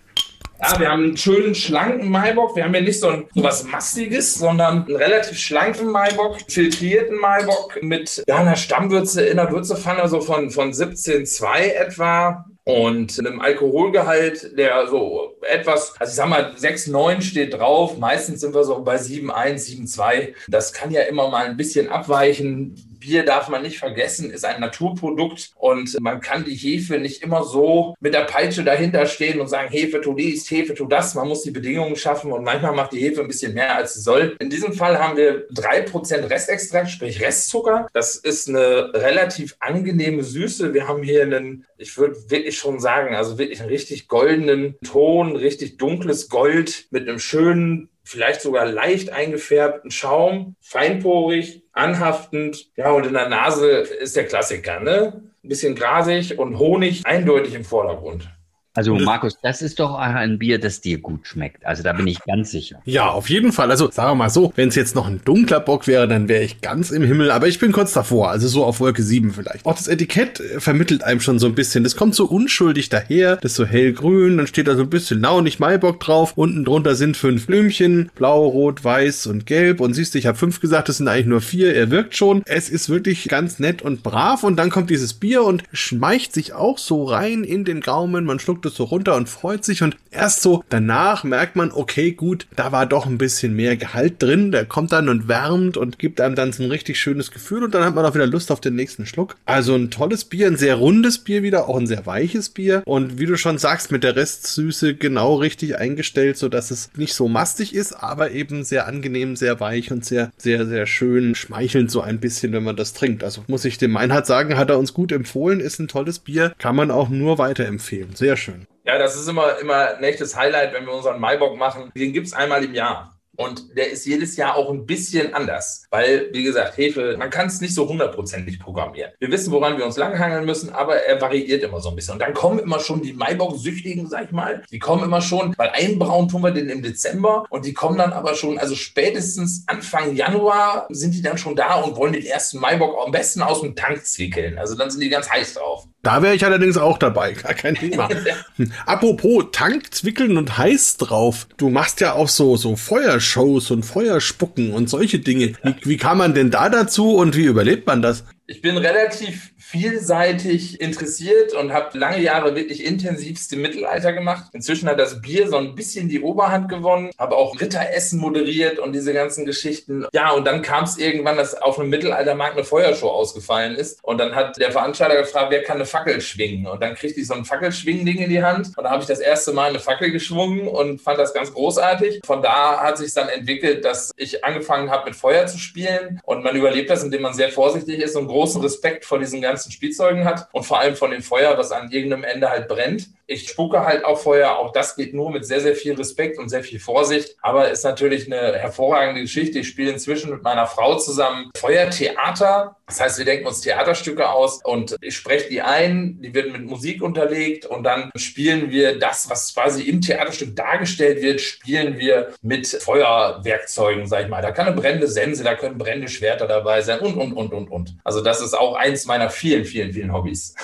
Ja, 0.62 0.78
wir 0.78 0.90
haben 0.90 1.04
einen 1.04 1.16
schönen, 1.16 1.54
schlanken 1.54 2.10
Maibock. 2.10 2.54
Wir 2.54 2.64
haben 2.64 2.74
ja 2.74 2.80
nicht 2.80 3.00
so, 3.00 3.08
ein, 3.08 3.24
so 3.34 3.42
was 3.42 3.64
Mastiges, 3.64 4.34
sondern 4.34 4.84
einen 4.84 4.96
relativ 4.96 5.38
schlanken 5.38 5.90
Maibock, 5.90 6.36
filtrierten 6.48 7.18
Maibock 7.18 7.82
mit 7.82 8.22
ja, 8.26 8.36
einer 8.36 8.56
Stammwürze 8.56 9.24
in 9.24 9.36
der 9.38 9.50
Würzepfanne, 9.50 10.06
so 10.08 10.20
von, 10.20 10.50
von 10.50 10.72
17,2 10.72 11.72
etwa 11.72 12.44
und 12.64 13.18
einem 13.18 13.40
Alkoholgehalt, 13.40 14.56
der 14.58 14.86
so 14.88 15.36
etwas, 15.48 15.94
also 15.98 16.10
ich 16.10 16.16
sag 16.16 16.28
mal, 16.28 16.52
6,9 16.58 17.22
steht 17.22 17.54
drauf. 17.54 17.98
Meistens 17.98 18.40
sind 18.40 18.54
wir 18.54 18.64
so 18.64 18.82
bei 18.82 18.96
7,1, 18.96 19.88
7,2. 19.96 20.34
Das 20.48 20.72
kann 20.72 20.90
ja 20.90 21.02
immer 21.02 21.28
mal 21.30 21.46
ein 21.46 21.56
bisschen 21.56 21.88
abweichen. 21.88 22.89
Bier 23.00 23.24
darf 23.24 23.48
man 23.48 23.62
nicht 23.62 23.78
vergessen, 23.78 24.30
ist 24.30 24.44
ein 24.44 24.60
Naturprodukt 24.60 25.50
und 25.56 25.98
man 26.00 26.20
kann 26.20 26.44
die 26.44 26.54
Hefe 26.54 26.98
nicht 26.98 27.22
immer 27.22 27.44
so 27.44 27.94
mit 28.00 28.14
der 28.14 28.24
Peitsche 28.24 28.62
dahinter 28.62 29.06
stehen 29.06 29.40
und 29.40 29.48
sagen, 29.48 29.70
Hefe 29.70 30.00
tu 30.00 30.14
dies, 30.14 30.50
Hefe 30.50 30.74
tu 30.74 30.86
das. 30.86 31.14
Man 31.14 31.28
muss 31.28 31.42
die 31.42 31.50
Bedingungen 31.50 31.96
schaffen 31.96 32.30
und 32.30 32.44
manchmal 32.44 32.74
macht 32.74 32.92
die 32.92 33.00
Hefe 33.00 33.22
ein 33.22 33.26
bisschen 33.26 33.54
mehr, 33.54 33.74
als 33.74 33.94
sie 33.94 34.00
soll. 34.00 34.36
In 34.38 34.50
diesem 34.50 34.74
Fall 34.74 34.98
haben 34.98 35.16
wir 35.16 35.48
3% 35.50 36.30
Restextrakt, 36.30 36.90
sprich 36.90 37.20
Restzucker. 37.20 37.88
Das 37.92 38.16
ist 38.16 38.48
eine 38.48 38.92
relativ 38.94 39.56
angenehme 39.60 40.22
Süße. 40.22 40.74
Wir 40.74 40.86
haben 40.86 41.02
hier 41.02 41.22
einen, 41.22 41.66
ich 41.78 41.96
würde 41.96 42.16
wirklich 42.28 42.58
schon 42.58 42.80
sagen, 42.80 43.14
also 43.14 43.38
wirklich 43.38 43.60
einen 43.60 43.70
richtig 43.70 44.08
goldenen 44.08 44.76
Ton, 44.84 45.36
richtig 45.36 45.78
dunkles 45.78 46.28
Gold 46.28 46.86
mit 46.90 47.08
einem 47.08 47.18
schönen 47.18 47.88
vielleicht 48.10 48.40
sogar 48.40 48.66
leicht 48.66 49.12
eingefärbten 49.12 49.92
Schaum, 49.92 50.56
feinporig, 50.60 51.62
anhaftend. 51.72 52.68
Ja, 52.76 52.90
und 52.90 53.06
in 53.06 53.12
der 53.12 53.28
Nase 53.28 53.68
ist 53.68 54.16
der 54.16 54.26
Klassiker, 54.26 54.80
ne? 54.80 55.22
Ein 55.44 55.48
bisschen 55.48 55.76
grasig 55.76 56.36
und 56.36 56.58
Honig 56.58 57.02
eindeutig 57.06 57.54
im 57.54 57.64
Vordergrund. 57.64 58.28
Also 58.72 58.94
Markus, 58.94 59.36
das 59.42 59.62
ist 59.62 59.80
doch 59.80 59.96
ein 59.96 60.38
Bier, 60.38 60.60
das 60.60 60.80
dir 60.80 60.98
gut 60.98 61.26
schmeckt. 61.26 61.66
Also 61.66 61.82
da 61.82 61.92
bin 61.92 62.06
ich 62.06 62.20
ganz 62.20 62.52
sicher. 62.52 62.80
Ja, 62.84 63.08
auf 63.08 63.28
jeden 63.28 63.50
Fall. 63.50 63.68
Also 63.70 63.90
sagen 63.90 64.10
wir 64.12 64.14
mal 64.14 64.30
so, 64.30 64.52
wenn 64.54 64.68
es 64.68 64.76
jetzt 64.76 64.94
noch 64.94 65.08
ein 65.08 65.20
dunkler 65.24 65.58
Bock 65.58 65.88
wäre, 65.88 66.06
dann 66.06 66.28
wäre 66.28 66.44
ich 66.44 66.60
ganz 66.60 66.92
im 66.92 67.02
Himmel. 67.02 67.32
Aber 67.32 67.48
ich 67.48 67.58
bin 67.58 67.72
kurz 67.72 67.92
davor, 67.92 68.30
also 68.30 68.46
so 68.46 68.64
auf 68.64 68.78
Wolke 68.78 69.02
7 69.02 69.32
vielleicht. 69.32 69.66
Auch 69.66 69.74
das 69.74 69.88
Etikett 69.88 70.38
äh, 70.38 70.60
vermittelt 70.60 71.02
einem 71.02 71.20
schon 71.20 71.40
so 71.40 71.46
ein 71.46 71.56
bisschen. 71.56 71.82
Das 71.82 71.96
kommt 71.96 72.14
so 72.14 72.26
unschuldig 72.26 72.90
daher. 72.90 73.36
Das 73.36 73.52
ist 73.52 73.56
so 73.56 73.64
hellgrün. 73.64 74.36
Dann 74.36 74.46
steht 74.46 74.68
da 74.68 74.76
so 74.76 74.82
ein 74.82 74.90
bisschen 74.90 75.20
launig 75.20 75.58
Maibock 75.58 75.98
drauf. 75.98 76.34
Unten 76.36 76.64
drunter 76.64 76.94
sind 76.94 77.16
fünf 77.16 77.46
Blümchen. 77.46 78.12
Blau, 78.14 78.46
Rot, 78.46 78.84
Weiß 78.84 79.26
und 79.26 79.46
Gelb. 79.46 79.80
Und 79.80 79.94
siehst 79.94 80.14
du, 80.14 80.18
ich 80.18 80.26
habe 80.26 80.38
fünf 80.38 80.60
gesagt, 80.60 80.88
das 80.88 80.98
sind 80.98 81.08
eigentlich 81.08 81.26
nur 81.26 81.40
vier. 81.40 81.74
Er 81.74 81.90
wirkt 81.90 82.16
schon. 82.16 82.42
Es 82.46 82.68
ist 82.68 82.88
wirklich 82.88 83.26
ganz 83.26 83.58
nett 83.58 83.82
und 83.82 84.04
brav. 84.04 84.44
Und 84.44 84.56
dann 84.56 84.70
kommt 84.70 84.90
dieses 84.90 85.14
Bier 85.14 85.42
und 85.42 85.64
schmeicht 85.72 86.32
sich 86.32 86.52
auch 86.52 86.78
so 86.78 87.04
rein 87.04 87.42
in 87.42 87.64
den 87.64 87.80
Gaumen. 87.80 88.24
Man 88.24 88.38
schluckt 88.38 88.59
schluckt 88.60 88.66
es 88.66 88.74
so 88.74 88.84
runter 88.84 89.16
und 89.16 89.28
freut 89.28 89.64
sich 89.64 89.82
und 89.82 89.96
erst 90.10 90.42
so 90.42 90.62
danach 90.68 91.24
merkt 91.24 91.56
man, 91.56 91.72
okay, 91.72 92.12
gut, 92.12 92.46
da 92.56 92.72
war 92.72 92.84
doch 92.84 93.06
ein 93.06 93.16
bisschen 93.16 93.54
mehr 93.54 93.76
Gehalt 93.76 94.22
drin, 94.22 94.52
der 94.52 94.66
kommt 94.66 94.92
dann 94.92 95.08
und 95.08 95.28
wärmt 95.28 95.76
und 95.78 95.98
gibt 95.98 96.20
einem 96.20 96.34
dann 96.34 96.52
so 96.52 96.62
ein 96.62 96.70
richtig 96.70 97.00
schönes 97.00 97.30
Gefühl 97.30 97.64
und 97.64 97.74
dann 97.74 97.84
hat 97.84 97.94
man 97.94 98.04
auch 98.04 98.14
wieder 98.14 98.26
Lust 98.26 98.52
auf 98.52 98.60
den 98.60 98.74
nächsten 98.74 99.06
Schluck. 99.06 99.36
Also 99.46 99.74
ein 99.74 99.90
tolles 99.90 100.24
Bier, 100.24 100.46
ein 100.46 100.56
sehr 100.56 100.74
rundes 100.74 101.18
Bier 101.18 101.42
wieder, 101.42 101.68
auch 101.68 101.76
ein 101.78 101.86
sehr 101.86 102.04
weiches 102.04 102.50
Bier 102.50 102.82
und 102.84 103.18
wie 103.18 103.26
du 103.26 103.38
schon 103.38 103.56
sagst, 103.56 103.92
mit 103.92 104.04
der 104.04 104.16
Restsüße 104.16 104.94
genau 104.94 105.36
richtig 105.36 105.78
eingestellt, 105.78 106.36
so 106.36 106.48
dass 106.48 106.70
es 106.70 106.90
nicht 106.96 107.14
so 107.14 107.28
mastig 107.28 107.74
ist, 107.74 107.94
aber 107.94 108.32
eben 108.32 108.64
sehr 108.64 108.86
angenehm, 108.86 109.36
sehr 109.36 109.58
weich 109.60 109.90
und 109.90 110.04
sehr, 110.04 110.32
sehr, 110.36 110.66
sehr 110.66 110.86
schön 110.86 111.34
schmeichelnd 111.34 111.90
so 111.90 112.02
ein 112.02 112.20
bisschen, 112.20 112.52
wenn 112.52 112.64
man 112.64 112.76
das 112.76 112.92
trinkt. 112.92 113.24
Also 113.24 113.42
muss 113.46 113.64
ich 113.64 113.78
dem 113.78 113.92
Meinhard 113.92 114.26
sagen, 114.26 114.58
hat 114.58 114.68
er 114.68 114.78
uns 114.78 114.92
gut 114.92 115.12
empfohlen, 115.12 115.60
ist 115.60 115.78
ein 115.78 115.88
tolles 115.88 116.18
Bier, 116.18 116.52
kann 116.58 116.76
man 116.76 116.90
auch 116.90 117.08
nur 117.08 117.38
weiterempfehlen. 117.38 118.14
Sehr 118.14 118.36
schön. 118.36 118.49
Ja, 118.90 118.98
das 118.98 119.14
ist 119.14 119.28
immer, 119.28 119.56
immer 119.60 119.94
ein 119.94 120.02
echtes 120.02 120.34
Highlight, 120.34 120.74
wenn 120.74 120.84
wir 120.84 120.92
unseren 120.92 121.20
Maibock 121.20 121.56
machen. 121.56 121.92
Den 121.94 122.12
gibt 122.12 122.26
es 122.26 122.32
einmal 122.32 122.64
im 122.64 122.74
Jahr. 122.74 123.16
Und 123.36 123.76
der 123.76 123.88
ist 123.88 124.04
jedes 124.04 124.36
Jahr 124.36 124.56
auch 124.56 124.68
ein 124.68 124.84
bisschen 124.84 125.32
anders, 125.32 125.86
weil, 125.90 126.28
wie 126.32 126.42
gesagt, 126.42 126.76
Hefe, 126.76 127.16
man 127.16 127.30
kann 127.30 127.46
es 127.46 127.60
nicht 127.60 127.72
so 127.72 127.88
hundertprozentig 127.88 128.58
programmieren. 128.58 129.12
Wir 129.20 129.30
wissen, 129.30 129.52
woran 129.52 129.78
wir 129.78 129.86
uns 129.86 129.96
langhangeln 129.96 130.44
müssen, 130.44 130.70
aber 130.70 131.04
er 131.04 131.20
variiert 131.20 131.62
immer 131.62 131.80
so 131.80 131.90
ein 131.90 131.94
bisschen. 131.94 132.14
Und 132.14 132.18
dann 132.18 132.34
kommen 132.34 132.58
immer 132.58 132.80
schon 132.80 133.00
die 133.00 133.12
Maibock-Süchtigen, 133.12 134.08
sag 134.08 134.24
ich 134.24 134.32
mal, 134.32 134.64
die 134.72 134.80
kommen 134.80 135.04
immer 135.04 135.22
schon, 135.22 135.54
weil 135.56 135.70
einbrauen 135.70 136.28
tun 136.28 136.42
wir 136.42 136.50
den 136.50 136.68
im 136.68 136.82
Dezember 136.82 137.46
und 137.48 137.66
die 137.66 137.72
kommen 137.72 137.96
dann 137.96 138.12
aber 138.12 138.34
schon, 138.34 138.58
also 138.58 138.74
spätestens 138.74 139.62
Anfang 139.68 140.16
Januar 140.16 140.88
sind 140.90 141.14
die 141.14 141.22
dann 141.22 141.38
schon 141.38 141.54
da 141.54 141.76
und 141.76 141.96
wollen 141.96 142.12
den 142.12 142.26
ersten 142.26 142.58
Maibock 142.58 142.98
am 143.06 143.12
besten 143.12 143.40
aus 143.40 143.60
dem 143.60 143.76
Tank 143.76 144.04
zwickeln. 144.04 144.58
Also 144.58 144.74
dann 144.74 144.90
sind 144.90 145.00
die 145.00 145.10
ganz 145.10 145.30
heiß 145.30 145.54
drauf. 145.54 145.86
Da 146.02 146.22
wäre 146.22 146.34
ich 146.34 146.44
allerdings 146.46 146.78
auch 146.78 146.96
dabei, 146.96 147.32
gar 147.32 147.52
kein 147.52 147.74
Thema. 147.74 148.08
Apropos 148.86 149.46
Tank, 149.52 149.92
Zwickeln 149.92 150.38
und 150.38 150.56
heiß 150.56 150.96
drauf. 150.96 151.46
Du 151.58 151.68
machst 151.68 152.00
ja 152.00 152.14
auch 152.14 152.28
so, 152.28 152.56
so 152.56 152.76
Feuershows 152.76 153.70
und 153.70 153.84
Feuerspucken 153.84 154.72
und 154.72 154.88
solche 154.88 155.18
Dinge. 155.18 155.52
Wie, 155.62 155.74
wie 155.82 155.96
kam 155.98 156.18
man 156.18 156.32
denn 156.32 156.50
da 156.50 156.70
dazu 156.70 157.16
und 157.16 157.36
wie 157.36 157.44
überlebt 157.44 157.86
man 157.86 158.00
das? 158.00 158.24
Ich 158.50 158.62
bin 158.62 158.76
relativ 158.76 159.52
vielseitig 159.58 160.80
interessiert 160.80 161.54
und 161.54 161.72
habe 161.72 161.96
lange 161.96 162.20
Jahre 162.20 162.56
wirklich 162.56 162.84
intensivste 162.84 163.54
Mittelalter 163.54 164.12
gemacht. 164.12 164.46
Inzwischen 164.52 164.88
hat 164.88 164.98
das 164.98 165.20
Bier 165.20 165.46
so 165.46 165.56
ein 165.56 165.76
bisschen 165.76 166.08
die 166.08 166.20
Oberhand 166.20 166.68
gewonnen, 166.68 167.12
habe 167.16 167.36
auch 167.36 167.60
Ritteressen 167.60 168.18
moderiert 168.18 168.80
und 168.80 168.92
diese 168.92 169.12
ganzen 169.12 169.44
Geschichten. 169.46 170.04
Ja, 170.12 170.32
und 170.32 170.48
dann 170.48 170.62
kam 170.62 170.82
es 170.82 170.98
irgendwann, 170.98 171.36
dass 171.36 171.54
auf 171.54 171.78
einem 171.78 171.90
Mittelaltermarkt 171.90 172.56
eine 172.56 172.64
Feuershow 172.64 173.10
ausgefallen 173.10 173.76
ist. 173.76 174.02
Und 174.02 174.18
dann 174.18 174.34
hat 174.34 174.58
der 174.58 174.72
Veranstalter 174.72 175.18
gefragt, 175.22 175.52
wer 175.52 175.62
kann 175.62 175.76
eine 175.76 175.86
Fackel 175.86 176.20
schwingen? 176.20 176.66
Und 176.66 176.82
dann 176.82 176.96
kriegte 176.96 177.20
ich 177.20 177.28
so 177.28 177.34
ein 177.34 177.44
Fackelschwingen-Ding 177.44 178.18
in 178.18 178.30
die 178.30 178.42
Hand. 178.42 178.76
Und 178.76 178.82
da 178.82 178.90
habe 178.90 179.02
ich 179.02 179.08
das 179.08 179.20
erste 179.20 179.52
Mal 179.52 179.68
eine 179.68 179.78
Fackel 179.78 180.10
geschwungen 180.10 180.66
und 180.66 181.00
fand 181.00 181.20
das 181.20 181.32
ganz 181.34 181.54
großartig. 181.54 182.22
Von 182.24 182.42
da 182.42 182.80
hat 182.80 182.98
sich 182.98 183.14
dann 183.14 183.28
entwickelt, 183.28 183.84
dass 183.84 184.10
ich 184.16 184.44
angefangen 184.44 184.90
habe, 184.90 185.04
mit 185.04 185.14
Feuer 185.14 185.46
zu 185.46 185.58
spielen. 185.58 186.20
Und 186.24 186.42
man 186.42 186.56
überlebt 186.56 186.90
das, 186.90 187.04
indem 187.04 187.22
man 187.22 187.34
sehr 187.34 187.50
vorsichtig 187.50 188.00
ist 188.00 188.16
und 188.16 188.39
großen 188.40 188.62
Respekt 188.62 189.04
vor 189.04 189.18
diesen 189.18 189.42
ganzen 189.42 189.70
Spielzeugen 189.70 190.24
hat 190.24 190.48
und 190.52 190.64
vor 190.64 190.80
allem 190.80 190.96
von 190.96 191.10
dem 191.10 191.22
Feuer, 191.22 191.58
was 191.58 191.72
an 191.72 191.90
irgendeinem 191.90 192.24
Ende 192.24 192.48
halt 192.48 192.68
brennt. 192.68 193.10
Ich 193.30 193.48
spucke 193.48 193.84
halt 193.84 194.04
auch 194.04 194.18
Feuer. 194.18 194.58
Auch 194.58 194.72
das 194.72 194.96
geht 194.96 195.14
nur 195.14 195.30
mit 195.30 195.46
sehr, 195.46 195.60
sehr 195.60 195.76
viel 195.76 195.94
Respekt 195.94 196.36
und 196.36 196.48
sehr 196.48 196.64
viel 196.64 196.80
Vorsicht. 196.80 197.36
Aber 197.42 197.70
ist 197.70 197.84
natürlich 197.84 198.26
eine 198.26 198.58
hervorragende 198.58 199.20
Geschichte. 199.20 199.60
Ich 199.60 199.68
spiele 199.68 199.92
inzwischen 199.92 200.32
mit 200.32 200.42
meiner 200.42 200.66
Frau 200.66 200.98
zusammen 200.98 201.48
Feuertheater. 201.56 202.76
Das 202.88 203.00
heißt, 203.00 203.18
wir 203.18 203.24
denken 203.24 203.46
uns 203.46 203.60
Theaterstücke 203.60 204.28
aus 204.28 204.60
und 204.64 204.96
ich 205.00 205.14
spreche 205.14 205.48
die 205.48 205.62
ein. 205.62 206.20
Die 206.20 206.34
werden 206.34 206.50
mit 206.50 206.64
Musik 206.64 207.04
unterlegt 207.04 207.66
und 207.66 207.84
dann 207.84 208.10
spielen 208.16 208.72
wir 208.72 208.98
das, 208.98 209.30
was 209.30 209.54
quasi 209.54 209.84
im 209.84 210.00
Theaterstück 210.00 210.56
dargestellt 210.56 211.22
wird, 211.22 211.40
spielen 211.40 212.00
wir 212.00 212.32
mit 212.42 212.66
Feuerwerkzeugen, 212.66 214.08
sag 214.08 214.24
ich 214.24 214.28
mal. 214.28 214.42
Da 214.42 214.50
kann 214.50 214.66
eine 214.66 214.74
brennende 214.74 215.06
Sense, 215.06 215.44
da 215.44 215.54
können 215.54 215.78
brennende 215.78 216.08
Schwerter 216.08 216.48
dabei 216.48 216.82
sein 216.82 216.98
und, 216.98 217.14
und, 217.16 217.32
und, 217.34 217.52
und, 217.52 217.70
und. 217.70 217.96
Also 218.02 218.22
das 218.22 218.40
ist 218.40 218.54
auch 218.54 218.74
eins 218.74 219.06
meiner 219.06 219.30
vielen, 219.30 219.64
vielen, 219.64 219.92
vielen 219.92 220.12
Hobbys. 220.12 220.56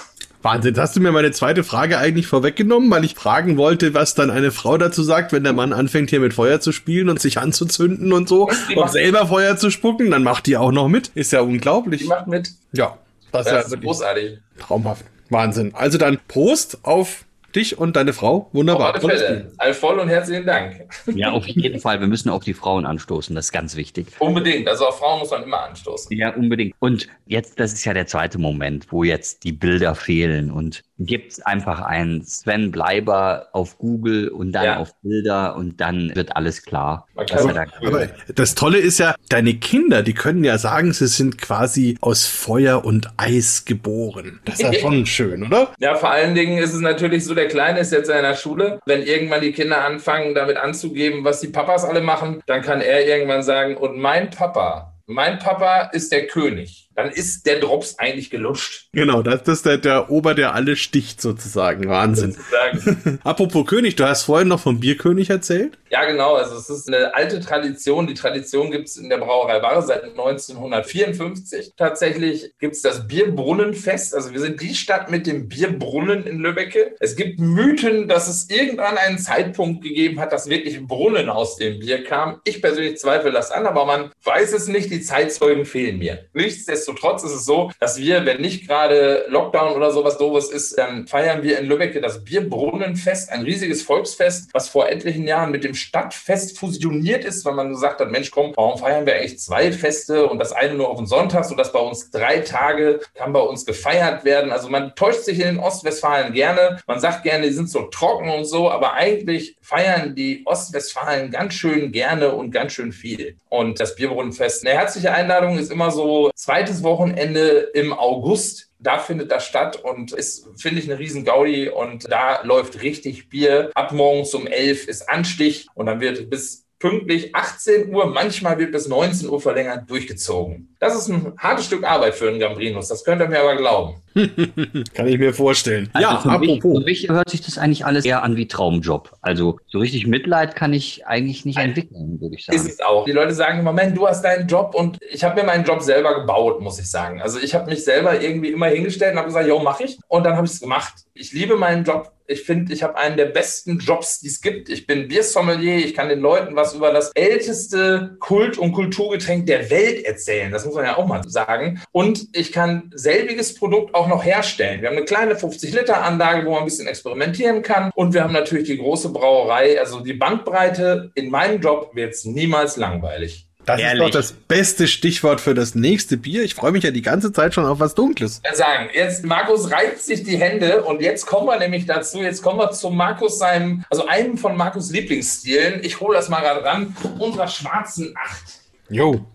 Wahnsinn, 0.43 0.77
hast 0.79 0.97
du 0.97 1.01
mir 1.01 1.13
meine 1.13 1.33
zweite 1.33 1.65
Frage 1.65 1.99
eigentlich 1.99 2.27
vorweggenommen, 2.27 2.91
weil 2.91 3.05
ich 3.05 3.15
fragen 3.15 3.57
wollte, 3.57 3.95
was 3.95 4.15
dann 4.15 4.31
eine 4.31 4.53
Frau 4.53 4.79
dazu 4.79 5.03
sagt, 5.03 5.33
wenn 5.33 5.45
der 5.45 5.53
Mann 5.53 5.73
anfängt 5.73 6.11
hier 6.11 6.21
mit 6.21 6.35
Feuer 6.35 6.61
zu 6.61 6.73
spielen 6.73 7.09
und 7.09 7.21
sich 7.21 7.39
anzuzünden 7.39 8.13
und 8.13 8.29
so 8.29 8.49
und 8.75 8.91
selber 8.91 9.27
Feuer 9.27 9.57
zu 9.57 9.71
spucken, 9.71 10.11
dann 10.11 10.23
macht 10.23 10.47
die 10.47 10.57
auch 10.57 10.73
noch 10.73 10.89
mit. 10.89 11.09
Ist 11.15 11.33
ja 11.33 11.41
unglaublich. 11.41 12.03
Die 12.03 12.09
macht 12.09 12.27
mit. 12.27 12.51
Ja, 12.73 12.97
das, 13.33 13.47
das 13.47 13.67
ist 13.67 13.73
ja 13.73 13.81
großartig. 13.81 14.39
Traumhaft. 14.59 15.05
Wahnsinn. 15.31 15.75
Also 15.75 15.99
dann 15.99 16.19
Prost 16.29 16.79
auf 16.83 17.26
dich 17.57 17.79
und 17.79 17.97
deine 17.97 18.13
Frau. 18.13 18.49
Wunderbar. 18.53 18.97
Auf 18.97 19.05
alle 19.05 19.19
Fälle. 19.19 19.53
All 19.59 19.75
voll 19.75 19.99
und 19.99 20.09
herzlichen 20.09 20.47
Dank. 20.47 20.87
Ja, 21.15 21.33
auf 21.33 21.47
jeden 21.47 21.81
Fall. 21.81 22.01
Wir 22.01 22.07
müssen 22.07 22.29
auf 22.31 22.45
die 22.45 22.55
Frauen 22.55 22.87
anstoßen. 22.87 23.35
Das 23.35 23.47
ist 23.47 23.53
ganz 23.53 23.77
wichtig. 23.77 24.07
Unbedingt. 24.19 24.69
Also 24.69 24.87
auf 24.87 24.99
Frauen 24.99 25.19
muss 25.21 25.31
man 25.31 25.43
immer 25.43 25.63
anstoßen. 25.65 26.17
Ja, 26.17 26.35
unbedingt. 26.35 26.75
Und 26.79 27.09
jetzt, 27.27 27.59
das 27.59 27.73
ist 27.73 27.85
ja 27.85 27.95
der 27.95 28.07
zweite 28.07 28.39
Moment, 28.39 28.87
wo 28.91 29.03
jetzt 29.05 29.45
die 29.45 29.53
Bilder 29.53 29.95
fehlen 29.95 30.51
und 30.51 30.83
gibt 30.99 31.47
einfach 31.47 31.81
einen 31.83 32.25
Sven 32.25 32.71
Bleiber 32.71 33.49
auf 33.53 33.77
Google 33.79 34.29
und 34.29 34.53
dann 34.53 34.65
Ja. 34.65 34.77
auf 34.79 34.95
Bilder 35.03 35.57
und 35.57 35.81
dann 35.81 36.15
wird 36.15 36.35
alles 36.37 36.63
klar. 36.63 37.07
Er 37.17 37.25
da. 37.27 37.65
Aber 37.87 38.09
das 38.35 38.55
Tolle 38.55 38.79
ist 38.79 38.99
ja, 38.99 39.15
deine 39.29 39.55
Kinder, 39.55 40.03
die 40.03 40.15
können 40.15 40.43
ja 40.43 40.57
sagen, 40.57 40.93
sie 40.95 41.07
sind 41.07 41.37
quasi 41.39 41.99
aus 42.01 42.27
Feuer 42.27 42.85
und 42.85 43.11
Eis 43.19 43.65
geboren. 43.67 44.41
Das 44.47 44.55
ist 44.61 44.63
ja 44.63 44.73
schon 44.81 45.05
schön, 45.05 45.45
oder? 45.45 45.75
Ja, 45.79 45.97
vor 45.97 46.11
allen 46.11 46.35
Dingen 46.35 46.59
ist 46.59 46.73
es 46.73 46.81
natürlich 46.81 47.25
so, 47.25 47.35
der 47.35 47.46
Kleine 47.49 47.81
ist 47.81 47.93
jetzt 47.93 48.11
in 48.11 48.23
der 48.23 48.37
Schule. 48.37 48.79
Wenn 48.87 49.03
irgendwann 49.03 49.41
die 49.41 49.53
Kinder 49.53 49.85
anfangen, 49.85 50.35
damit 50.35 50.57
anzugeben, 50.57 51.25
was 51.25 51.41
die 51.41 51.49
Papas 51.49 51.85
alle 51.85 52.01
machen, 52.01 52.43
dann 52.47 52.63
kann 52.63 52.81
er 52.81 53.07
irgendwann 53.07 53.43
sagen, 53.43 53.77
und 53.77 53.99
mein 53.99 54.31
Papa, 54.31 54.95
mein 55.07 55.39
Papa 55.39 55.91
ist 55.93 56.13
der 56.13 56.27
König. 56.27 56.86
Dann 56.97 57.11
ist 57.11 57.45
der 57.45 57.61
Drops 57.61 57.99
eigentlich 57.99 58.31
gelutscht. 58.31 58.89
Genau, 58.93 59.21
das, 59.21 59.43
ist 59.43 59.67
der, 59.67 59.77
der 59.77 60.11
Ober, 60.11 60.35
der 60.35 60.55
alle 60.55 60.77
sticht 60.77 61.21
sozusagen. 61.21 61.87
Wahnsinn. 61.91 62.33
Sozusagen. 62.33 63.21
Apropos 63.25 63.67
König, 63.67 63.97
du 63.97 64.09
hast 64.09 64.23
vorhin 64.23 64.49
noch 64.49 64.61
vom 64.61 64.81
Bierkönig 64.81 65.29
erzählt? 65.29 65.77
Ja, 65.91 66.07
genau. 66.07 66.35
Also 66.35 66.57
es 66.57 66.71
ist 66.71 66.89
eine 66.89 67.15
alte 67.15 67.41
Tradition. 67.41 68.07
Die 68.07 68.15
Tradition 68.15 68.71
gibt 68.71 68.89
es 68.89 68.97
in 68.97 69.11
der 69.11 69.19
Brauerei 69.19 69.61
Barre 69.61 69.83
seit 69.83 70.05
1954. 70.05 71.75
Tatsächlich 71.77 72.55
gibt 72.59 72.75
es 72.75 72.81
das 72.81 73.07
Bierbrunnenfest. 73.07 74.15
Also 74.15 74.33
wir 74.33 74.41
sind 74.41 74.63
die 74.63 74.75
Stadt 74.75 75.11
mit 75.11 75.27
dem 75.27 75.49
Bierbrunnen 75.49 76.27
in 76.27 76.39
Lübbecke. 76.39 76.95
Es 76.99 77.15
gibt 77.15 77.39
Mythen, 77.39 78.09
dass 78.09 78.27
es 78.27 78.49
irgendwann 78.49 78.97
einen 78.97 79.19
Zeitpunkt 79.19 79.83
gegeben 79.83 80.19
hat, 80.19 80.33
dass 80.33 80.49
wirklich 80.49 80.85
Brunnen 80.87 81.29
aus 81.29 81.57
dem 81.57 81.79
Bier 81.79 82.03
kam. 82.03 82.41
Ich 82.45 82.63
persönlich 82.63 82.97
zweifle 82.97 83.33
das 83.33 83.53
an, 83.53 83.67
aber 83.67 83.85
man 83.85 84.13
weiß 84.25 84.55
es 84.55 84.67
nicht. 84.67 84.91
Die 84.91 85.03
Zeitzeugen 85.03 85.67
fehlen 85.67 85.99
mir. 85.99 86.25
Nichtsdestotrotz 86.33 86.86
ist 86.89 87.35
es 87.35 87.45
so, 87.45 87.71
dass 87.81 87.99
wir, 87.99 88.25
wenn 88.27 88.41
nicht 88.41 88.67
gerade 88.67 89.25
Lockdown 89.29 89.75
oder 89.75 89.91
sowas 89.91 90.19
doofes 90.19 90.51
ist, 90.51 90.79
dann 90.79 91.07
feiern 91.07 91.43
wir 91.43 91.59
in 91.59 91.67
Lübbecke 91.67 92.01
das 92.01 92.25
Bierbrunnenfest, 92.25 93.31
ein 93.31 93.43
riesiges 93.43 93.83
Volksfest, 93.83 94.51
was 94.53 94.69
vor 94.69 94.89
etlichen 94.89 95.27
Jahren 95.27 95.51
mit 95.51 95.65
dem 95.65 95.75
Stadtfest 95.75 96.59
fusioniert 96.59 97.25
ist, 97.25 97.45
weil 97.45 97.55
man 97.55 97.71
gesagt 97.71 98.01
hat, 98.01 98.11
Mensch, 98.11 98.31
komm, 98.31 98.53
warum 98.57 98.79
feiern 98.79 99.07
wir 99.07 99.15
eigentlich 99.15 99.39
zwei 99.39 99.73
Feste 99.73 100.27
und 100.27 100.39
das 100.39 100.53
eine 100.53 100.75
nur 100.75 100.89
auf 100.89 100.99
den 100.99 101.07
Sonntag, 101.07 101.45
sodass 101.45 101.73
bei 101.73 101.79
uns 101.79 102.11
drei 102.11 102.41
Tage 102.41 103.01
kann 103.15 103.33
bei 103.33 103.41
uns 103.41 103.65
gefeiert 103.67 104.25
werden. 104.25 104.53
Also 104.53 104.69
man 104.69 104.95
täuscht 104.95 105.23
sich 105.23 105.41
in 105.41 105.47
den 105.47 105.59
Ostwestfalen 105.59 106.33
gerne. 106.33 106.81
Man 106.87 107.01
sagt 107.01 107.23
gerne, 107.23 107.47
die 107.47 107.53
sind 107.53 107.71
so 107.71 107.83
trocken 107.83 108.31
und 108.31 108.45
so, 108.45 108.71
aber 108.71 108.95
eigentlich 108.95 109.57
feiern 109.61 110.15
die 110.15 110.43
Ostwestfalen 110.45 111.31
ganz 111.31 111.55
schön 111.55 111.93
gerne 111.93 112.33
und 112.33 112.51
ganz 112.51 112.73
schön 112.73 112.93
viel. 112.93 113.37
Und 113.49 113.81
das 113.81 113.95
Bierbrunnenfest, 113.97 114.67
eine 114.67 114.77
herzliche 114.79 115.13
Einladung 115.13 115.59
ist 115.59 115.73
immer 115.73 115.91
so 115.91 116.31
zweites 116.35 116.76
Wochenende 116.83 117.71
im 117.75 117.93
August. 117.93 118.71
Da 118.79 118.99
findet 118.99 119.31
das 119.31 119.47
statt 119.47 119.77
und 119.83 120.13
ist, 120.13 120.49
finde 120.61 120.81
ich, 120.81 120.91
eine 120.91 120.99
riesen 120.99 121.25
Gaudi 121.25 121.69
und 121.69 122.11
da 122.11 122.43
läuft 122.43 122.83
richtig 122.83 123.29
Bier. 123.29 123.71
Ab 123.75 123.93
morgens 123.93 124.35
um 124.35 124.47
11 124.47 124.87
ist 124.89 125.09
Anstich 125.09 125.67
und 125.75 125.87
dann 125.87 126.01
wird 126.01 126.29
bis 126.29 126.66
pünktlich 126.79 127.35
18 127.35 127.95
Uhr, 127.95 128.07
manchmal 128.07 128.59
wird 128.59 128.73
bis 128.73 128.87
19 128.89 129.29
Uhr 129.31 129.41
verlängert, 129.41 129.89
durchgezogen. 129.89 130.77
Das 130.79 130.95
ist 130.95 131.09
ein 131.09 131.33
hartes 131.39 131.67
Stück 131.67 131.85
Arbeit 131.85 132.15
für 132.15 132.29
einen 132.29 132.39
Gambrinus, 132.39 132.89
das 132.89 133.03
könnt 133.05 133.23
ihr 133.23 133.29
mir 133.29 133.41
aber 133.41 133.57
glauben. 133.57 134.03
Kann 134.95 135.07
ich 135.09 135.19
mir 135.19 135.33
vorstellen. 135.35 135.91
ja, 135.99 136.17
Also 136.17 136.31
für 136.31 136.39
mich, 136.39 136.51
apropos. 136.59 136.79
für 136.79 136.85
mich 136.85 137.09
hört 137.09 137.31
sich 137.31 137.41
das 137.43 137.59
eigentlich 137.59 137.85
alles 137.87 138.05
eher 138.05 138.23
an 138.23 138.37
wie 138.37 138.47
Traumjob. 138.49 139.13
Also 139.21 139.59
so 139.67 139.79
richtig 139.79 140.07
Mitleid 140.07 140.55
kann 140.57 140.73
ich 140.73 141.07
eigentlich 141.07 141.45
nicht 141.45 141.59
entwickeln, 141.59 142.21
würde 142.21 142.35
ich 142.35 142.49
Ist 142.49 142.57
sagen. 142.57 142.69
es 142.71 142.81
auch. 142.81 143.05
Die 143.05 143.13
Leute 143.13 143.35
sagen 143.35 143.61
immer, 143.61 143.73
Mensch, 143.73 143.95
du 143.95 144.07
hast 144.07 144.23
deinen 144.23 144.47
Job 144.47 144.75
und 144.75 144.99
ich 145.11 145.25
habe 145.25 145.35
mir 145.41 145.47
meinen 145.47 145.65
Job 145.65 145.83
selber 145.83 146.21
gebaut, 146.21 146.61
muss 146.61 146.79
ich 146.79 146.91
sagen. 146.91 147.21
Also 147.21 147.39
ich 147.39 147.55
habe 147.55 147.71
mich 147.71 147.85
selber 147.85 148.21
irgendwie 148.21 148.49
immer 148.49 148.67
hingestellt 148.67 149.13
und 149.13 149.19
habe 149.19 149.29
gesagt, 149.29 149.47
jo, 149.49 149.59
mach 149.61 149.81
ich. 149.81 149.99
Und 150.09 150.25
dann 150.25 150.37
habe 150.37 150.47
ich 150.47 150.53
es 150.53 150.61
gemacht. 150.61 150.93
Ich 151.15 151.33
liebe 151.33 151.57
meinen 151.57 151.85
Job. 151.85 152.13
Ich 152.29 152.43
finde, 152.43 152.73
ich 152.73 152.83
habe 152.83 152.97
einen 152.97 153.17
der 153.17 153.27
besten 153.27 153.79
Jobs, 153.79 154.21
die 154.21 154.29
es 154.29 154.41
gibt. 154.41 154.69
Ich 154.69 154.87
bin 154.87 155.09
Biersommelier. 155.09 155.77
Ich 155.77 155.95
kann 155.95 156.09
den 156.09 156.21
Leuten 156.21 156.57
was 156.57 156.75
über 156.75 156.93
das 156.93 157.11
älteste 157.15 158.17
Kult- 158.21 158.59
und 158.59 158.73
Kulturgetränk 158.73 159.47
der 159.47 159.71
Welt 159.71 160.05
erzählen. 160.05 160.51
Das 160.51 160.65
muss 160.65 160.75
man 160.75 160.85
ja 160.85 160.97
auch 160.97 161.07
mal 161.07 161.23
sagen. 161.29 161.81
Und 161.93 162.29
ich 162.33 162.53
kann 162.53 162.91
selbiges 162.95 163.55
Produkt 163.55 163.95
auch 163.95 164.09
noch 164.09 164.25
herstellen. 164.25 164.81
Wir 164.81 164.89
haben 164.89 164.97
eine 164.97 165.07
kleine 165.07 165.35
50-Liter-Anlage, 165.35 166.47
wo 166.47 166.51
man 166.51 166.61
ein 166.61 166.65
bisschen 166.65 166.89
experimentieren 166.89 167.63
kann. 167.63 167.91
Und 167.95 168.15
wir 168.15 168.23
haben 168.23 168.33
natürlich 168.33 168.67
die 168.67 168.79
große 168.79 169.11
Brauerei. 169.11 169.79
Also 169.79 170.01
die 170.01 170.15
Bandbreite 170.15 171.11
in 171.15 171.31
meinem 171.31 171.61
Job 171.61 171.91
wird 171.95 172.15
es 172.15 172.25
niemals 172.25 172.77
langweilig. 172.77 173.47
Das 173.67 173.81
Ehrlich? 173.81 174.07
ist 174.07 174.15
doch 174.15 174.21
das 174.21 174.33
beste 174.33 174.87
Stichwort 174.87 175.41
für 175.41 175.53
das 175.53 175.75
nächste 175.75 176.17
Bier. 176.17 176.45
Ich 176.45 176.55
freue 176.55 176.71
mich 176.71 176.85
ja 176.85 176.93
die 176.93 177.03
ganze 177.03 177.33
Zeit 177.33 177.53
schon 177.53 177.67
auf 177.67 177.81
was 177.81 177.97
Dunkles. 177.97 178.41
Ich 178.49 178.57
sagen, 178.57 178.89
jetzt 178.95 179.25
Markus 179.25 179.73
reibt 179.73 180.01
sich 180.01 180.23
die 180.23 180.39
Hände 180.39 180.85
und 180.85 181.03
jetzt 181.03 181.27
kommen 181.27 181.49
wir 181.49 181.59
nämlich 181.59 181.85
dazu. 181.85 182.23
Jetzt 182.23 182.43
kommen 182.43 182.61
wir 182.61 182.71
zu 182.71 182.91
Markus 182.91 183.41
seinem, 183.41 183.85
also 183.91 184.07
einem 184.07 184.39
von 184.39 184.57
Markus 184.57 184.93
Lieblingsstilen. 184.93 185.83
Ich 185.83 186.01
hole 186.01 186.17
das 186.17 186.29
mal 186.29 186.41
gerade 186.41 186.65
ran. 186.65 186.97
Unserer 187.19 187.49
schwarzen 187.49 188.15
Acht. 188.17 188.61
Jo. 188.89 189.27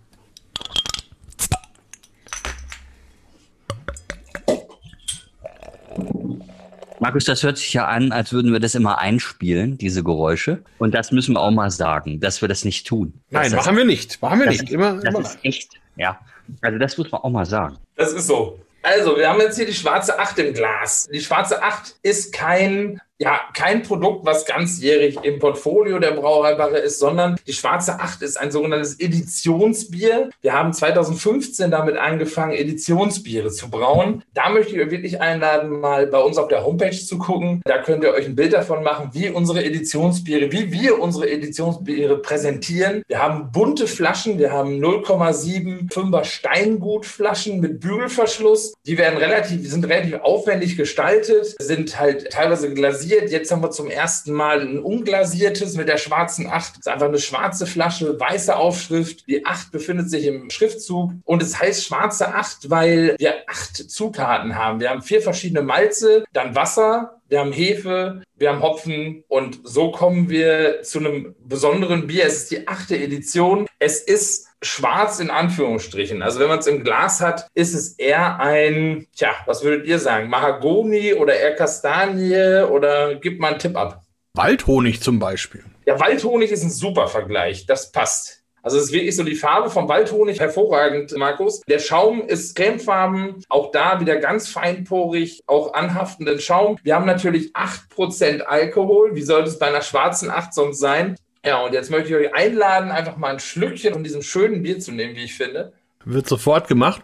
Markus, 7.02 7.26
das 7.26 7.42
hört 7.42 7.58
sich 7.58 7.74
ja 7.74 7.88
an, 7.88 8.12
als 8.12 8.32
würden 8.32 8.54
wir 8.54 8.60
das 8.60 8.76
immer 8.76 9.00
einspielen, 9.00 9.76
diese 9.76 10.04
Geräusche. 10.04 10.64
Und 10.78 10.94
das 10.94 11.12
müssen 11.12 11.34
wir 11.34 11.40
auch 11.40 11.50
mal 11.50 11.72
sagen, 11.72 12.20
dass 12.20 12.42
wir 12.42 12.48
das 12.48 12.64
nicht 12.64 12.86
tun. 12.86 13.12
Nein, 13.32 13.52
machen 13.54 13.76
wir 13.76 13.86
nicht. 13.86 14.22
Machen 14.22 14.40
wir 14.40 14.46
nicht. 14.46 14.66
Ist, 14.66 14.72
immer, 14.72 14.94
das 14.98 15.16
immer. 15.16 15.20
ist 15.22 15.40
echt, 15.42 15.72
ja. 15.96 16.20
Also 16.62 16.78
das 16.78 17.00
muss 17.00 17.12
man 17.12 17.22
auch 17.22 17.32
mal 17.32 17.48
sagen. 17.48 17.80
Das 17.96 18.14
ist 18.14 18.28
so. 18.28 18.60
Also, 18.84 19.18
wir 19.18 19.28
haben 19.28 19.40
jetzt 19.40 19.58
hier 19.58 19.66
die 19.66 19.74
schwarze 19.74 20.20
Acht 20.20 20.38
im 20.38 20.54
Glas. 20.54 21.10
Die 21.12 21.22
schwarze 21.22 21.64
Acht 21.64 21.96
ist 22.04 22.34
kein 22.34 23.02
ja 23.22 23.40
kein 23.54 23.84
Produkt, 23.84 24.26
was 24.26 24.46
ganzjährig 24.46 25.20
im 25.22 25.38
Portfolio 25.38 26.00
der 26.00 26.12
Brauereibarre 26.12 26.80
ist, 26.80 26.98
sondern 26.98 27.36
die 27.46 27.54
Schwarze 27.54 28.00
Acht 28.00 28.24
ist 28.24 28.36
ein 28.36 28.50
sogenanntes 28.50 29.00
Editionsbier. 29.00 30.32
Wir 30.42 30.54
haben 30.54 30.74
2015 30.74 31.70
damit 31.70 31.98
angefangen, 31.98 32.54
Editionsbiere 32.54 33.52
zu 33.52 33.70
brauen. 33.70 34.24
Da 34.34 34.50
möchte 34.50 34.76
ich 34.76 34.82
euch 34.82 34.90
wirklich 34.90 35.22
einladen, 35.22 35.70
mal 35.70 36.08
bei 36.08 36.18
uns 36.18 36.40
auf 36.40 36.48
der 36.48 36.66
Homepage 36.66 36.98
zu 36.98 37.20
gucken. 37.20 37.62
Da 37.64 37.78
könnt 37.78 38.04
ihr 38.04 38.12
euch 38.12 38.26
ein 38.26 38.36
Bild 38.36 38.54
davon 38.54 38.82
machen, 38.82 39.12
wie 39.14 39.30
unsere 39.30 39.64
Editionsbiere, 39.64 40.52
wie 40.52 40.72
wir 40.72 41.00
unsere 41.00 41.30
Editionsbiere 41.30 42.18
präsentieren. 42.24 43.04
Wir 43.08 43.22
haben 43.22 43.52
bunte 43.52 43.86
Flaschen, 43.86 44.40
wir 44.40 44.52
haben 44.52 44.84
0,75er 44.84 46.24
Steingutflaschen 46.24 47.60
mit 47.60 47.82
Bügelverschluss. 47.82 48.74
Die 48.88 48.98
werden 48.98 49.20
relativ, 49.20 49.70
sind 49.70 49.88
relativ 49.88 50.16
aufwendig 50.22 50.76
gestaltet, 50.76 51.56
sind 51.60 52.00
halt 52.00 52.32
teilweise 52.32 52.74
glasiert 52.74 53.11
glasiert. 53.12 53.32
Jetzt 53.32 53.52
haben 53.52 53.62
wir 53.62 53.72
zum 53.72 53.90
ersten 53.90 54.32
Mal 54.32 54.62
ein 54.62 54.80
unglasiertes 54.80 55.76
mit 55.76 55.88
der 55.88 55.98
schwarzen 55.98 56.48
8. 56.48 56.78
Das 56.78 56.78
ist 56.80 56.88
einfach 56.88 57.08
eine 57.08 57.20
schwarze 57.20 57.66
Flasche, 57.66 58.20
weiße 58.20 58.56
Aufschrift. 58.56 59.28
Die 59.28 59.46
8 59.46 59.72
befindet 59.72 60.10
sich 60.10 60.26
im 60.26 60.50
Schriftzug 60.50 61.12
und 61.26 61.44
es 61.44 61.60
heißt 61.60 61.86
schwarze 61.86 62.34
8, 62.34 62.70
weil 62.70 63.16
wir 63.20 63.36
acht 63.48 63.76
Zutaten 63.76 64.56
haben. 64.56 64.80
Wir 64.80 64.90
haben 64.90 65.02
vier 65.02 65.22
verschiedene 65.22 65.62
Malze, 65.62 66.24
dann 66.34 66.56
Wasser, 66.56 67.22
wir 67.28 67.40
haben 67.40 67.54
Hefe, 67.54 68.22
wir 68.38 68.50
haben 68.50 68.62
Hopfen 68.62 69.24
und 69.28 69.60
so 69.64 69.92
kommen 69.92 70.30
wir 70.30 70.82
zu 70.84 71.00
einem 71.00 71.36
besonderen 71.40 72.08
Bier. 72.08 72.26
Es 72.26 72.44
ist 72.44 72.52
die 72.52 72.68
achte 72.68 72.98
Edition. 72.98 73.68
Es 73.80 74.02
ist 74.02 74.51
schwarz 74.62 75.20
in 75.20 75.30
Anführungsstrichen. 75.30 76.22
Also 76.22 76.40
wenn 76.40 76.48
man 76.48 76.60
es 76.60 76.68
im 76.68 76.84
Glas 76.84 77.22
hat, 77.22 77.48
ist 77.54 77.74
es 77.74 77.98
eher 77.98 78.40
ein, 78.40 79.08
tja, 79.16 79.32
was 79.46 79.64
würdet 79.64 79.88
ihr 79.88 80.00
sagen? 80.00 80.30
Mahagoni 80.30 81.14
oder 81.14 81.36
eher 81.36 81.56
Kastanie 81.56 82.64
oder 82.70 83.16
gibt 83.16 83.40
mal 83.40 83.50
einen 83.50 83.60
Tipp 83.60 83.76
ab? 83.76 84.04
Waldhonig 84.34 85.02
zum 85.02 85.20
Beispiel. 85.20 85.64
Ja, 85.86 86.00
Waldhonig 86.00 86.52
ist 86.52 86.64
ein 86.64 86.70
super 86.70 87.08
Vergleich. 87.08 87.66
Das 87.66 87.92
passt. 87.92 88.42
Also 88.64 88.78
es 88.78 88.86
ist 88.86 88.92
wirklich 88.92 89.16
so 89.16 89.24
die 89.24 89.36
Farbe 89.36 89.72
vom 89.72 89.90
Waldhonig 89.90 90.40
hervorragend, 90.40 91.18
Markus. 91.18 91.62
Der 91.62 91.80
Schaum 91.80 92.28
ist 92.28 92.56
cremefarben, 92.56 93.44
auch 93.50 93.72
da 93.72 94.00
wieder 94.00 94.18
ganz 94.18 94.50
feinporig, 94.50 95.42
auch 95.48 95.74
anhaftenden 95.74 96.40
Schaum. 96.40 96.78
Wir 96.84 96.96
haben 96.96 97.08
natürlich 97.08 97.54
8% 97.56 98.42
Alkohol. 98.42 99.16
Wie 99.16 99.24
sollte 99.24 99.50
es 99.50 99.58
bei 99.58 99.68
einer 99.68 99.82
schwarzen 99.82 100.30
8 100.30 100.54
sonst 100.54 100.80
sein? 100.80 101.16
Ja, 101.46 101.64
und 101.66 101.74
jetzt 101.74 101.90
möchte 101.90 102.10
ich 102.10 102.16
euch 102.16 102.36
einladen, 102.36 102.92
einfach 102.92 103.18
mal 103.18 103.32
ein 103.32 103.40
Schlückchen 103.40 103.94
von 103.94 104.04
diesem 104.04 104.22
schönen 104.22 104.62
Bier 104.62 104.80
zu 104.80 104.92
nehmen, 104.92 105.16
wie 105.16 105.24
ich 105.24 105.36
finde. 105.36 105.74
Wird 106.06 106.28
sofort 106.28 106.68
gemacht. 106.68 107.02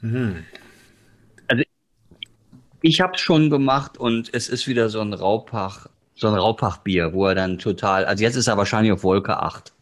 Mhm. 0.00 0.44
Also 1.48 1.62
ich 2.82 3.00
habe 3.00 3.14
es 3.14 3.20
schon 3.20 3.48
gemacht 3.48 3.96
und 3.96 4.32
es 4.34 4.48
ist 4.48 4.66
wieder 4.66 4.90
so 4.90 5.00
ein 5.00 5.14
Raupach, 5.14 5.86
so 6.14 6.28
ein 6.28 6.34
Raupachbier, 6.34 7.14
wo 7.14 7.26
er 7.26 7.34
dann 7.34 7.58
total, 7.58 8.04
also 8.04 8.22
jetzt 8.22 8.36
ist 8.36 8.46
er 8.46 8.58
wahrscheinlich 8.58 8.92
auf 8.92 9.02
Wolke 9.02 9.38
8. 9.38 9.72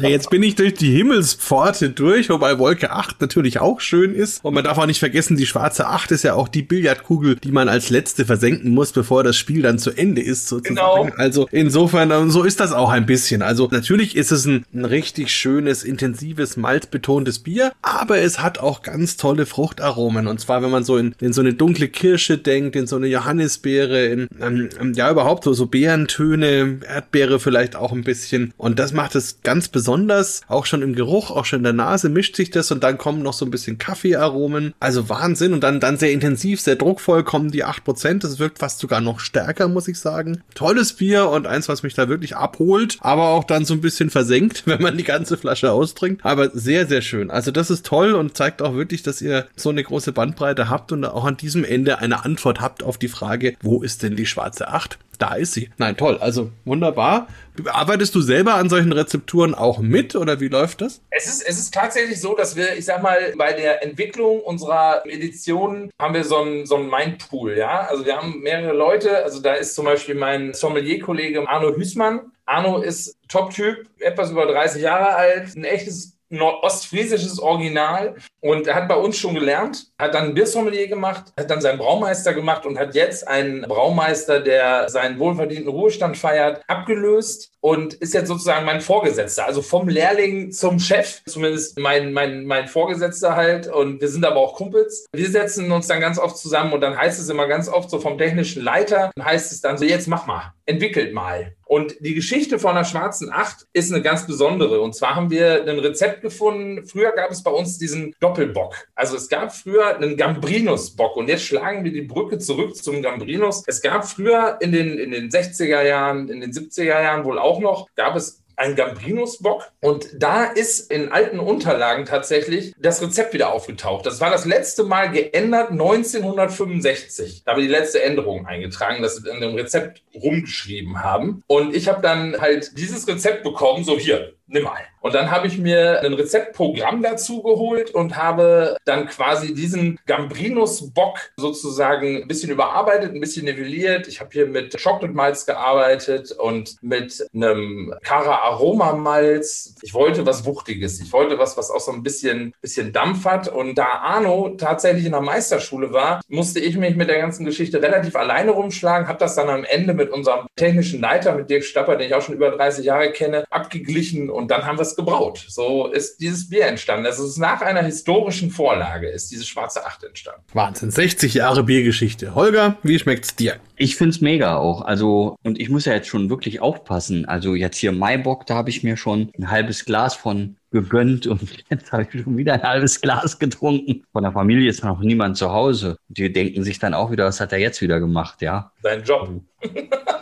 Ja, 0.00 0.08
jetzt 0.08 0.30
bin 0.30 0.42
ich 0.42 0.54
durch 0.54 0.74
die 0.74 0.90
Himmelspforte 0.90 1.90
durch, 1.90 2.30
wobei 2.30 2.58
Wolke 2.58 2.90
8 2.90 3.20
natürlich 3.20 3.60
auch 3.60 3.80
schön 3.80 4.14
ist. 4.14 4.44
Und 4.44 4.54
man 4.54 4.64
darf 4.64 4.78
auch 4.78 4.86
nicht 4.86 4.98
vergessen, 4.98 5.36
die 5.36 5.46
schwarze 5.46 5.86
8 5.86 6.10
ist 6.12 6.24
ja 6.24 6.34
auch 6.34 6.48
die 6.48 6.62
Billardkugel, 6.62 7.36
die 7.36 7.52
man 7.52 7.68
als 7.68 7.90
letzte 7.90 8.24
versenken 8.24 8.72
muss, 8.72 8.92
bevor 8.92 9.24
das 9.24 9.36
Spiel 9.36 9.62
dann 9.62 9.78
zu 9.78 9.90
Ende 9.90 10.22
ist, 10.22 10.48
sozusagen. 10.48 11.06
Genau. 11.06 11.16
Also 11.16 11.48
insofern, 11.50 12.30
so 12.30 12.42
ist 12.42 12.60
das 12.60 12.72
auch 12.72 12.90
ein 12.90 13.06
bisschen. 13.06 13.42
Also 13.42 13.68
natürlich 13.70 14.16
ist 14.16 14.32
es 14.32 14.46
ein, 14.46 14.64
ein 14.72 14.84
richtig 14.84 15.30
schönes, 15.30 15.82
intensives, 15.82 16.56
malzbetontes 16.56 17.40
Bier, 17.40 17.72
aber 17.82 18.18
es 18.18 18.40
hat 18.40 18.58
auch 18.58 18.82
ganz 18.82 19.16
tolle 19.16 19.46
Fruchtaromen. 19.46 20.26
Und 20.26 20.40
zwar, 20.40 20.62
wenn 20.62 20.70
man 20.70 20.84
so 20.84 20.96
in, 20.96 21.14
in 21.20 21.32
so 21.32 21.40
eine 21.40 21.54
dunkle 21.54 21.88
Kirsche 21.88 22.38
denkt, 22.38 22.76
in 22.76 22.86
so 22.86 22.96
eine 22.96 23.06
Johannisbeere, 23.06 24.06
in, 24.06 24.28
ähm, 24.40 24.92
ja 24.94 25.10
überhaupt 25.10 25.44
so, 25.44 25.52
so 25.52 25.66
Beerentöne, 25.66 26.80
Erdbeere 26.86 27.40
vielleicht 27.40 27.76
auch 27.76 27.92
ein 27.92 28.04
bisschen. 28.04 28.52
Und 28.56 28.78
das 28.78 28.92
macht 28.92 29.14
es 29.14 29.40
ganz 29.42 29.68
besonders, 29.72 30.42
auch 30.48 30.66
schon 30.66 30.82
im 30.82 30.94
Geruch, 30.94 31.30
auch 31.30 31.44
schon 31.44 31.60
in 31.60 31.64
der 31.64 31.72
Nase 31.72 32.08
mischt 32.08 32.36
sich 32.36 32.50
das 32.50 32.70
und 32.70 32.84
dann 32.84 32.98
kommen 32.98 33.22
noch 33.22 33.32
so 33.32 33.44
ein 33.44 33.50
bisschen 33.50 33.78
Kaffeearomen. 33.78 34.74
Also 34.78 35.08
Wahnsinn 35.08 35.52
und 35.52 35.62
dann, 35.62 35.80
dann 35.80 35.98
sehr 35.98 36.12
intensiv, 36.12 36.60
sehr 36.60 36.76
druckvoll 36.76 37.24
kommen 37.24 37.50
die 37.50 37.64
8%. 37.64 38.20
Das 38.20 38.38
wirkt 38.38 38.58
fast 38.58 38.78
sogar 38.78 39.00
noch 39.00 39.20
stärker, 39.20 39.68
muss 39.68 39.88
ich 39.88 39.98
sagen. 39.98 40.42
Tolles 40.54 40.92
Bier 40.92 41.28
und 41.28 41.46
eins, 41.46 41.68
was 41.68 41.82
mich 41.82 41.94
da 41.94 42.08
wirklich 42.08 42.36
abholt, 42.36 42.98
aber 43.00 43.28
auch 43.28 43.44
dann 43.44 43.64
so 43.64 43.74
ein 43.74 43.80
bisschen 43.80 44.10
versenkt, 44.10 44.62
wenn 44.66 44.82
man 44.82 44.96
die 44.96 45.04
ganze 45.04 45.36
Flasche 45.36 45.72
austrinkt. 45.72 46.24
Aber 46.24 46.50
sehr, 46.50 46.86
sehr 46.86 47.02
schön. 47.02 47.30
Also 47.30 47.50
das 47.50 47.70
ist 47.70 47.86
toll 47.86 48.12
und 48.12 48.36
zeigt 48.36 48.62
auch 48.62 48.74
wirklich, 48.74 49.02
dass 49.02 49.22
ihr 49.22 49.46
so 49.56 49.70
eine 49.70 49.82
große 49.82 50.12
Bandbreite 50.12 50.68
habt 50.68 50.92
und 50.92 51.04
auch 51.04 51.24
an 51.24 51.36
diesem 51.36 51.64
Ende 51.64 51.98
eine 51.98 52.24
Antwort 52.24 52.60
habt 52.60 52.82
auf 52.82 52.98
die 52.98 53.08
Frage, 53.08 53.56
wo 53.62 53.82
ist 53.82 54.02
denn 54.02 54.16
die 54.16 54.26
schwarze 54.26 54.68
8? 54.68 54.98
Da 55.22 55.34
ist 55.34 55.52
sie. 55.52 55.70
Nein, 55.78 55.96
toll. 55.96 56.18
Also 56.20 56.50
wunderbar. 56.64 57.28
Arbeitest 57.66 58.14
du 58.14 58.20
selber 58.20 58.54
an 58.54 58.68
solchen 58.68 58.92
Rezepturen 58.92 59.54
auch 59.54 59.78
mit 59.78 60.16
oder 60.16 60.40
wie 60.40 60.48
läuft 60.48 60.80
das? 60.80 61.00
Es 61.10 61.26
ist, 61.26 61.42
es 61.42 61.58
ist 61.58 61.72
tatsächlich 61.72 62.20
so, 62.20 62.34
dass 62.34 62.56
wir, 62.56 62.76
ich 62.76 62.86
sag 62.86 63.02
mal, 63.02 63.32
bei 63.36 63.52
der 63.52 63.84
Entwicklung 63.84 64.40
unserer 64.40 65.02
Edition 65.06 65.90
haben 66.00 66.14
wir 66.14 66.24
so 66.24 66.38
einen, 66.38 66.66
so 66.66 66.74
einen 66.74 66.90
Mindpool, 66.90 67.56
ja. 67.56 67.86
Also 67.88 68.04
wir 68.04 68.16
haben 68.16 68.40
mehrere 68.40 68.72
Leute. 68.72 69.22
Also 69.22 69.40
da 69.40 69.54
ist 69.54 69.76
zum 69.76 69.84
Beispiel 69.84 70.16
mein 70.16 70.54
Sommelier-Kollege 70.54 71.48
Arno 71.48 71.76
Hüßmann. 71.76 72.32
Arno 72.44 72.78
ist 72.78 73.16
Top-Typ, 73.28 73.88
etwas 74.00 74.32
über 74.32 74.46
30 74.46 74.82
Jahre 74.82 75.14
alt, 75.14 75.54
ein 75.54 75.64
echtes 75.64 76.18
ostfriesisches 76.40 77.38
Original 77.38 78.16
und 78.40 78.66
er 78.66 78.74
hat 78.74 78.88
bei 78.88 78.96
uns 78.96 79.18
schon 79.18 79.34
gelernt, 79.34 79.86
hat 79.98 80.14
dann 80.14 80.28
ein 80.28 80.34
Biersommelier 80.34 80.88
gemacht, 80.88 81.32
hat 81.38 81.50
dann 81.50 81.60
seinen 81.60 81.78
Braumeister 81.78 82.32
gemacht 82.34 82.66
und 82.66 82.78
hat 82.78 82.94
jetzt 82.94 83.26
einen 83.28 83.62
Braumeister, 83.62 84.40
der 84.40 84.88
seinen 84.88 85.18
wohlverdienten 85.18 85.68
Ruhestand 85.68 86.16
feiert, 86.16 86.62
abgelöst 86.68 87.52
und 87.60 87.94
ist 87.94 88.14
jetzt 88.14 88.28
sozusagen 88.28 88.66
mein 88.66 88.80
Vorgesetzter. 88.80 89.46
Also 89.46 89.62
vom 89.62 89.88
Lehrling 89.88 90.50
zum 90.50 90.80
Chef, 90.80 91.22
zumindest 91.26 91.78
mein, 91.78 92.12
mein, 92.12 92.44
mein 92.44 92.66
Vorgesetzter 92.66 93.36
halt. 93.36 93.68
Und 93.68 94.00
wir 94.00 94.08
sind 94.08 94.24
aber 94.24 94.40
auch 94.40 94.54
Kumpels. 94.54 95.06
Wir 95.12 95.30
setzen 95.30 95.70
uns 95.70 95.86
dann 95.86 96.00
ganz 96.00 96.18
oft 96.18 96.36
zusammen 96.36 96.72
und 96.72 96.80
dann 96.80 96.98
heißt 96.98 97.20
es 97.20 97.28
immer 97.28 97.46
ganz 97.46 97.68
oft 97.68 97.88
so 97.88 98.00
vom 98.00 98.18
technischen 98.18 98.64
Leiter, 98.64 99.12
heißt 99.20 99.52
es 99.52 99.60
dann 99.60 99.78
so, 99.78 99.84
jetzt 99.84 100.08
mach 100.08 100.26
mal, 100.26 100.52
entwickelt 100.66 101.14
mal. 101.14 101.54
Und 101.66 101.94
die 102.00 102.14
Geschichte 102.14 102.58
von 102.58 102.74
der 102.74 102.84
schwarzen 102.84 103.32
Acht 103.32 103.66
ist 103.72 103.92
eine 103.92 104.02
ganz 104.02 104.26
besondere. 104.26 104.80
Und 104.80 104.94
zwar 104.94 105.14
haben 105.14 105.30
wir 105.30 105.62
ein 105.62 105.78
Rezept 105.78 106.20
gefunden. 106.20 106.84
Früher 106.84 107.12
gab 107.12 107.30
es 107.30 107.42
bei 107.42 107.50
uns 107.50 107.78
diesen 107.78 108.14
Doppelbock. 108.20 108.88
Also 108.96 109.16
es 109.16 109.28
gab 109.28 109.54
früher 109.54 109.96
einen 109.96 110.16
Gambrinus-Bock. 110.16 111.16
Und 111.16 111.28
jetzt 111.28 111.44
schlagen 111.44 111.84
wir 111.84 111.92
die 111.92 112.02
Brücke 112.02 112.38
zurück 112.38 112.74
zum 112.74 113.02
Gambrinus. 113.02 113.62
Es 113.66 113.80
gab 113.80 114.06
früher 114.06 114.58
in 114.60 114.72
den, 114.72 114.98
in 114.98 115.12
den 115.12 115.30
60er 115.30 115.82
Jahren, 115.82 116.28
in 116.28 116.40
den 116.40 116.50
70er 116.50 116.84
Jahren 116.84 117.24
wohl 117.24 117.38
auch 117.38 117.52
auch 117.52 117.60
noch, 117.60 117.88
gab 117.94 118.16
es 118.16 118.41
ein 118.56 118.76
Gambrinus-Bock. 118.76 119.72
Und 119.80 120.08
da 120.18 120.44
ist 120.44 120.90
in 120.90 121.10
alten 121.10 121.38
Unterlagen 121.38 122.04
tatsächlich 122.04 122.74
das 122.78 123.02
Rezept 123.02 123.34
wieder 123.34 123.52
aufgetaucht. 123.52 124.06
Das 124.06 124.20
war 124.20 124.30
das 124.30 124.44
letzte 124.44 124.84
Mal 124.84 125.10
geändert 125.10 125.70
1965. 125.70 127.42
Da 127.44 127.52
haben 127.52 127.60
wir 127.60 127.66
die 127.66 127.72
letzte 127.72 128.02
Änderung 128.02 128.46
eingetragen, 128.46 129.02
dass 129.02 129.24
wir 129.24 129.32
in 129.32 129.40
dem 129.40 129.54
Rezept 129.54 130.02
rumgeschrieben 130.14 131.02
haben. 131.02 131.42
Und 131.46 131.74
ich 131.74 131.88
habe 131.88 132.02
dann 132.02 132.40
halt 132.40 132.78
dieses 132.78 133.06
Rezept 133.08 133.42
bekommen, 133.42 133.84
so 133.84 133.98
hier, 133.98 134.34
nimm 134.52 134.64
mal. 134.64 134.82
Und 135.02 135.14
dann 135.14 135.32
habe 135.32 135.48
ich 135.48 135.58
mir 135.58 136.00
ein 136.00 136.12
Rezeptprogramm 136.12 137.02
dazu 137.02 137.42
geholt 137.42 137.90
und 137.90 138.16
habe 138.16 138.76
dann 138.84 139.08
quasi 139.08 139.52
diesen 139.52 139.98
Gambrinus-Bock 140.06 141.32
sozusagen 141.36 142.22
ein 142.22 142.28
bisschen 142.28 142.50
überarbeitet, 142.50 143.12
ein 143.12 143.20
bisschen 143.20 143.44
nivelliert. 143.44 144.06
Ich 144.06 144.20
habe 144.20 144.30
hier 144.32 144.46
mit 144.46 144.80
Chocolate 144.80 145.12
Malz 145.12 145.44
gearbeitet 145.44 146.30
und 146.30 146.76
mit 146.82 147.26
einem 147.34 147.92
Cara 148.04 148.42
Aroma 148.42 148.92
Malz. 148.92 149.74
Ich 149.82 149.92
wollte 149.92 150.24
was 150.24 150.46
Wuchtiges. 150.46 151.00
Ich 151.00 151.12
wollte 151.12 151.36
was, 151.36 151.56
was 151.56 151.72
auch 151.72 151.80
so 151.80 151.90
ein 151.90 152.04
bisschen, 152.04 152.54
bisschen 152.60 152.92
Dampf 152.92 153.24
hat. 153.24 153.48
Und 153.48 153.76
da 153.76 153.86
Arno 153.86 154.50
tatsächlich 154.50 155.04
in 155.04 155.12
der 155.12 155.20
Meisterschule 155.20 155.92
war, 155.92 156.20
musste 156.28 156.60
ich 156.60 156.76
mich 156.76 156.94
mit 156.94 157.08
der 157.08 157.18
ganzen 157.18 157.44
Geschichte 157.44 157.82
relativ 157.82 158.14
alleine 158.14 158.52
rumschlagen, 158.52 159.08
habe 159.08 159.18
das 159.18 159.34
dann 159.34 159.48
am 159.48 159.64
Ende 159.64 159.94
mit 159.94 160.10
unserem 160.10 160.46
technischen 160.54 161.00
Leiter, 161.00 161.34
mit 161.34 161.50
Dirk 161.50 161.64
Stapper, 161.64 161.96
den 161.96 162.06
ich 162.06 162.14
auch 162.14 162.22
schon 162.22 162.36
über 162.36 162.50
30 162.50 162.84
Jahre 162.84 163.10
kenne, 163.10 163.44
abgeglichen 163.50 164.30
und 164.30 164.41
dann 164.50 164.64
haben 164.64 164.78
wir 164.78 164.82
es 164.82 164.96
gebraut. 164.96 165.44
So 165.48 165.86
ist 165.86 166.18
dieses 166.18 166.48
Bier 166.48 166.66
entstanden. 166.66 167.06
Also 167.06 167.24
es 167.24 167.30
ist 167.30 167.38
nach 167.38 167.60
einer 167.60 167.82
historischen 167.82 168.50
Vorlage 168.50 169.08
ist 169.08 169.30
diese 169.30 169.44
schwarze 169.44 169.84
Acht 169.86 170.02
entstanden. 170.04 170.42
Wahnsinn, 170.52 170.90
60 170.90 171.34
Jahre 171.34 171.62
Biergeschichte. 171.62 172.34
Holger, 172.34 172.78
wie 172.82 172.98
schmeckt's 172.98 173.36
dir? 173.36 173.56
Ich 173.76 173.96
find's 173.96 174.20
mega 174.20 174.56
auch. 174.56 174.82
Also, 174.82 175.36
und 175.42 175.60
ich 175.60 175.68
muss 175.68 175.84
ja 175.84 175.94
jetzt 175.94 176.08
schon 176.08 176.30
wirklich 176.30 176.60
aufpassen. 176.60 177.24
Also 177.24 177.54
jetzt 177.54 177.76
hier 177.76 177.92
Maibock, 177.92 178.46
da 178.46 178.54
habe 178.54 178.70
ich 178.70 178.82
mir 178.82 178.96
schon 178.96 179.30
ein 179.38 179.50
halbes 179.50 179.84
Glas 179.84 180.14
von 180.14 180.56
gegönnt 180.72 181.26
und 181.26 181.40
jetzt 181.70 181.92
habe 181.92 182.06
ich 182.10 182.22
schon 182.22 182.36
wieder 182.36 182.54
ein 182.54 182.62
halbes 182.62 183.00
Glas 183.00 183.38
getrunken. 183.38 184.04
Von 184.12 184.24
der 184.24 184.32
Familie 184.32 184.68
ist 184.68 184.82
noch 184.82 185.00
niemand 185.00 185.36
zu 185.36 185.52
Hause. 185.52 185.96
Die 186.08 186.32
denken 186.32 186.64
sich 186.64 186.78
dann 186.78 186.94
auch 186.94 187.10
wieder, 187.10 187.26
was 187.26 187.40
hat 187.40 187.52
er 187.52 187.58
jetzt 187.58 187.80
wieder 187.80 188.00
gemacht, 188.00 188.42
ja? 188.42 188.72
Sein 188.82 189.02
Job. 189.02 189.30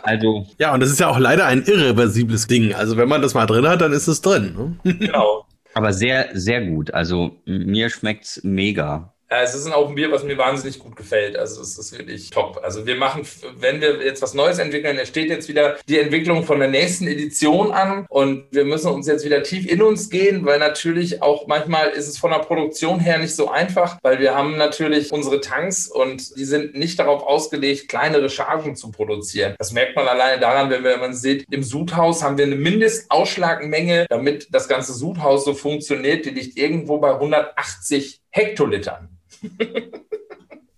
Also. 0.03 0.47
Ja, 0.57 0.73
und 0.73 0.79
das 0.79 0.89
ist 0.89 0.99
ja 0.99 1.09
auch 1.09 1.19
leider 1.19 1.45
ein 1.45 1.63
irreversibles 1.63 2.47
Ding. 2.47 2.73
Also 2.73 2.97
wenn 2.97 3.07
man 3.07 3.21
das 3.21 3.35
mal 3.35 3.45
drin 3.45 3.67
hat, 3.67 3.81
dann 3.81 3.93
ist 3.93 4.07
es 4.07 4.19
drin. 4.19 4.77
Ne? 4.83 4.95
Genau. 4.95 5.45
Aber 5.75 5.93
sehr, 5.93 6.29
sehr 6.33 6.65
gut. 6.65 6.91
Also 6.91 7.37
mir 7.45 7.89
schmeckt's 7.91 8.43
mega. 8.43 9.13
Es 9.33 9.55
ist 9.55 9.71
auch 9.71 9.87
ein 9.87 9.95
Bier, 9.95 10.11
was 10.11 10.25
mir 10.25 10.37
wahnsinnig 10.37 10.77
gut 10.77 10.97
gefällt. 10.97 11.37
Also 11.37 11.61
es 11.61 11.77
ist 11.77 11.97
wirklich 11.97 12.31
top. 12.31 12.59
Also 12.63 12.85
wir 12.85 12.97
machen, 12.97 13.25
wenn 13.59 13.79
wir 13.79 14.03
jetzt 14.03 14.21
was 14.21 14.33
Neues 14.33 14.59
entwickeln, 14.59 14.99
steht 15.05 15.29
jetzt 15.29 15.47
wieder 15.47 15.77
die 15.87 15.99
Entwicklung 15.99 16.43
von 16.43 16.59
der 16.59 16.67
nächsten 16.67 17.07
Edition 17.07 17.71
an 17.71 18.05
und 18.09 18.43
wir 18.51 18.65
müssen 18.65 18.91
uns 18.91 19.07
jetzt 19.07 19.23
wieder 19.23 19.41
tief 19.41 19.65
in 19.71 19.81
uns 19.81 20.09
gehen, 20.09 20.45
weil 20.45 20.59
natürlich 20.59 21.21
auch 21.21 21.47
manchmal 21.47 21.91
ist 21.91 22.09
es 22.09 22.17
von 22.17 22.31
der 22.31 22.39
Produktion 22.39 22.99
her 22.99 23.19
nicht 23.19 23.33
so 23.33 23.49
einfach, 23.49 23.99
weil 24.01 24.19
wir 24.19 24.35
haben 24.35 24.57
natürlich 24.57 25.13
unsere 25.13 25.39
Tanks 25.39 25.87
und 25.87 26.35
die 26.37 26.43
sind 26.43 26.75
nicht 26.75 26.99
darauf 26.99 27.23
ausgelegt, 27.23 27.87
kleinere 27.87 28.29
Chargen 28.29 28.75
zu 28.75 28.91
produzieren. 28.91 29.55
Das 29.59 29.71
merkt 29.71 29.95
man 29.95 30.09
alleine 30.09 30.41
daran, 30.41 30.69
wenn 30.69 30.99
man 30.99 31.13
sieht, 31.13 31.45
im 31.49 31.63
Sudhaus 31.63 32.21
haben 32.21 32.37
wir 32.37 32.43
eine 32.43 32.57
Mindestausschlagmenge, 32.57 34.07
damit 34.09 34.49
das 34.51 34.67
ganze 34.67 34.91
Sudhaus 34.91 35.45
so 35.45 35.53
funktioniert, 35.53 36.25
die 36.25 36.31
liegt 36.31 36.57
irgendwo 36.57 36.97
bei 36.97 37.13
180 37.13 38.19
Hektolitern. 38.29 39.20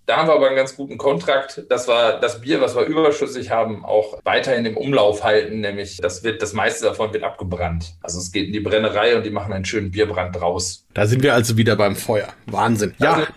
Da 0.06 0.18
haben 0.18 0.28
wir 0.28 0.34
aber 0.34 0.48
einen 0.48 0.58
ganz 0.58 0.76
guten 0.76 0.98
Kontrakt, 0.98 1.64
dass 1.70 1.88
wir 1.88 2.20
das 2.20 2.42
Bier, 2.42 2.60
was 2.60 2.76
wir 2.76 2.84
überschüssig 2.84 3.52
haben, 3.52 3.86
auch 3.86 4.20
weiterhin 4.26 4.66
im 4.66 4.76
Umlauf 4.76 5.24
halten. 5.24 5.62
Nämlich, 5.62 5.98
das 5.98 6.24
wird, 6.24 6.42
das 6.42 6.52
meiste 6.52 6.86
davon 6.86 7.14
wird 7.14 7.24
abgebrannt. 7.24 7.96
Also 8.02 8.20
es 8.20 8.34
geht 8.34 8.48
in 8.48 8.54
die 8.54 8.60
Brennerei 8.60 9.16
und 9.16 9.26
die 9.26 9.30
machen 9.30 9.54
einen 9.54 9.64
schönen 9.64 9.92
Bierbrand 9.92 10.36
draus. 10.36 10.83
Da 10.94 11.08
sind 11.08 11.24
wir 11.24 11.34
also 11.34 11.58
wieder 11.58 11.76
beim 11.76 11.96
Feuer. 11.96 12.28
Wahnsinn. 12.46 12.94
Ja, 13.00 13.28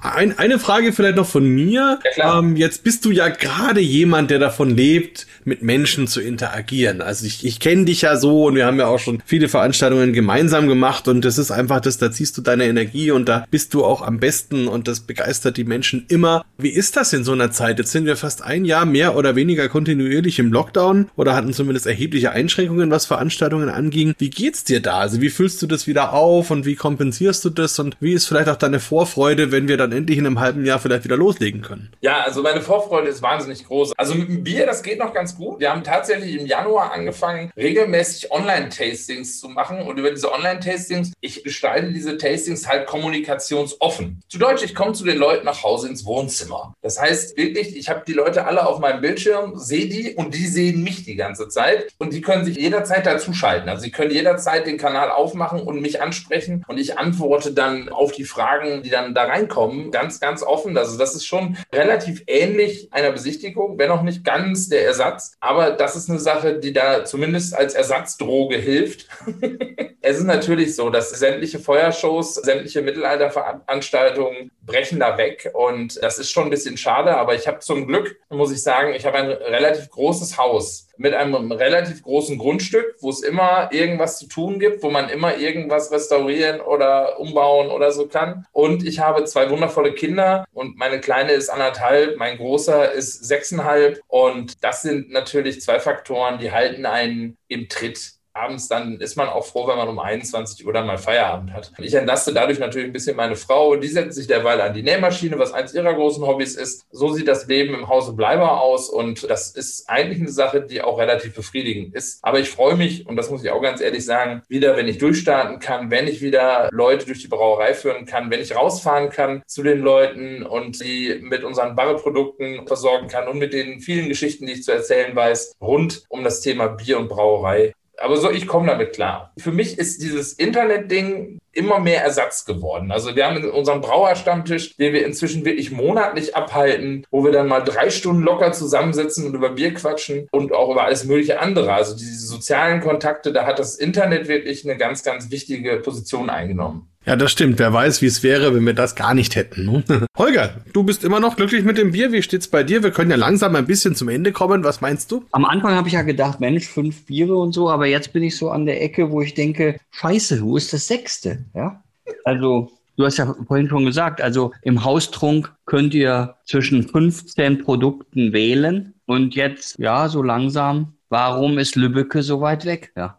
ein, 0.00 0.38
eine 0.38 0.60
Frage 0.60 0.92
vielleicht 0.92 1.16
noch 1.16 1.26
von 1.26 1.44
mir. 1.44 1.98
Ja, 2.16 2.38
ähm, 2.38 2.56
jetzt 2.56 2.84
bist 2.84 3.04
du 3.04 3.10
ja 3.10 3.28
gerade 3.28 3.80
jemand, 3.80 4.30
der 4.30 4.38
davon 4.38 4.70
lebt, 4.70 5.26
mit 5.44 5.62
Menschen 5.62 6.06
zu 6.06 6.20
interagieren. 6.20 7.00
Also 7.00 7.26
ich, 7.26 7.44
ich 7.44 7.58
kenne 7.58 7.84
dich 7.84 8.02
ja 8.02 8.16
so 8.16 8.46
und 8.46 8.54
wir 8.54 8.66
haben 8.66 8.78
ja 8.78 8.86
auch 8.86 9.00
schon 9.00 9.20
viele 9.26 9.48
Veranstaltungen 9.48 10.12
gemeinsam 10.12 10.68
gemacht 10.68 11.08
und 11.08 11.24
das 11.24 11.36
ist 11.38 11.50
einfach 11.50 11.80
das, 11.80 11.98
da 11.98 12.12
ziehst 12.12 12.38
du 12.38 12.42
deine 12.42 12.66
Energie 12.66 13.10
und 13.10 13.28
da 13.28 13.44
bist 13.50 13.74
du 13.74 13.84
auch 13.84 14.02
am 14.02 14.20
besten 14.20 14.68
und 14.68 14.86
das 14.86 15.00
begeistert 15.00 15.56
die 15.56 15.64
Menschen 15.64 16.04
immer. 16.08 16.44
Wie 16.58 16.68
ist 16.68 16.96
das 16.96 17.12
in 17.12 17.24
so 17.24 17.32
einer 17.32 17.50
Zeit? 17.50 17.78
Jetzt 17.78 17.90
sind 17.90 18.06
wir 18.06 18.16
fast 18.16 18.42
ein 18.42 18.64
Jahr 18.64 18.84
mehr 18.84 19.16
oder 19.16 19.34
weniger 19.34 19.68
kontinuierlich 19.68 20.38
im 20.38 20.52
Lockdown 20.52 21.10
oder 21.16 21.34
hatten 21.34 21.52
zumindest 21.52 21.86
erhebliche 21.86 22.30
Einschränkungen, 22.30 22.90
was 22.90 23.06
Veranstaltungen 23.06 23.68
anging. 23.68 24.14
Wie 24.18 24.30
geht's 24.30 24.62
dir 24.62 24.80
da? 24.80 24.98
Also 24.98 25.20
wie 25.20 25.30
füllst 25.30 25.60
du 25.60 25.66
das 25.66 25.88
wieder 25.88 26.12
auf 26.12 26.52
und 26.52 26.66
wie 26.68 26.76
kompensierst 26.76 27.42
du 27.46 27.50
das 27.50 27.78
und 27.78 27.96
wie 27.98 28.12
ist 28.12 28.26
vielleicht 28.26 28.50
auch 28.50 28.56
deine 28.56 28.78
Vorfreude, 28.78 29.50
wenn 29.50 29.68
wir 29.68 29.78
dann 29.78 29.90
endlich 29.90 30.18
in 30.18 30.26
einem 30.26 30.38
halben 30.38 30.66
Jahr 30.66 30.78
vielleicht 30.78 31.04
wieder 31.04 31.16
loslegen 31.16 31.62
können? 31.62 31.90
Ja, 32.02 32.20
also 32.20 32.42
meine 32.42 32.60
Vorfreude 32.60 33.08
ist 33.08 33.22
wahnsinnig 33.22 33.64
groß. 33.64 33.94
Also 33.96 34.14
mit 34.14 34.28
dem 34.28 34.44
Bier, 34.44 34.66
das 34.66 34.82
geht 34.82 34.98
noch 34.98 35.14
ganz 35.14 35.34
gut. 35.34 35.60
Wir 35.60 35.70
haben 35.70 35.82
tatsächlich 35.82 36.38
im 36.38 36.44
Januar 36.44 36.92
angefangen, 36.92 37.50
regelmäßig 37.56 38.30
Online-Tastings 38.30 39.40
zu 39.40 39.48
machen 39.48 39.80
und 39.80 39.98
über 39.98 40.10
diese 40.10 40.30
Online-Tastings, 40.30 41.12
ich 41.22 41.42
gestalte 41.42 41.90
diese 41.90 42.18
Tastings 42.18 42.68
halt 42.68 42.86
kommunikationsoffen. 42.86 44.20
Zu 44.28 44.38
Deutsch, 44.38 44.62
ich 44.62 44.74
komme 44.74 44.92
zu 44.92 45.06
den 45.06 45.16
Leuten 45.16 45.46
nach 45.46 45.62
Hause 45.62 45.88
ins 45.88 46.04
Wohnzimmer. 46.04 46.74
Das 46.82 47.00
heißt 47.00 47.34
wirklich, 47.38 47.78
ich 47.78 47.88
habe 47.88 48.02
die 48.06 48.12
Leute 48.12 48.44
alle 48.44 48.66
auf 48.66 48.78
meinem 48.78 49.00
Bildschirm, 49.00 49.54
sehe 49.56 49.88
die 49.88 50.14
und 50.16 50.34
die 50.34 50.46
sehen 50.46 50.82
mich 50.82 51.06
die 51.06 51.16
ganze 51.16 51.48
Zeit 51.48 51.94
und 51.96 52.12
die 52.12 52.20
können 52.20 52.44
sich 52.44 52.58
jederzeit 52.58 53.06
dazuschalten. 53.06 53.70
Also 53.70 53.84
sie 53.84 53.90
können 53.90 54.10
jederzeit 54.10 54.66
den 54.66 54.76
Kanal 54.76 55.10
aufmachen 55.10 55.60
und 55.60 55.80
mich 55.80 56.02
ansprechen 56.02 56.57
und 56.66 56.78
ich 56.78 56.98
antworte 56.98 57.52
dann 57.52 57.88
auf 57.88 58.12
die 58.12 58.24
Fragen, 58.24 58.82
die 58.82 58.90
dann 58.90 59.14
da 59.14 59.24
reinkommen, 59.24 59.90
ganz, 59.90 60.20
ganz 60.20 60.42
offen. 60.42 60.76
Also 60.76 60.98
das 60.98 61.14
ist 61.14 61.26
schon 61.26 61.56
relativ 61.72 62.22
ähnlich 62.26 62.88
einer 62.92 63.12
Besichtigung, 63.12 63.78
wenn 63.78 63.90
auch 63.90 64.02
nicht 64.02 64.24
ganz 64.24 64.68
der 64.68 64.84
Ersatz. 64.84 65.36
Aber 65.40 65.70
das 65.70 65.96
ist 65.96 66.10
eine 66.10 66.18
Sache, 66.18 66.58
die 66.58 66.72
da 66.72 67.04
zumindest 67.04 67.54
als 67.54 67.74
Ersatzdroge 67.74 68.56
hilft. 68.56 69.06
es 70.00 70.18
ist 70.18 70.24
natürlich 70.24 70.74
so, 70.74 70.90
dass 70.90 71.10
sämtliche 71.10 71.58
Feuershows, 71.58 72.34
sämtliche 72.34 72.82
Mittelalterveranstaltungen 72.82 74.50
brechen 74.62 75.00
da 75.00 75.16
weg. 75.18 75.50
Und 75.54 76.02
das 76.02 76.18
ist 76.18 76.30
schon 76.30 76.44
ein 76.44 76.50
bisschen 76.50 76.76
schade. 76.76 77.16
Aber 77.16 77.34
ich 77.34 77.46
habe 77.46 77.60
zum 77.60 77.86
Glück, 77.86 78.16
muss 78.30 78.52
ich 78.52 78.62
sagen, 78.62 78.94
ich 78.94 79.06
habe 79.06 79.18
ein 79.18 79.30
relativ 79.30 79.90
großes 79.90 80.38
Haus 80.38 80.87
mit 80.98 81.14
einem 81.14 81.52
relativ 81.52 82.02
großen 82.02 82.38
Grundstück, 82.38 82.96
wo 83.00 83.10
es 83.10 83.22
immer 83.22 83.70
irgendwas 83.72 84.18
zu 84.18 84.26
tun 84.26 84.58
gibt, 84.58 84.82
wo 84.82 84.90
man 84.90 85.08
immer 85.08 85.36
irgendwas 85.36 85.90
restaurieren 85.90 86.60
oder 86.60 87.18
umbauen 87.18 87.70
oder 87.70 87.92
so 87.92 88.06
kann. 88.06 88.46
Und 88.52 88.86
ich 88.86 88.98
habe 88.98 89.24
zwei 89.24 89.48
wundervolle 89.50 89.92
Kinder 89.92 90.44
und 90.52 90.76
meine 90.76 91.00
Kleine 91.00 91.32
ist 91.32 91.48
anderthalb, 91.48 92.18
mein 92.18 92.36
Großer 92.36 92.92
ist 92.92 93.24
sechseinhalb. 93.24 94.00
Und 94.08 94.62
das 94.62 94.82
sind 94.82 95.10
natürlich 95.10 95.60
zwei 95.60 95.80
Faktoren, 95.80 96.38
die 96.38 96.52
halten 96.52 96.86
einen 96.86 97.36
im 97.48 97.68
Tritt 97.68 98.17
abends 98.38 98.68
dann 98.68 99.00
ist 99.00 99.16
man 99.16 99.28
auch 99.28 99.44
froh, 99.44 99.66
wenn 99.66 99.76
man 99.76 99.88
um 99.88 99.98
21 99.98 100.66
Uhr 100.66 100.72
dann 100.72 100.86
mal 100.86 100.98
Feierabend 100.98 101.52
hat. 101.52 101.72
Ich 101.78 101.94
entlaste 101.94 102.32
dadurch 102.32 102.58
natürlich 102.58 102.88
ein 102.88 102.92
bisschen 102.92 103.16
meine 103.16 103.36
Frau. 103.36 103.76
Die 103.76 103.88
setzt 103.88 104.16
sich 104.16 104.26
derweil 104.26 104.60
an 104.60 104.74
die 104.74 104.82
Nähmaschine, 104.82 105.38
was 105.38 105.52
eins 105.52 105.74
ihrer 105.74 105.94
großen 105.94 106.26
Hobbys 106.26 106.56
ist. 106.56 106.86
So 106.90 107.12
sieht 107.12 107.28
das 107.28 107.46
Leben 107.46 107.74
im 107.74 107.88
Hause 107.88 108.12
Bleiber 108.12 108.60
aus 108.60 108.88
und 108.88 109.28
das 109.28 109.50
ist 109.50 109.88
eigentlich 109.88 110.20
eine 110.20 110.30
Sache, 110.30 110.62
die 110.62 110.82
auch 110.82 110.98
relativ 110.98 111.34
befriedigend 111.34 111.94
ist. 111.94 112.18
Aber 112.22 112.38
ich 112.38 112.50
freue 112.50 112.76
mich, 112.76 113.06
und 113.06 113.16
das 113.16 113.30
muss 113.30 113.44
ich 113.44 113.50
auch 113.50 113.62
ganz 113.62 113.80
ehrlich 113.80 114.04
sagen, 114.04 114.42
wieder, 114.48 114.76
wenn 114.76 114.88
ich 114.88 114.98
durchstarten 114.98 115.58
kann, 115.58 115.90
wenn 115.90 116.06
ich 116.06 116.20
wieder 116.20 116.68
Leute 116.72 117.06
durch 117.06 117.20
die 117.20 117.28
Brauerei 117.28 117.74
führen 117.74 118.06
kann, 118.06 118.30
wenn 118.30 118.40
ich 118.40 118.54
rausfahren 118.54 119.10
kann 119.10 119.42
zu 119.46 119.62
den 119.62 119.80
Leuten 119.80 120.42
und 120.42 120.76
sie 120.76 121.18
mit 121.22 121.44
unseren 121.44 121.74
Barreprodukten 121.74 122.66
versorgen 122.66 123.08
kann 123.08 123.28
und 123.28 123.38
mit 123.38 123.52
den 123.52 123.80
vielen 123.80 124.08
Geschichten, 124.08 124.46
die 124.46 124.52
ich 124.52 124.62
zu 124.62 124.72
erzählen 124.72 125.14
weiß, 125.14 125.56
rund 125.60 126.04
um 126.08 126.24
das 126.24 126.40
Thema 126.40 126.68
Bier 126.68 126.98
und 126.98 127.08
Brauerei 127.08 127.72
aber 128.00 128.16
so, 128.16 128.30
ich 128.30 128.46
komme 128.46 128.68
damit 128.68 128.92
klar. 128.92 129.32
Für 129.38 129.52
mich 129.52 129.78
ist 129.78 130.02
dieses 130.02 130.32
Internet-Ding 130.32 131.38
immer 131.52 131.80
mehr 131.80 132.02
Ersatz 132.04 132.44
geworden. 132.44 132.92
Also 132.92 133.16
wir 133.16 133.26
haben 133.26 133.42
unseren 133.50 133.80
Brauerstammtisch, 133.80 134.76
den 134.76 134.92
wir 134.92 135.04
inzwischen 135.04 135.44
wirklich 135.44 135.72
monatlich 135.72 136.36
abhalten, 136.36 137.04
wo 137.10 137.24
wir 137.24 137.32
dann 137.32 137.48
mal 137.48 137.60
drei 137.60 137.90
Stunden 137.90 138.22
locker 138.22 138.52
zusammensitzen 138.52 139.26
und 139.26 139.34
über 139.34 139.50
Bier 139.50 139.74
quatschen 139.74 140.28
und 140.30 140.52
auch 140.52 140.70
über 140.70 140.84
alles 140.84 141.04
mögliche 141.04 141.40
andere. 141.40 141.72
Also 141.72 141.96
diese 141.96 142.26
sozialen 142.26 142.80
Kontakte, 142.80 143.32
da 143.32 143.44
hat 143.44 143.58
das 143.58 143.76
Internet 143.76 144.28
wirklich 144.28 144.64
eine 144.64 144.76
ganz, 144.76 145.02
ganz 145.02 145.30
wichtige 145.30 145.76
Position 145.78 146.30
eingenommen. 146.30 146.88
Ja, 147.08 147.16
das 147.16 147.32
stimmt. 147.32 147.58
Wer 147.58 147.72
weiß, 147.72 148.02
wie 148.02 148.06
es 148.06 148.22
wäre, 148.22 148.54
wenn 148.54 148.66
wir 148.66 148.74
das 148.74 148.94
gar 148.94 149.14
nicht 149.14 149.34
hätten. 149.34 149.64
Ne? 149.64 149.82
Holger, 150.18 150.56
du 150.74 150.82
bist 150.82 151.04
immer 151.04 151.20
noch 151.20 151.36
glücklich 151.36 151.64
mit 151.64 151.78
dem 151.78 151.92
Bier. 151.92 152.12
Wie 152.12 152.22
steht's 152.22 152.48
bei 152.48 152.62
dir? 152.62 152.82
Wir 152.82 152.90
können 152.90 153.10
ja 153.10 153.16
langsam 153.16 153.56
ein 153.56 153.64
bisschen 153.64 153.94
zum 153.94 154.10
Ende 154.10 154.30
kommen. 154.30 154.62
Was 154.62 154.82
meinst 154.82 155.10
du? 155.10 155.24
Am 155.32 155.46
Anfang 155.46 155.72
habe 155.72 155.88
ich 155.88 155.94
ja 155.94 156.02
gedacht, 156.02 156.38
Mensch, 156.38 156.66
fünf 156.66 157.06
Biere 157.06 157.34
und 157.34 157.54
so, 157.54 157.70
aber 157.70 157.86
jetzt 157.86 158.12
bin 158.12 158.22
ich 158.22 158.36
so 158.36 158.50
an 158.50 158.66
der 158.66 158.82
Ecke, 158.82 159.10
wo 159.10 159.22
ich 159.22 159.32
denke, 159.32 159.80
scheiße, 159.90 160.42
wo 160.42 160.58
ist 160.58 160.74
das 160.74 160.86
sechste? 160.86 161.46
Ja, 161.54 161.82
also 162.24 162.70
Du 162.96 163.04
hast 163.04 163.16
ja 163.16 163.32
vorhin 163.46 163.68
schon 163.68 163.86
gesagt, 163.86 164.20
also 164.20 164.52
im 164.62 164.84
Haustrunk 164.84 165.54
könnt 165.66 165.94
ihr 165.94 166.34
zwischen 166.44 166.82
15 166.82 167.62
Produkten 167.62 168.32
wählen. 168.32 168.92
Und 169.06 169.36
jetzt, 169.36 169.78
ja, 169.78 170.08
so 170.08 170.20
langsam 170.20 170.98
warum 171.08 171.58
ist 171.58 171.76
Lübbecke 171.76 172.22
so 172.22 172.40
weit 172.40 172.64
weg? 172.64 172.92
Ja. 172.96 173.18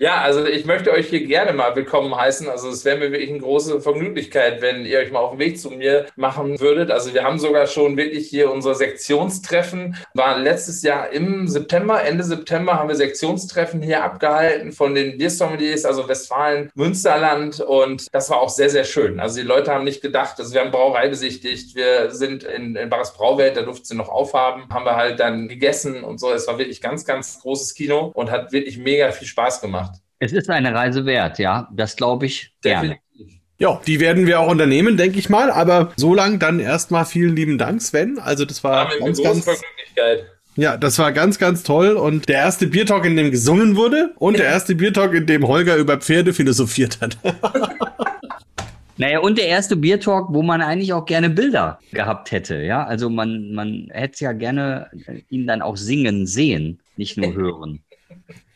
Ja, 0.00 0.22
also 0.22 0.44
ich 0.44 0.64
möchte 0.64 0.90
euch 0.90 1.06
hier 1.08 1.24
gerne 1.24 1.52
mal 1.52 1.76
willkommen 1.76 2.12
heißen. 2.16 2.48
Also 2.48 2.68
es 2.68 2.84
wäre 2.84 2.98
mir 2.98 3.12
wirklich 3.12 3.30
eine 3.30 3.38
große 3.38 3.80
Vergnüglichkeit, 3.80 4.60
wenn 4.60 4.84
ihr 4.84 4.98
euch 4.98 5.12
mal 5.12 5.20
auf 5.20 5.30
den 5.30 5.38
Weg 5.38 5.60
zu 5.60 5.70
mir 5.70 6.06
machen 6.16 6.58
würdet. 6.58 6.90
Also 6.90 7.14
wir 7.14 7.22
haben 7.22 7.38
sogar 7.38 7.68
schon 7.68 7.96
wirklich 7.96 8.28
hier 8.28 8.50
unsere 8.50 8.74
Sektionstreffen. 8.74 9.96
War 10.12 10.36
letztes 10.36 10.82
Jahr 10.82 11.10
im 11.12 11.46
September, 11.46 12.02
Ende 12.02 12.24
September 12.24 12.74
haben 12.74 12.88
wir 12.88 12.96
Sektionstreffen 12.96 13.82
hier 13.82 14.02
abgehalten 14.02 14.72
von 14.72 14.96
den 14.96 15.16
Biersommeliers, 15.16 15.84
also 15.84 16.08
Westfalen, 16.08 16.70
Münsterland. 16.74 17.60
Und 17.60 18.12
das 18.12 18.28
war 18.30 18.40
auch 18.40 18.50
sehr, 18.50 18.70
sehr 18.70 18.84
schön. 18.84 19.20
Also 19.20 19.36
die 19.40 19.46
Leute 19.46 19.72
haben 19.72 19.84
nicht 19.84 20.02
gedacht, 20.02 20.40
also 20.40 20.52
wir 20.52 20.60
haben 20.60 20.72
Brauerei 20.72 21.08
besichtigt. 21.08 21.76
Wir 21.76 22.10
sind 22.10 22.42
in, 22.42 22.74
in 22.74 22.88
Bares 22.88 23.12
Brauwelt, 23.12 23.56
da 23.56 23.62
durften 23.62 23.84
sie 23.84 23.94
noch 23.94 24.08
aufhaben. 24.08 24.64
Haben 24.70 24.86
wir 24.86 24.96
halt 24.96 25.20
dann 25.20 25.46
gegessen 25.46 26.02
und 26.02 26.18
so. 26.18 26.32
Es 26.32 26.48
war 26.48 26.58
wirklich 26.58 26.80
ganz, 26.80 27.04
ganz 27.04 27.38
großes 27.38 27.74
Kino 27.74 28.10
und 28.12 28.32
hat 28.32 28.50
wirklich 28.50 28.76
mega 28.76 29.12
viel 29.12 29.28
Spaß 29.28 29.60
gemacht. 29.60 29.83
Es 30.18 30.32
ist 30.32 30.48
eine 30.50 30.74
Reise 30.74 31.06
wert, 31.06 31.38
ja. 31.38 31.68
Das 31.72 31.96
glaube 31.96 32.26
ich 32.26 32.52
gerne. 32.62 32.98
Definitiv. 33.14 33.40
Ja, 33.58 33.80
die 33.86 34.00
werden 34.00 34.26
wir 34.26 34.40
auch 34.40 34.50
unternehmen, 34.50 34.96
denke 34.96 35.18
ich 35.18 35.28
mal. 35.28 35.50
Aber 35.50 35.92
so 35.96 36.14
lang 36.14 36.38
dann 36.38 36.60
erstmal 36.60 37.04
vielen 37.04 37.36
lieben 37.36 37.58
Dank, 37.58 37.80
Sven. 37.82 38.18
Also 38.18 38.44
das 38.44 38.64
war 38.64 38.90
Ja, 38.92 38.98
ganz, 38.98 39.22
ganz, 39.22 39.46
ja, 40.56 40.76
das 40.76 40.98
war 40.98 41.12
ganz, 41.12 41.38
ganz 41.38 41.62
toll. 41.62 41.92
Und 41.94 42.28
der 42.28 42.38
erste 42.38 42.66
Biertalk, 42.66 43.04
in 43.04 43.16
dem 43.16 43.30
gesungen 43.30 43.76
wurde 43.76 44.12
und 44.16 44.38
der 44.38 44.46
erste 44.46 44.74
Biertalk, 44.74 45.14
in 45.14 45.26
dem 45.26 45.46
Holger 45.46 45.76
über 45.76 45.98
Pferde 45.98 46.32
philosophiert 46.32 47.00
hat. 47.00 47.18
Naja, 48.96 49.18
und 49.18 49.38
der 49.38 49.48
erste 49.48 49.74
Biertalk, 49.74 50.26
wo 50.30 50.42
man 50.42 50.62
eigentlich 50.62 50.92
auch 50.92 51.04
gerne 51.04 51.28
Bilder 51.28 51.80
gehabt 51.90 52.30
hätte, 52.30 52.62
ja. 52.62 52.84
Also 52.84 53.10
man, 53.10 53.52
man 53.52 53.88
hätte 53.90 54.24
ja 54.24 54.32
gerne 54.32 54.88
ihn 55.30 55.48
dann 55.48 55.62
auch 55.62 55.76
singen 55.76 56.26
sehen, 56.26 56.80
nicht 56.96 57.16
nur 57.16 57.34
hören. 57.34 57.83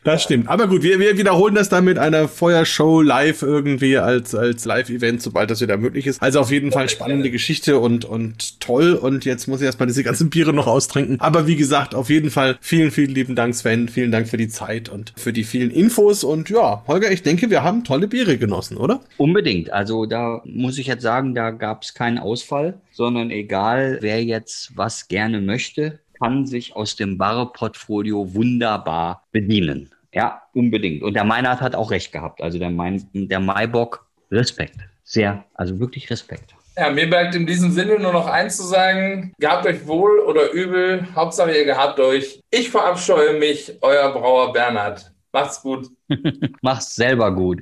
Das 0.08 0.22
stimmt. 0.22 0.48
Aber 0.48 0.68
gut, 0.68 0.82
wir, 0.82 0.98
wir 1.00 1.18
wiederholen 1.18 1.54
das 1.54 1.68
dann 1.68 1.84
mit 1.84 1.98
einer 1.98 2.28
Feuershow 2.28 3.02
live 3.02 3.42
irgendwie 3.42 3.98
als, 3.98 4.34
als 4.34 4.64
Live-Event, 4.64 5.20
sobald 5.20 5.50
das 5.50 5.60
wieder 5.60 5.76
möglich 5.76 6.06
ist. 6.06 6.22
Also 6.22 6.40
auf 6.40 6.50
jeden 6.50 6.72
Fall 6.72 6.88
spannende 6.88 7.30
Geschichte 7.30 7.78
und, 7.78 8.06
und 8.06 8.58
toll. 8.58 8.94
Und 8.94 9.26
jetzt 9.26 9.48
muss 9.48 9.60
ich 9.60 9.66
erstmal 9.66 9.86
diese 9.86 10.02
ganzen 10.02 10.30
Biere 10.30 10.54
noch 10.54 10.66
austrinken. 10.66 11.20
Aber 11.20 11.46
wie 11.46 11.56
gesagt, 11.56 11.94
auf 11.94 12.08
jeden 12.08 12.30
Fall 12.30 12.56
vielen, 12.62 12.90
vielen 12.90 13.10
lieben 13.10 13.34
Dank, 13.34 13.54
Sven. 13.54 13.90
Vielen 13.90 14.10
Dank 14.10 14.28
für 14.28 14.38
die 14.38 14.48
Zeit 14.48 14.88
und 14.88 15.12
für 15.14 15.34
die 15.34 15.44
vielen 15.44 15.70
Infos. 15.70 16.24
Und 16.24 16.48
ja, 16.48 16.82
Holger, 16.86 17.12
ich 17.12 17.22
denke, 17.22 17.50
wir 17.50 17.62
haben 17.62 17.84
tolle 17.84 18.08
Biere 18.08 18.38
genossen, 18.38 18.78
oder? 18.78 19.02
Unbedingt. 19.18 19.74
Also 19.74 20.06
da 20.06 20.40
muss 20.46 20.78
ich 20.78 20.86
jetzt 20.86 21.02
sagen, 21.02 21.34
da 21.34 21.50
gab 21.50 21.82
es 21.82 21.92
keinen 21.92 22.16
Ausfall, 22.16 22.80
sondern 22.92 23.30
egal, 23.30 23.98
wer 24.00 24.24
jetzt 24.24 24.74
was 24.74 25.08
gerne 25.08 25.42
möchte, 25.42 25.98
kann 26.18 26.46
sich 26.46 26.74
aus 26.74 26.96
dem 26.96 27.18
Barre-Portfolio 27.18 28.34
wunderbar 28.34 29.24
bedienen. 29.32 29.90
Ja, 30.12 30.42
unbedingt. 30.54 31.02
Und 31.02 31.14
der 31.14 31.24
Meinert 31.24 31.60
hat 31.60 31.74
auch 31.74 31.90
recht 31.90 32.12
gehabt. 32.12 32.42
Also 32.42 32.58
der, 32.58 32.70
mein, 32.70 33.06
der 33.12 33.40
Maibock, 33.40 34.06
Respekt. 34.30 34.76
Sehr, 35.04 35.44
also 35.54 35.78
wirklich 35.80 36.10
Respekt. 36.10 36.54
Ja, 36.76 36.90
mir 36.90 37.08
bleibt 37.08 37.34
in 37.34 37.46
diesem 37.46 37.72
Sinne 37.72 37.98
nur 37.98 38.12
noch 38.12 38.28
eins 38.28 38.56
zu 38.56 38.62
sagen. 38.62 39.32
Gehabt 39.38 39.66
euch 39.66 39.86
wohl 39.86 40.20
oder 40.20 40.52
übel. 40.52 41.06
Hauptsache 41.14 41.50
ihr 41.50 41.64
gehabt 41.64 41.98
euch. 41.98 42.40
Ich 42.50 42.70
verabscheue 42.70 43.38
mich, 43.38 43.72
euer 43.80 44.12
Brauer 44.12 44.52
Bernhard. 44.52 45.10
Macht's 45.32 45.60
gut. 45.60 45.88
Mach's 46.62 46.94
selber 46.94 47.34
gut. 47.34 47.60